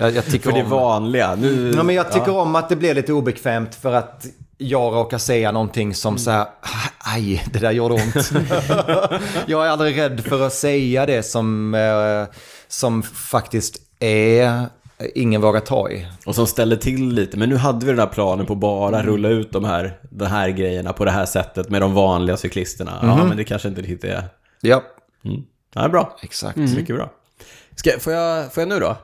[0.00, 0.70] Jag, jag tycker för det om...
[0.70, 1.34] vanliga.
[1.34, 4.26] Nu, Ja, men jag tycker om att det blir lite obekvämt för att
[4.58, 6.46] jag råkar säga någonting som så här,
[6.98, 8.14] aj, det där gjorde ont.
[9.46, 12.34] jag är aldrig rädd för att säga det som, eh,
[12.68, 14.66] som faktiskt är
[15.14, 16.06] ingen vågar ta i.
[16.26, 17.36] Och som ställer till lite.
[17.36, 20.48] Men nu hade vi den här planen på bara rulla ut de här, de här
[20.48, 22.98] grejerna på det här sättet med de vanliga cyklisterna.
[23.02, 24.24] Ja, men det kanske inte riktigt är...
[24.60, 24.82] Ja,
[25.24, 25.42] Mm.
[25.74, 26.16] Ja, bra.
[26.22, 26.56] exakt.
[26.56, 27.10] Mycket bra.
[27.74, 28.96] Ska, får, jag, får jag nu då?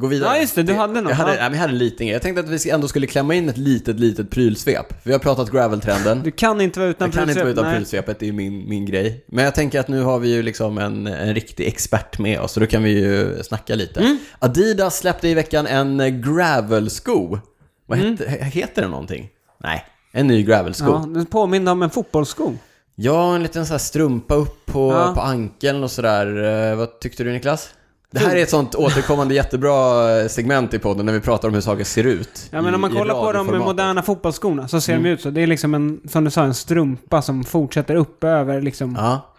[0.00, 0.34] Gå vidare?
[0.36, 1.40] Ja, just det, du hade något, Jag hade, ja.
[1.40, 2.12] nej, men jag hade en liten grej.
[2.12, 4.86] Jag tänkte att vi ändå skulle klämma in ett litet, litet prylsvep.
[5.02, 6.22] Vi har pratat graveltrenden.
[6.22, 7.76] Du kan inte vara utan Jag kan inte vara prylsvep, utan nej.
[7.76, 9.24] prylsvepet, det är min, min grej.
[9.28, 12.52] Men jag tänker att nu har vi ju liksom en, en riktig expert med oss,
[12.52, 14.00] så då kan vi ju snacka lite.
[14.00, 14.18] Mm.
[14.38, 17.38] Adidas släppte i veckan en gravelsko.
[17.86, 18.10] Vad Mm.
[18.10, 19.28] heter, heter det någonting?
[19.64, 20.86] Nej, en ny gravelsko.
[20.90, 22.54] Ja, den påminner om en fotbollssko.
[22.94, 25.12] Ja, en liten sån här strumpa upp på, Ja.
[25.14, 26.44] på ankeln och sådär.
[26.70, 27.70] Eh, Vad tyckte du Niklas?
[28.10, 31.54] Det här är ett sånt återkommande jättebra eh, segment i podden när vi pratar om
[31.54, 32.48] hur saker ser ut.
[32.50, 35.30] Ja men om man kollar på de moderna fotbollsskorna så ser de ut så.
[35.30, 38.94] Det är liksom en, som du sa, en strumpa som fortsätter upp över liksom.
[38.98, 39.34] Ja, Ja.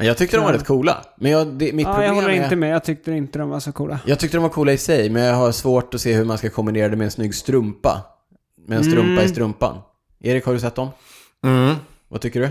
[0.00, 0.96] Men jag tyckte de var rätt coola.
[1.16, 2.42] Men jag, det, mitt problem jag håller är...
[2.44, 2.70] inte med.
[2.74, 4.00] Jag tyckte inte de var så coola.
[4.04, 6.38] Jag tyckte de var coola i sig, men jag har svårt att se hur man
[6.38, 8.02] ska kombinera det med en snygg strumpa.
[8.66, 9.24] Med en strumpa Mm.
[9.24, 9.76] i strumpan.
[10.20, 10.88] Erik, har du sett dem?
[11.44, 11.74] Mm.
[12.08, 12.50] Vad tycker du?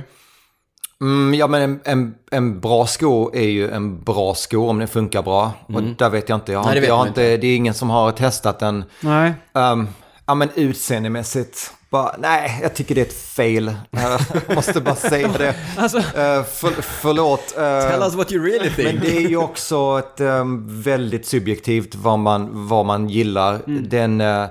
[1.02, 4.88] Mm, ja men en, en, en bra sko är ju en bra sko om den
[4.88, 5.52] funkar bra.
[5.68, 6.52] Och där vet jag inte.
[6.52, 8.84] Jag har Nej, det jag har inte det är ingen som har testat den.
[9.00, 9.34] Nej.
[9.54, 9.88] Um,
[10.26, 11.74] ja men utseendemässigt.
[11.90, 13.76] Bara, nej, jag tycker det är ett fail.
[13.92, 15.56] Jag måste bara säga det.
[15.78, 17.54] Alltså, Uh, för, förlåt.
[17.58, 18.94] uh, Tell us what you really think.
[18.94, 23.60] men det är ju också ett um, väldigt subjektivt vad man, vad man gillar.
[23.66, 24.46] Den, uh,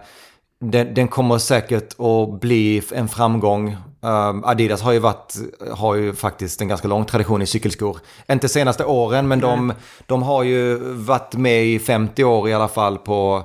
[0.61, 3.77] den, den kommer säkert att bli en framgång.
[4.01, 5.35] Um, Adidas har ju, varit,
[5.71, 7.99] har ju faktiskt en ganska lång tradition i cykelskor.
[8.29, 9.73] Inte senaste åren, men de,
[10.07, 13.45] de har ju varit med i 50 år i alla fall på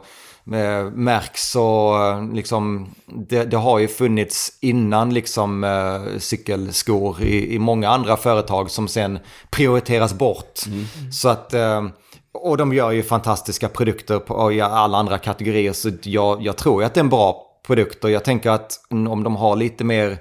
[0.54, 7.56] eh, märks och eh, liksom det, det har ju funnits innan liksom eh, cykelskor i,
[7.56, 10.60] i många andra företag som sen prioriteras bort.
[11.12, 11.82] Så att eh,
[12.34, 16.84] och de gör ju fantastiska produkter på i alla andra kategorier så jag, jag tror
[16.84, 20.18] att det är en bra produkt och jag tänker att om de har lite mer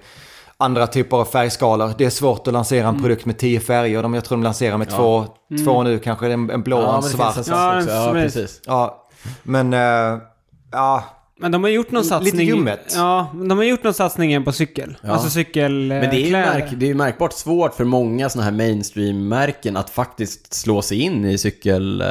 [0.57, 1.93] andra typer av färgskalor.
[1.99, 4.03] Det är svårt att lansera en produkt med tio färger.
[4.03, 5.27] De, jag tror de lanserar med två,
[5.65, 7.37] två nu, kanske en, en blå och Ja, en svart.
[7.37, 7.83] en Ja.
[7.89, 8.61] Ja, precis.
[8.67, 9.09] Ja,
[9.43, 10.19] men eh,
[10.73, 11.05] ja,
[11.41, 12.49] Men de har gjort någon Lite satsning...
[12.49, 12.93] ljummet.
[12.97, 14.97] Ja, men de har gjort någon satsning igen på cykel.
[15.03, 15.13] Ja.
[15.13, 16.01] Alltså cykelkläder.
[16.01, 19.77] Men det är ju märk, det är ju märkbart svårt för många sådana här mainstream-märken
[19.77, 22.09] att faktiskt slå sig in i, cykel, eh,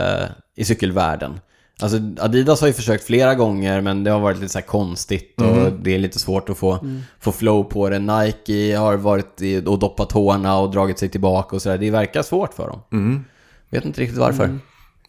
[0.55, 1.39] i cykelvärlden.
[1.81, 5.71] Alltså Adidas har ju försökt flera gånger men det har varit lite så konstigt och
[5.73, 6.79] det är lite svårt att få,
[7.19, 7.99] få flow på det.
[7.99, 11.77] Nike har varit i, och doppat tårna och dragit sig tillbaka och sådär.
[11.77, 13.25] Det verkar svårt för dem.
[13.69, 14.43] Vet inte riktigt varför.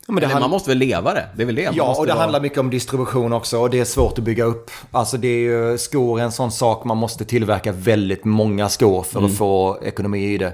[0.07, 1.29] Ja, men det Eller, hand- man måste väl leva det?
[1.37, 1.71] Det är väl det?
[1.75, 4.45] Ja, och det vara- handlar mycket om distribution också och det är svårt att bygga
[4.45, 4.71] upp.
[4.91, 5.39] Alltså det är
[5.71, 9.79] ju skor är en sån sak man måste tillverka väldigt många skor för att få
[9.83, 10.53] ekonomi i det.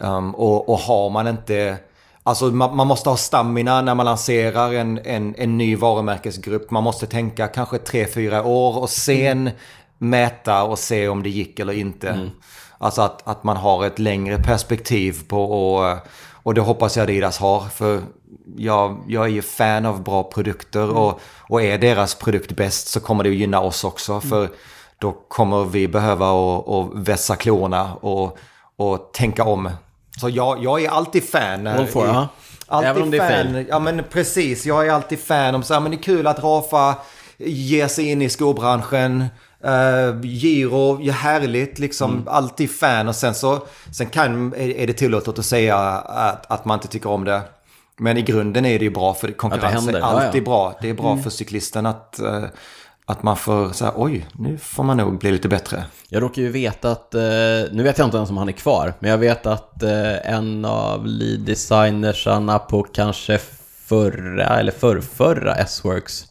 [0.00, 1.76] Um, och, och har man inte...
[2.22, 6.70] Alltså man, man måste ha stamina när man lanserar en, en, en ny varumärkesgrupp.
[6.70, 9.50] Man måste tänka kanske tre fyra år och sen
[9.98, 12.30] mäta och se om det gick eller inte.
[12.78, 15.96] Alltså att, att man har ett längre perspektiv på och,
[16.42, 17.60] och det hoppas jag Adidas har.
[17.60, 18.00] För
[18.56, 23.00] jag, jag är ju fan av bra produkter och, och är deras produkt bäst så
[23.00, 24.20] kommer det att gynna oss också.
[24.20, 24.48] För
[24.98, 28.38] då kommer vi behöva att vässa klorna och,
[28.76, 29.70] och tänka om.
[30.20, 31.64] Så jag, jag är alltid fan.
[31.64, 32.28] när- All for, ja.
[32.66, 33.66] Alltid Även om det är fan.
[33.68, 36.44] Ja men precis, jag är alltid fan om så här, men det är kul att
[36.44, 36.94] Rafa
[37.38, 39.24] ger sig in i skobranschen.
[39.64, 42.12] Uh, Giro, ja, härligt liksom.
[42.12, 42.28] Mm.
[42.28, 46.78] Alltid fan och sen så sen kan, är, det tillåtet att säga att, att man
[46.78, 47.40] inte tycker om det.
[47.98, 50.44] Men i grunden är det ju bra för konkurrens händer, är ja, alltid ja.
[50.44, 50.78] bra.
[50.82, 52.44] Det är bra för cyklisten att, eh,
[53.10, 55.84] att man får så här, oj, nu får man nog bli lite bättre.
[56.08, 57.20] Jag råkar ju veta att, eh,
[57.72, 60.64] nu vet jag inte ens om han är kvar, men jag vet att eh, en
[60.64, 63.38] av lead-designersarna på kanske
[63.84, 66.24] förra, eller förrförra S-Works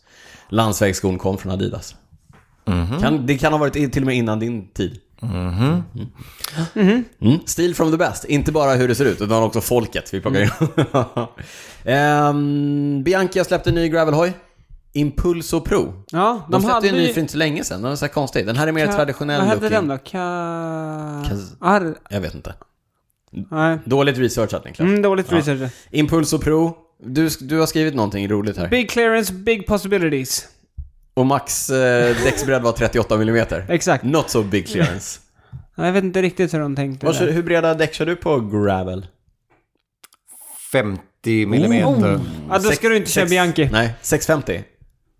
[0.49, 1.95] landsvägsskon kom från Adidas.
[3.01, 4.99] Kan, det kan ha varit till och med innan din tid.
[5.21, 5.83] Mm.
[7.19, 7.39] Mm.
[7.45, 10.41] Stil from the best, inte bara hur det ser ut, utan också folket vi plockar
[10.41, 10.49] in.
[11.93, 14.33] Ehm, Bianchi har släppt en ny gravelhoj.
[14.93, 15.93] Impulso Pro.
[16.11, 17.13] Ja, De, de, släppte hade ju en ny ju...
[17.13, 17.81] för inte så länge sedan.
[17.81, 18.45] Den är så här konstig.
[18.45, 19.97] Den här är mer Ka- traditionell Vad hette den då?
[19.97, 20.17] Ka...
[21.29, 21.95] Kaz- Ar...
[22.09, 22.53] Jag vet inte.
[23.51, 23.77] Nej.
[23.85, 24.87] Dåligt researchat Niklas.
[24.87, 25.37] Mm, dåligt Ja.
[25.37, 25.71] research.
[25.91, 26.77] Impulso Pro.
[27.03, 28.67] Du, du har skrivit någonting roligt här.
[28.67, 30.47] Big clearance, big possibilities.
[31.13, 33.45] Och max eh, däcksbredd var 38 mm.
[33.69, 34.03] Exakt.
[34.03, 35.19] Not so big clearance.
[35.75, 37.31] Ja, Jag vet inte riktigt hur de tänkte där.
[37.31, 39.07] hur breda däck kör du på gravel?
[40.71, 42.15] 50 millimeter.
[42.15, 42.21] Oh.
[42.49, 43.69] Ja, då ska du inte köra Bianchi.
[43.71, 44.63] Nej, 650.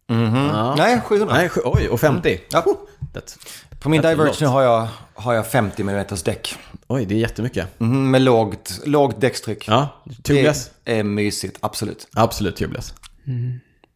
[0.10, 0.76] Ja.
[0.78, 1.36] Nej, 700.
[1.36, 2.40] Nej, sju- oj, och 50.
[2.52, 2.66] Ja.
[3.14, 3.38] Det,
[3.80, 4.42] På min That's a Diverge lot.
[4.42, 6.56] nu har jag, har jag 50 mm däck.
[6.88, 7.80] oj, det är jättemycket.
[7.80, 9.68] Mhm, med lågt, lågt däckstryck.
[9.68, 9.90] Ja,
[10.24, 10.72] tubeless.
[10.84, 12.08] Det är mysigt, absolut.
[12.16, 12.94] Absolut tubeless.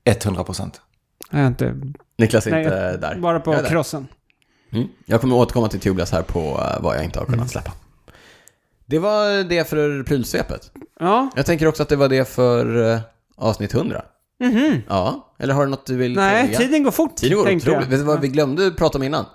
[0.05, 0.81] 100 procent.
[1.31, 1.75] Jag är inte...
[2.17, 3.15] Niklas är Nej, inte där.
[3.15, 4.07] bara på Jag crossen.
[4.71, 4.87] Mm.
[5.05, 7.71] Jag kommer återkomma till tubeless här på eh, vad jag inte har kunnat släppa.
[8.85, 10.71] Det var det för prylsvepet.
[10.99, 11.29] Ja.
[11.35, 12.99] Jag tänker också att det var det för eh,
[13.37, 14.01] avsnitt 100.
[14.39, 14.81] Mhm.
[14.89, 16.59] Ja, eller har du något du vill Nej, tillägga?
[16.59, 17.15] tiden går fort.
[17.15, 17.77] Tiden går tänkte jag.
[17.77, 17.93] otroligt.
[17.93, 19.25] Vet du vad vi glömde prata om innan?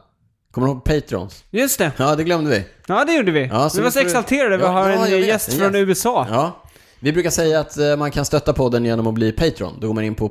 [0.50, 1.44] Kommer du ihåg Patrons?
[1.50, 1.92] Just det.
[1.96, 2.64] Ja, det glömde vi.
[2.86, 3.46] Ja, det gjorde vi.
[3.46, 4.56] Ja, så vi var så exalterade.
[4.56, 5.88] Vi Ja, har ja, en vet, gäst från gäst.
[5.88, 6.26] USA.
[6.30, 6.62] Ja.
[7.00, 9.78] Vi brukar säga att eh, man kan stötta podden genom att bli Patreon.
[9.80, 10.28] Då går man in på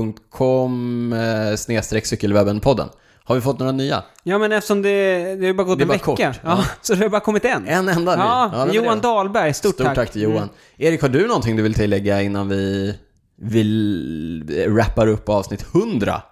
[0.00, 1.56] patreon.com eh,
[2.02, 2.88] cykelwebben-podden.
[3.24, 4.02] Har vi fått några nya?
[4.22, 6.04] Ja, men eftersom det, det har bara gått Det en bara vecka.
[6.04, 6.18] kort.
[6.20, 6.64] Ja, Ja.
[6.82, 7.68] så det har bara kommit en.
[7.68, 8.22] En enda ny?
[8.22, 9.00] Ja, var Johan.
[9.00, 9.54] Dahlberg.
[9.54, 10.36] Stort, Stort tack, till Johan.
[10.36, 10.48] Mm.
[10.78, 12.94] Erik, har du någonting du vill tillägga innan vi,
[13.40, 16.22] vi rappar upp avsnitt 100?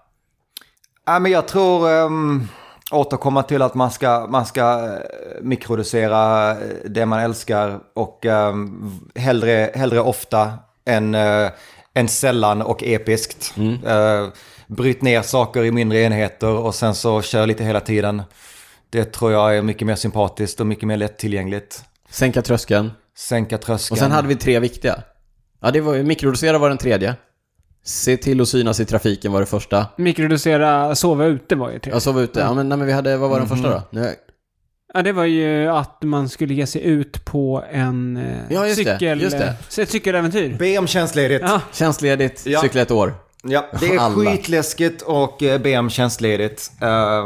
[1.06, 2.48] Ja, men jag tror um,
[2.90, 9.10] återkomma till att man ska, man ska eh, mikrodosera eh, det man älskar och um,
[9.14, 10.52] hellre, hellre ofta
[10.84, 11.50] än, uh,
[11.94, 13.54] än sällan och episkt.
[13.58, 14.28] Uh,
[14.66, 18.22] bryt ner saker i mindre enheter och sen så kör lite hela tiden.
[18.90, 21.84] Det tror jag är mycket mer sympatiskt och mycket mer lättillgängligt.
[22.10, 22.90] Sänka tröskeln.
[23.16, 23.94] Sänka tröskeln.
[23.94, 25.02] Och sen hade vi tre viktiga.
[25.60, 27.14] Ja, det var ju mikrodosera var den tredje.
[27.84, 29.86] Se till att synas i trafiken var det första.
[29.96, 31.92] Mikrodosera, sova ute var ju tre.
[31.92, 32.40] Jag sov ute.
[32.40, 33.82] Ja, men, nej, men vi hade, vad var den första då?
[33.90, 34.14] Nu,
[34.94, 38.84] Ja, det var ju att man skulle ge sig ut på en eh, Ja, just
[38.84, 39.20] det, cykel...
[39.22, 39.44] just det.
[39.46, 40.56] eh, så Ett cykeläventyr.
[40.58, 41.44] Be om tjänstledigt.
[41.48, 42.60] Ja, tjänstledigt, Ja.
[42.60, 43.14] cykla ett år.
[43.42, 44.14] Ja, det är Alla.
[44.30, 46.70] skitläskigt och eh, be om tjänstledigt.
[46.82, 47.24] Eh,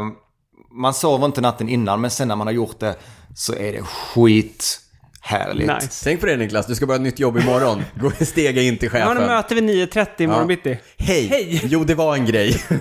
[0.71, 2.95] man sover inte natten innan, men sen när man har gjort det
[3.35, 4.79] så är det skit
[5.25, 5.67] Härligt.
[5.67, 6.03] Nice.
[6.03, 7.83] Tänk på det Niklas, du ska börja ett nytt jobb imorgon.
[7.95, 9.17] Gå stega in till chefen.
[9.17, 10.47] en möte vid 9.30 imorgon Ja.
[10.47, 10.79] bitti.
[10.97, 11.27] Hej!
[11.27, 11.61] Hej!
[11.63, 12.63] Jo, det var en grej.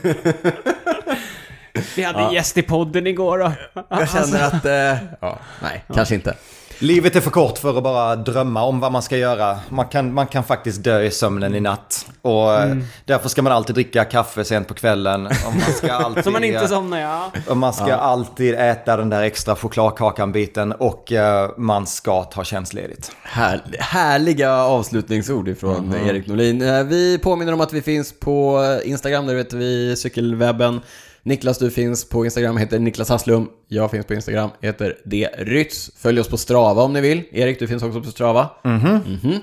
[1.97, 3.51] Vi hade en gäst i podden igår och...
[3.89, 4.65] Jag känner att...
[4.65, 6.37] Eh, ja, nej, kanske inte.
[6.83, 9.59] Livet är för kort för att bara drömma om vad man ska göra.
[9.69, 12.07] Man kan, man kan faktiskt dö i sömnen i natt.
[12.23, 12.85] Och eh, Mm.
[13.05, 15.27] därför ska man alltid dricka kaffe sent på kvällen.
[15.27, 17.31] Och man ska alltid, Så man inte somnar, ja.
[17.49, 20.73] och man ska alltid äta den där extra chokladkakan-biten.
[20.73, 23.13] Och eh, man ska ta tjänstledigt.
[23.23, 26.63] Här, härliga avslutningsord ifrån Erik Norlin.
[26.63, 30.81] Eh, Vi påminner om att vi finns på Instagram, där heter vi Cykelwebben.
[31.25, 33.49] Niklas, du finns på Instagram, heter Niklas Hasslum.
[33.69, 35.29] Jag finns på Instagram, heter D.
[35.39, 35.91] Rytz.
[35.99, 37.23] Följ oss på Strava om ni vill.
[37.33, 38.51] Erik, du finns också på Strava.
[38.65, 39.41] Mhm.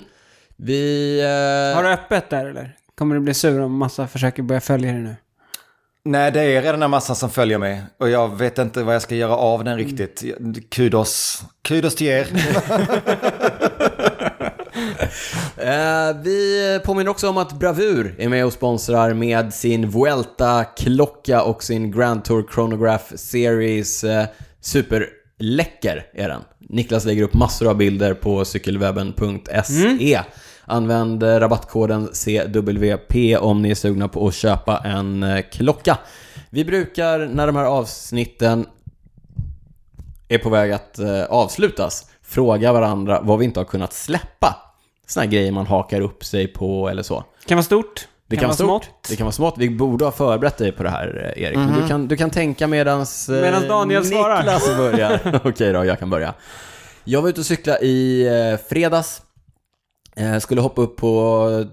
[0.57, 1.19] Vi...
[1.19, 2.75] eh, Har du öppet där eller?
[2.97, 5.15] Kommer du bli sur om massa försöker börja följa dig nu?
[6.05, 7.81] Nej, det är redan en massa som följer mig.
[7.97, 10.23] Och jag vet inte vad jag ska göra av den riktigt.
[10.71, 11.43] Kudos.
[11.61, 12.27] Kudos till er.
[15.57, 21.63] Eh, vi påminner också om att Bravur är med och sponsrar med sin Vuelta-klocka och
[21.63, 24.03] sin Grand Tour Chronograph Series.
[24.03, 24.25] Eh,
[24.61, 26.41] superläcker är den.
[26.59, 30.21] Niklas lägger upp massor av bilder på cykelwebben.se.
[30.65, 35.97] Använd eh, rabattkoden CWP om ni är sugna på att köpa en eh, klocka.
[36.49, 38.65] Vi brukar när de här avsnitten
[40.27, 40.99] är på väg att
[41.29, 44.68] avslutas fråga varandra vad vi inte har kunnat släppa.
[45.09, 47.23] Såna här grejer man hakar upp sig på eller så.
[47.45, 48.07] Kan vara stort.
[48.27, 49.53] Det kan, vara stort, det kan vara smått.
[49.57, 51.57] Vi borde ha förberett dig på det här, eh, Erik.
[51.57, 53.29] Men du kan, du kan tänka medans...
[53.29, 54.37] eh, Medans Daniel svarar.
[54.37, 55.41] Niklas börjar.
[55.43, 56.33] Okej då, jag kan börja.
[57.03, 59.21] Jag var ute och cykla i eh, fredags.
[60.15, 61.65] Eh, skulle hoppa upp på...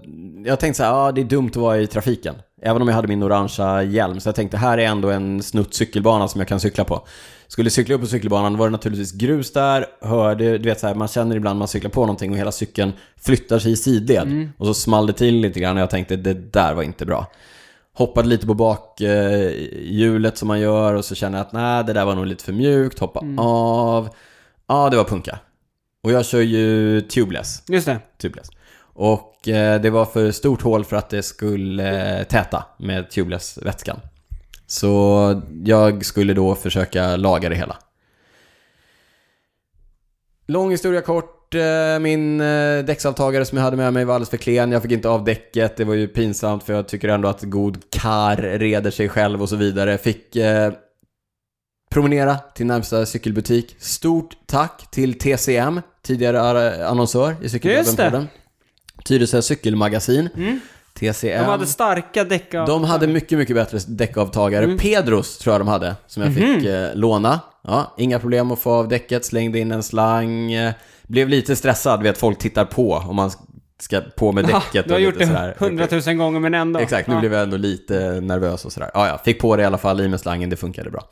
[0.45, 2.35] Jag tänkte så här, ja det är dumt att vara i trafiken.
[2.61, 4.19] Även om jag hade min orangea hjälm.
[4.19, 7.07] Så jag tänkte, här är ändå en snutt cykelbana som jag kan cykla på.
[7.47, 9.85] Skulle cykla upp på cykelbanan, var det naturligtvis grus där.
[10.01, 12.93] Hörde, du vet så här, man känner ibland man cyklar på någonting och hela cykeln
[13.21, 14.49] flyttar sig i sidled.
[14.57, 17.31] Och så small det till lite grann och jag tänkte, det där var inte bra.
[17.93, 22.05] Hoppade lite på bakhjulet som man gör och så känner jag att nej, det där
[22.05, 22.99] var nog lite för mjukt.
[22.99, 24.09] Hoppa av.
[24.67, 25.39] Ja, det var punka.
[26.03, 27.63] Och jag kör ju tubeless.
[27.67, 27.99] Just det.
[28.21, 28.47] tubeless.
[28.93, 33.99] Och eh, det var för stort hål för att det skulle eh, täta med tubeless-vätskan.
[34.67, 37.77] Så jag skulle då försöka laga det hela.
[40.47, 41.55] Lång historia kort.
[41.55, 44.71] eh, Min eh, däcksavtagare som jag hade med mig var alldeles för klen.
[44.71, 45.77] Jag fick inte av däcket.
[45.77, 49.49] Det var ju pinsamt för jag tycker ändå att god kar reder sig själv och
[49.49, 49.97] så vidare.
[49.97, 50.73] Fick eh,
[51.91, 53.75] promenera till närmsta cykelbutik.
[53.79, 58.27] Stort tack till TCM, tidigare annonsör i Cykelwebben-podden.
[59.05, 60.29] Tyresö cykelmagasin.
[60.99, 61.43] TCM.
[61.43, 62.67] De hade starka däck av...
[62.67, 64.77] De hade mycket, mycket bättre däckavtagare.
[64.77, 67.39] Pedros tror jag de hade, som jag fick eh, låna.
[67.63, 70.51] Ja, inga problem att få av däcket, slängde in en slang.
[70.53, 70.73] Eh,
[71.07, 73.31] blev lite stressad, vet folk tittar på om man
[73.79, 74.85] ska på med Ja, däcket.
[74.87, 76.79] du har och gjort det hundratusen gånger men ändå.
[76.79, 77.19] Exakt, nu Ja.
[77.19, 78.91] blev jag ändå lite nervös och sådär.
[78.93, 81.03] Ja, ja, fick på det i alla fall, i med slangen, det funkade bra.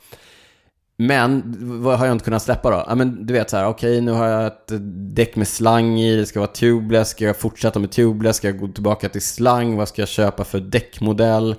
[0.98, 2.84] Men vad har jag inte kunnat släppa då?
[2.88, 4.72] Ja, men du vet så här, okej nu har jag ett
[5.14, 8.58] däck med slang i, det ska vara tubeless, ska jag fortsätta med tubeless, ska jag
[8.58, 11.54] gå tillbaka till slang, vad ska jag köpa för däckmodell?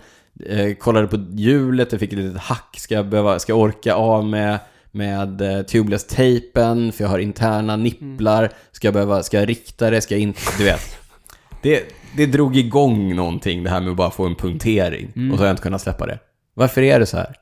[0.46, 3.94] Eh, kollade på hjulet, jag fick ett litet hack, ska jag, behöva, ska jag orka
[3.94, 4.60] av med,
[4.92, 10.02] med eh, tubeless-tejpen, för jag har interna nipplar, ska jag behöva, ska jag rikta det,
[10.02, 10.98] ska jag inte, du vet.
[11.62, 11.84] Det,
[12.18, 15.46] det drog igång någonting, det här med att bara få en punktering, och så har
[15.46, 16.20] jag inte kunnat släppa det.
[16.54, 17.36] Varför är det så här?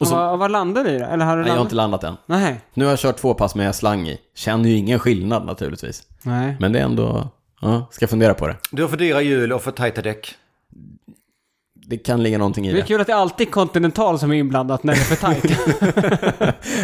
[0.00, 1.04] Och så- vad, vad landade du i då?
[1.04, 1.66] Eller har du Nej, jag har landat?
[1.66, 2.16] inte landat än.
[2.26, 2.60] Nej.
[2.74, 4.18] Nu har jag kört två pass med slang i.
[4.34, 6.02] Känner ju ingen skillnad naturligtvis.
[6.22, 6.56] Nej.
[6.60, 7.28] Men det är ändå...
[7.60, 8.56] Ja, ska fundera på det.
[8.70, 10.34] Du har för dyra hjul och för tajta däck.
[11.74, 12.86] Det kan ligga någonting i Det är det.
[12.88, 15.44] kul att det är alltid Continental som är inblandat när det är för tajt.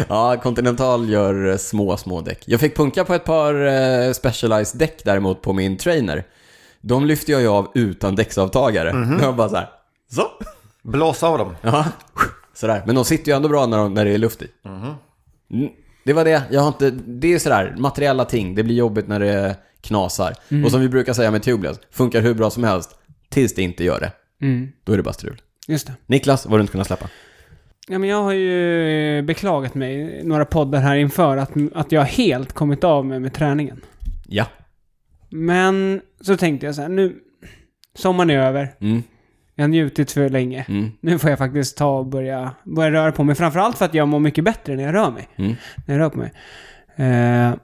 [0.09, 2.43] Ja, Continental gör eh, små, små däck.
[2.47, 6.23] Jag fick punka på ett par eh, Specialized däck däremot på min trainer.
[6.81, 8.89] De lyfte jag ju av utan däcksavtagare.
[9.21, 9.69] Jag var bara så här.
[10.11, 10.27] Så.
[10.83, 11.55] Blås av dem.
[11.61, 11.85] Ja,
[12.55, 12.83] sådär.
[12.85, 14.47] Men de sitter ju ändå bra när, de, när det är luft i.
[14.65, 15.69] Mm,
[16.05, 16.43] Det var det.
[16.51, 16.91] Jag har inte...
[16.91, 18.55] Det är sådär, materiella ting.
[18.55, 20.33] Det blir jobbigt när det knasar.
[20.65, 22.99] Och som vi brukar säga med tubeless, funkar hur bra som helst.
[23.29, 24.11] Tills det inte gör det.
[24.45, 24.71] Mm.
[24.83, 25.41] Då är det bara strul.
[25.67, 25.93] Just det.
[26.05, 27.09] Niklas, vad har du inte kunnat släppa?
[27.87, 32.53] Ja, men jag har ju beklagat mig några poddar här inför att, att jag helt
[32.53, 33.81] kommit av med, med träningen.
[34.27, 34.45] Ja.
[35.29, 37.15] Men så tänkte jag så här, nu...
[37.97, 38.75] Sommaren är över.
[38.81, 39.03] Mm,
[39.55, 40.65] Jag har njutit för länge.
[40.69, 43.35] mm, Nu får jag faktiskt ta och börja, börja röra på mig.
[43.35, 45.27] Framförallt för att jag mår mycket bättre när jag rör mig.
[45.35, 45.55] mm.
[45.85, 46.31] När jag rör på mig.
[46.95, 47.55] Eh,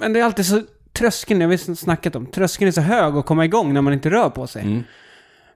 [0.00, 0.62] men det är alltid så...
[0.92, 2.26] Tröskeln, jag har snackat om.
[2.26, 4.62] Tröskeln är så hög att komma igång när man inte rör på sig.
[4.62, 4.82] mm.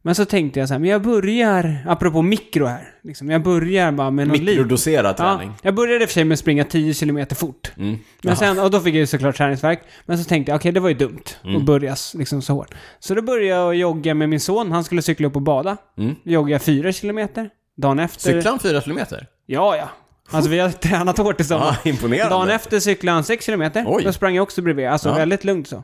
[0.03, 3.93] Men så tänkte jag så här, men jag börjar, apropå mikro här, liksom, jag börjar
[3.93, 4.55] bara med någon liten...
[4.55, 5.49] Mikrodoserad träning.
[5.49, 7.73] Ja, jag började i och för sig med att springa 10 km fort.
[7.77, 7.99] Mm.
[8.23, 9.83] Men sen, och då fick jag ju såklart träningsvärk.
[10.07, 11.57] Men så tänkte jag, okej det var ju dumt Mm.
[11.57, 12.75] att börja liksom så hårt.
[12.99, 15.77] Så då började jag jogga med min son, han skulle cykla upp och bada.
[15.99, 16.15] Mm.
[16.25, 17.29] Joggade 4 km.
[17.77, 18.20] Dagen efter...
[18.33, 19.27] Cyklar han fyra kilometer?
[19.47, 19.89] Ja, ja.
[20.31, 21.77] Alltså vi har tränat hårt tillsammans.
[21.85, 22.35] Ja, imponerande.
[22.35, 23.62] Dagen efter cyklade han 6 km.
[23.87, 24.05] Oj.
[24.05, 24.87] Då sprang jag också bredvid.
[24.87, 25.15] Alltså Ja.
[25.15, 25.83] väldigt lugnt så.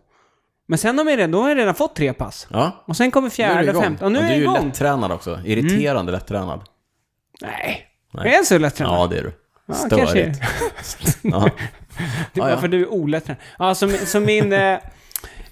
[0.66, 2.47] Men sen har, vi redan, då har jag redan fått tre pass.
[2.51, 2.85] Ja.
[2.86, 3.82] Och sen kommer fjärde, igång.
[3.82, 4.05] femte.
[4.05, 4.66] Och nu Och är du är jag ju igång.
[4.66, 5.41] lättränad också.
[5.45, 6.61] Irriterande lättränad.
[7.41, 7.86] Nej.
[8.12, 8.27] Nej.
[8.31, 8.95] Jag är så lättränad.
[8.95, 9.32] Ja, det är du.
[9.66, 10.32] Ja, kanske är
[10.82, 11.19] Störigt.
[11.23, 11.39] Ja.
[11.41, 11.51] Det är
[12.32, 12.57] Ja, bara ja.
[12.59, 13.43] för du är olättränad.
[13.59, 14.78] Ja, så, så min, eh,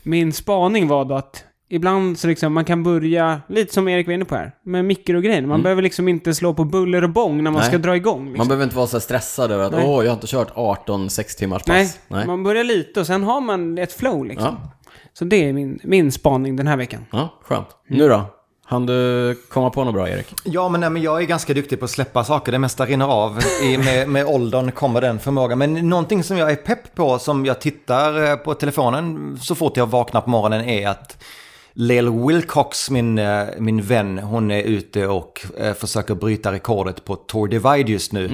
[0.03, 4.15] min spaning var då att ibland så liksom man kan börja, lite som Erik var
[4.15, 5.43] inne på här, med mikrogrejer.
[5.43, 7.61] Man behöver liksom inte slå på buller och bång när man Mm.
[7.61, 7.69] Nej.
[7.69, 8.25] ska dra igång.
[8.25, 8.49] Man Liksom.
[8.49, 11.37] behöver inte vara så här stressad över att åh, jag har inte kört 18 sex
[11.37, 11.99] timmars pass.
[12.09, 14.57] Nej, man börjar lite och sen har man ett flow liksom.
[14.63, 14.71] Ja.
[15.19, 17.07] Så det är min, min spaning den här veckan.
[17.13, 17.69] ja, skönt.
[17.89, 18.25] Nu då?
[18.65, 20.35] Han du komma på något bra, Erik?
[20.45, 22.53] Ja, men, nej, men jag är ganska duktig på att släppa saker.
[22.53, 23.39] Det mesta rinner av.
[23.63, 25.59] I, med, med åldern kommer den förmågan.
[25.59, 29.77] Men någonting som jag är pepp på, som jag tittar eh, på telefonen så fort
[29.77, 31.25] jag vaknar på morgonen, är att
[31.75, 37.17] Lil Wilcox, min, eh, min vän, hon är ute och eh, försöker bryta rekordet på
[37.17, 38.31] Tour Divide just nu.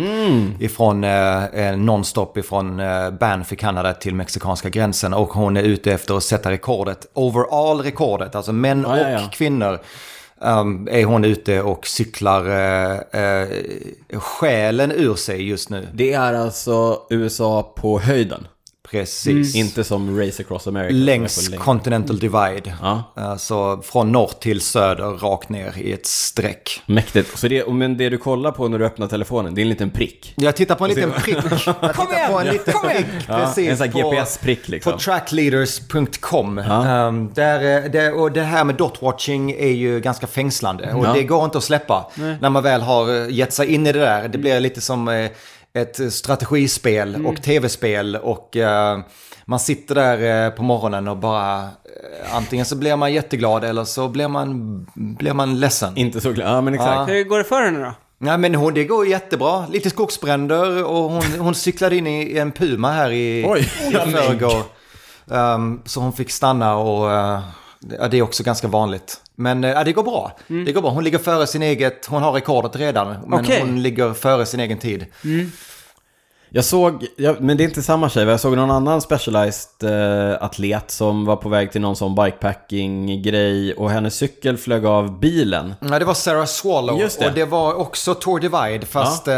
[0.61, 5.15] Ifrån eh, eh, nonstop ifrån eh, Banff i Kanada till mexikanska gränsen.
[5.15, 9.29] Och hon är ute efter att sätta rekordet, overall-rekordet, alltså män ja, och ja.
[9.33, 9.79] kvinnor.
[10.41, 15.89] Um, är hon ute och cyklar uh, uh, själen ur sig just nu.
[15.93, 18.47] Det är alltså USA på höjden.
[18.91, 19.55] Precis.
[19.55, 20.95] Inte som Race Across America.
[20.95, 21.49] Längs.
[21.59, 22.73] Continental Divide.
[22.83, 23.13] Ja.
[23.17, 26.83] Alltså från norr till söder, rakt ner i ett streck.
[26.87, 27.39] Mäktigt.
[27.39, 29.91] Så det, men det du kollar på när du öppnar telefonen, det är en liten
[29.91, 30.35] prick.
[30.37, 31.37] Jag tittar på en liten prick.
[31.45, 33.07] Jag tittar på en liten prick.
[33.29, 33.69] Ja, Precis.
[33.71, 34.93] en sån GPS-prick liksom.
[34.93, 36.59] På trackleaders.com.
[36.69, 37.07] Ja.
[37.07, 40.93] Um, där, eh, det, och det här med dotwatching är ju ganska fängslande.
[40.95, 41.13] Och Ja.
[41.13, 42.11] det går inte att släppa
[42.41, 44.29] när man väl har eh, gett sig in i det där.
[44.29, 45.31] Det blir lite som eh,
[45.75, 47.27] ett strategispel Mm.
[47.27, 48.17] och tv-spel.
[48.17, 48.99] Och eh,
[49.45, 51.59] man sitter där eh, på morgonen och bara...
[51.63, 55.97] eh, Antingen så blir man jätteglad eller så blir man, blir man ledsen.
[55.97, 56.49] Inte så glad.
[56.57, 57.11] Ja, men exakt.
[57.11, 57.95] Hur går det för henne då?
[58.21, 59.67] Nej men hon, det går jättebra.
[59.67, 63.61] Lite skogsbränder och hon, hon cyklade in i en puma här i, Oj.
[63.61, 64.63] i förrgår.
[65.27, 67.41] Um, så hon fick stanna och uh,
[67.99, 69.21] ja, det är också ganska vanligt.
[69.39, 70.33] Men uh, ja, det går bra.
[70.47, 70.91] Det går bra.
[70.91, 73.17] Hon ligger före sin eget, hon har rekordet redan.
[73.27, 73.61] Men Okej.
[73.61, 75.07] hon ligger före sin egen tid.
[76.51, 80.43] Jag såg, ja, men det är inte samma tjej, jag såg någon annan specialized eh,
[80.43, 85.75] atlet som var på väg till någon sån bikepacking-grej och hennes cykel flög av bilen.
[85.81, 87.27] Ja, det var Sarah Swallow Just det.
[87.27, 89.35] och det var också Tour Divide fast eh,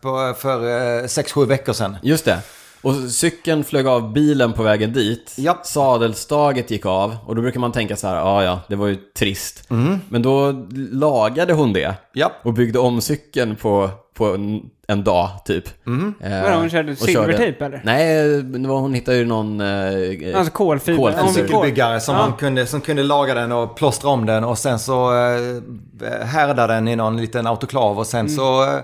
[0.00, 0.60] på, för
[1.02, 1.96] 6-7 veckor sedan.
[2.02, 2.38] Just det.
[2.84, 5.34] Och cykeln flög av bilen på vägen dit.
[5.36, 5.66] Japp.
[5.66, 7.16] Sadelstaget gick av.
[7.26, 9.70] Och då brukar man tänka så här, ja ja, det var ju trist.
[9.70, 9.98] Mm.
[10.08, 10.52] Men då
[10.92, 11.94] lagade hon det.
[12.14, 12.32] Japp.
[12.42, 15.86] Och byggde om cykeln på, på en, en dag, typ.
[15.86, 16.14] Mm.
[16.20, 17.80] Eh, Vadå, hon körde silvertejp, eller?
[17.84, 19.60] Nej, det var, hon hittade ju någon...
[19.60, 20.98] Eh, Alltså kolfiber.
[21.02, 21.22] kolfiber.
[21.26, 22.20] En cykelbyggare som, Ja.
[22.22, 26.66] han kunde, som kunde laga den och plåstra om den och sen så eh, härda
[26.66, 28.80] den i någon liten autoklav och sen så eh,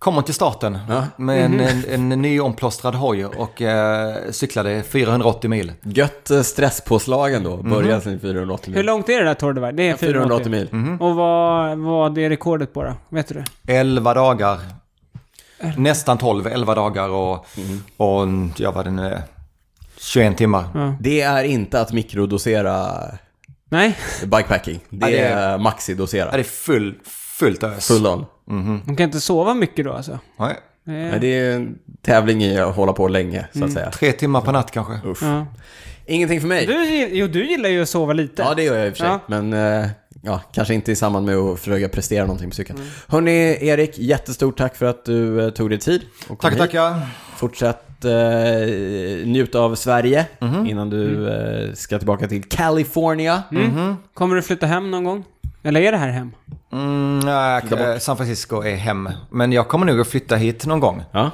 [0.00, 1.06] kom hon till starten Ja.
[1.16, 5.72] med en, en, en ny omplåstrad hoj och eh, cyklade 480 mil.
[5.82, 7.70] Gött eh, stresspåslagen då, Mhm.
[7.70, 8.76] började sin 480 mil.
[8.76, 9.72] Hur långt är det där Tour Divide?
[9.76, 10.50] Det är 480 480
[10.80, 10.96] mil.
[11.00, 12.92] Och vad vad är rekordet på då?
[13.08, 13.72] Vet du det?
[13.72, 14.58] 11 dagar.
[15.76, 17.46] Nästan 12, 11 dagar och,
[17.96, 19.22] och ja vad det nu är.
[19.98, 20.64] 21 timmar.
[20.74, 20.94] Ja.
[21.00, 22.92] Det är inte att mikrodosera
[23.70, 24.80] Nej, bikepacking.
[24.90, 26.30] Det, Ja, det är- är Ja, maxidosera.
[26.30, 26.94] det är full,
[27.38, 27.88] fullt ös.
[27.88, 28.26] Full on.
[28.86, 30.18] Hon kan inte sova mycket då alltså.
[30.38, 31.18] Nej, Det Men är...
[31.18, 33.90] det är en tävling i att hålla på länge, så att säga.
[33.90, 35.08] tre timmar per natt kanske.
[35.08, 35.22] Uff.
[35.22, 35.46] Ja.
[36.06, 36.66] Ingenting för mig.
[36.66, 38.42] Du, jo, du gillar ju att sova lite.
[38.42, 39.08] Ja, det gör jag i och för sig.
[39.08, 39.20] Ja.
[39.26, 39.52] Men
[39.82, 39.88] eh,
[40.22, 42.78] ja, kanske inte i samband med att försöka prestera någonting på cykeln.
[43.08, 46.02] Hörni, Erik, jättestort tack för att du eh, tog dig tid.
[46.28, 46.58] Och Tack, hit.
[46.60, 47.00] tackar.
[47.36, 48.10] Fortsätt eh,
[49.26, 50.66] njuta av Sverige Mhm.
[50.66, 53.42] innan du eh, ska tillbaka till California.
[53.52, 53.96] Mm.
[54.14, 55.24] Kommer du flytta hem någon gång?
[55.62, 56.30] Eller är det här hem?
[56.72, 59.08] Mm, nej, eh, San Francisco är hem.
[59.30, 61.02] Men jag kommer nog att flytta hit någon gång.
[61.12, 61.30] Ja,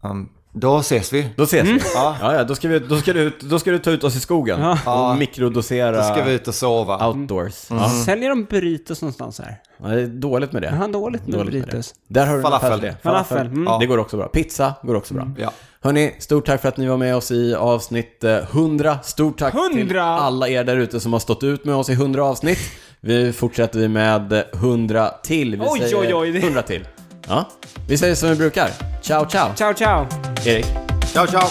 [0.00, 1.28] Um, då ses vi.
[1.36, 1.80] då ses vi.
[1.94, 2.16] Ja.
[2.20, 4.16] Ja, ja, då ska, vi, då, ska du, ut- då ska du ta ut oss
[4.16, 4.70] i skogen Ja.
[4.72, 5.14] och Ja.
[5.18, 7.08] mikrodosera Då ska vi ut och sova.
[7.08, 7.66] outdoors.
[7.70, 7.88] Ja.
[8.04, 9.56] Säljer de burritos någonstans här?
[9.82, 10.68] Ja, det är dåligt med det.
[10.70, 11.94] Har dåligt med Dåligt med burritos.
[12.08, 12.72] Där har du Falafel.
[12.72, 12.94] affärsidé.
[13.02, 13.78] Falafel, mm.
[13.80, 14.26] Det går också bra.
[14.28, 15.30] Pizza går också bra.
[15.38, 15.52] Ja.
[15.80, 18.98] Hörni, stort tack för att ni var med oss i avsnitt eh, 100.
[19.02, 20.02] Stort tack till 100!
[20.04, 22.58] alla er där ute som har stått ut med oss i 100 avsnitt.
[23.00, 25.56] Vi fortsätter vi med eh, 100 till.
[25.56, 26.88] Vi Oj, säger oj, oj, det- 100 till.
[27.28, 27.48] Ja.
[27.88, 28.70] Vi säger som vi brukar.
[29.02, 29.54] Ciao, ciao.
[29.56, 30.06] Ciao, ciao!
[30.46, 30.66] Erik.
[31.12, 31.48] Ciao, ciao.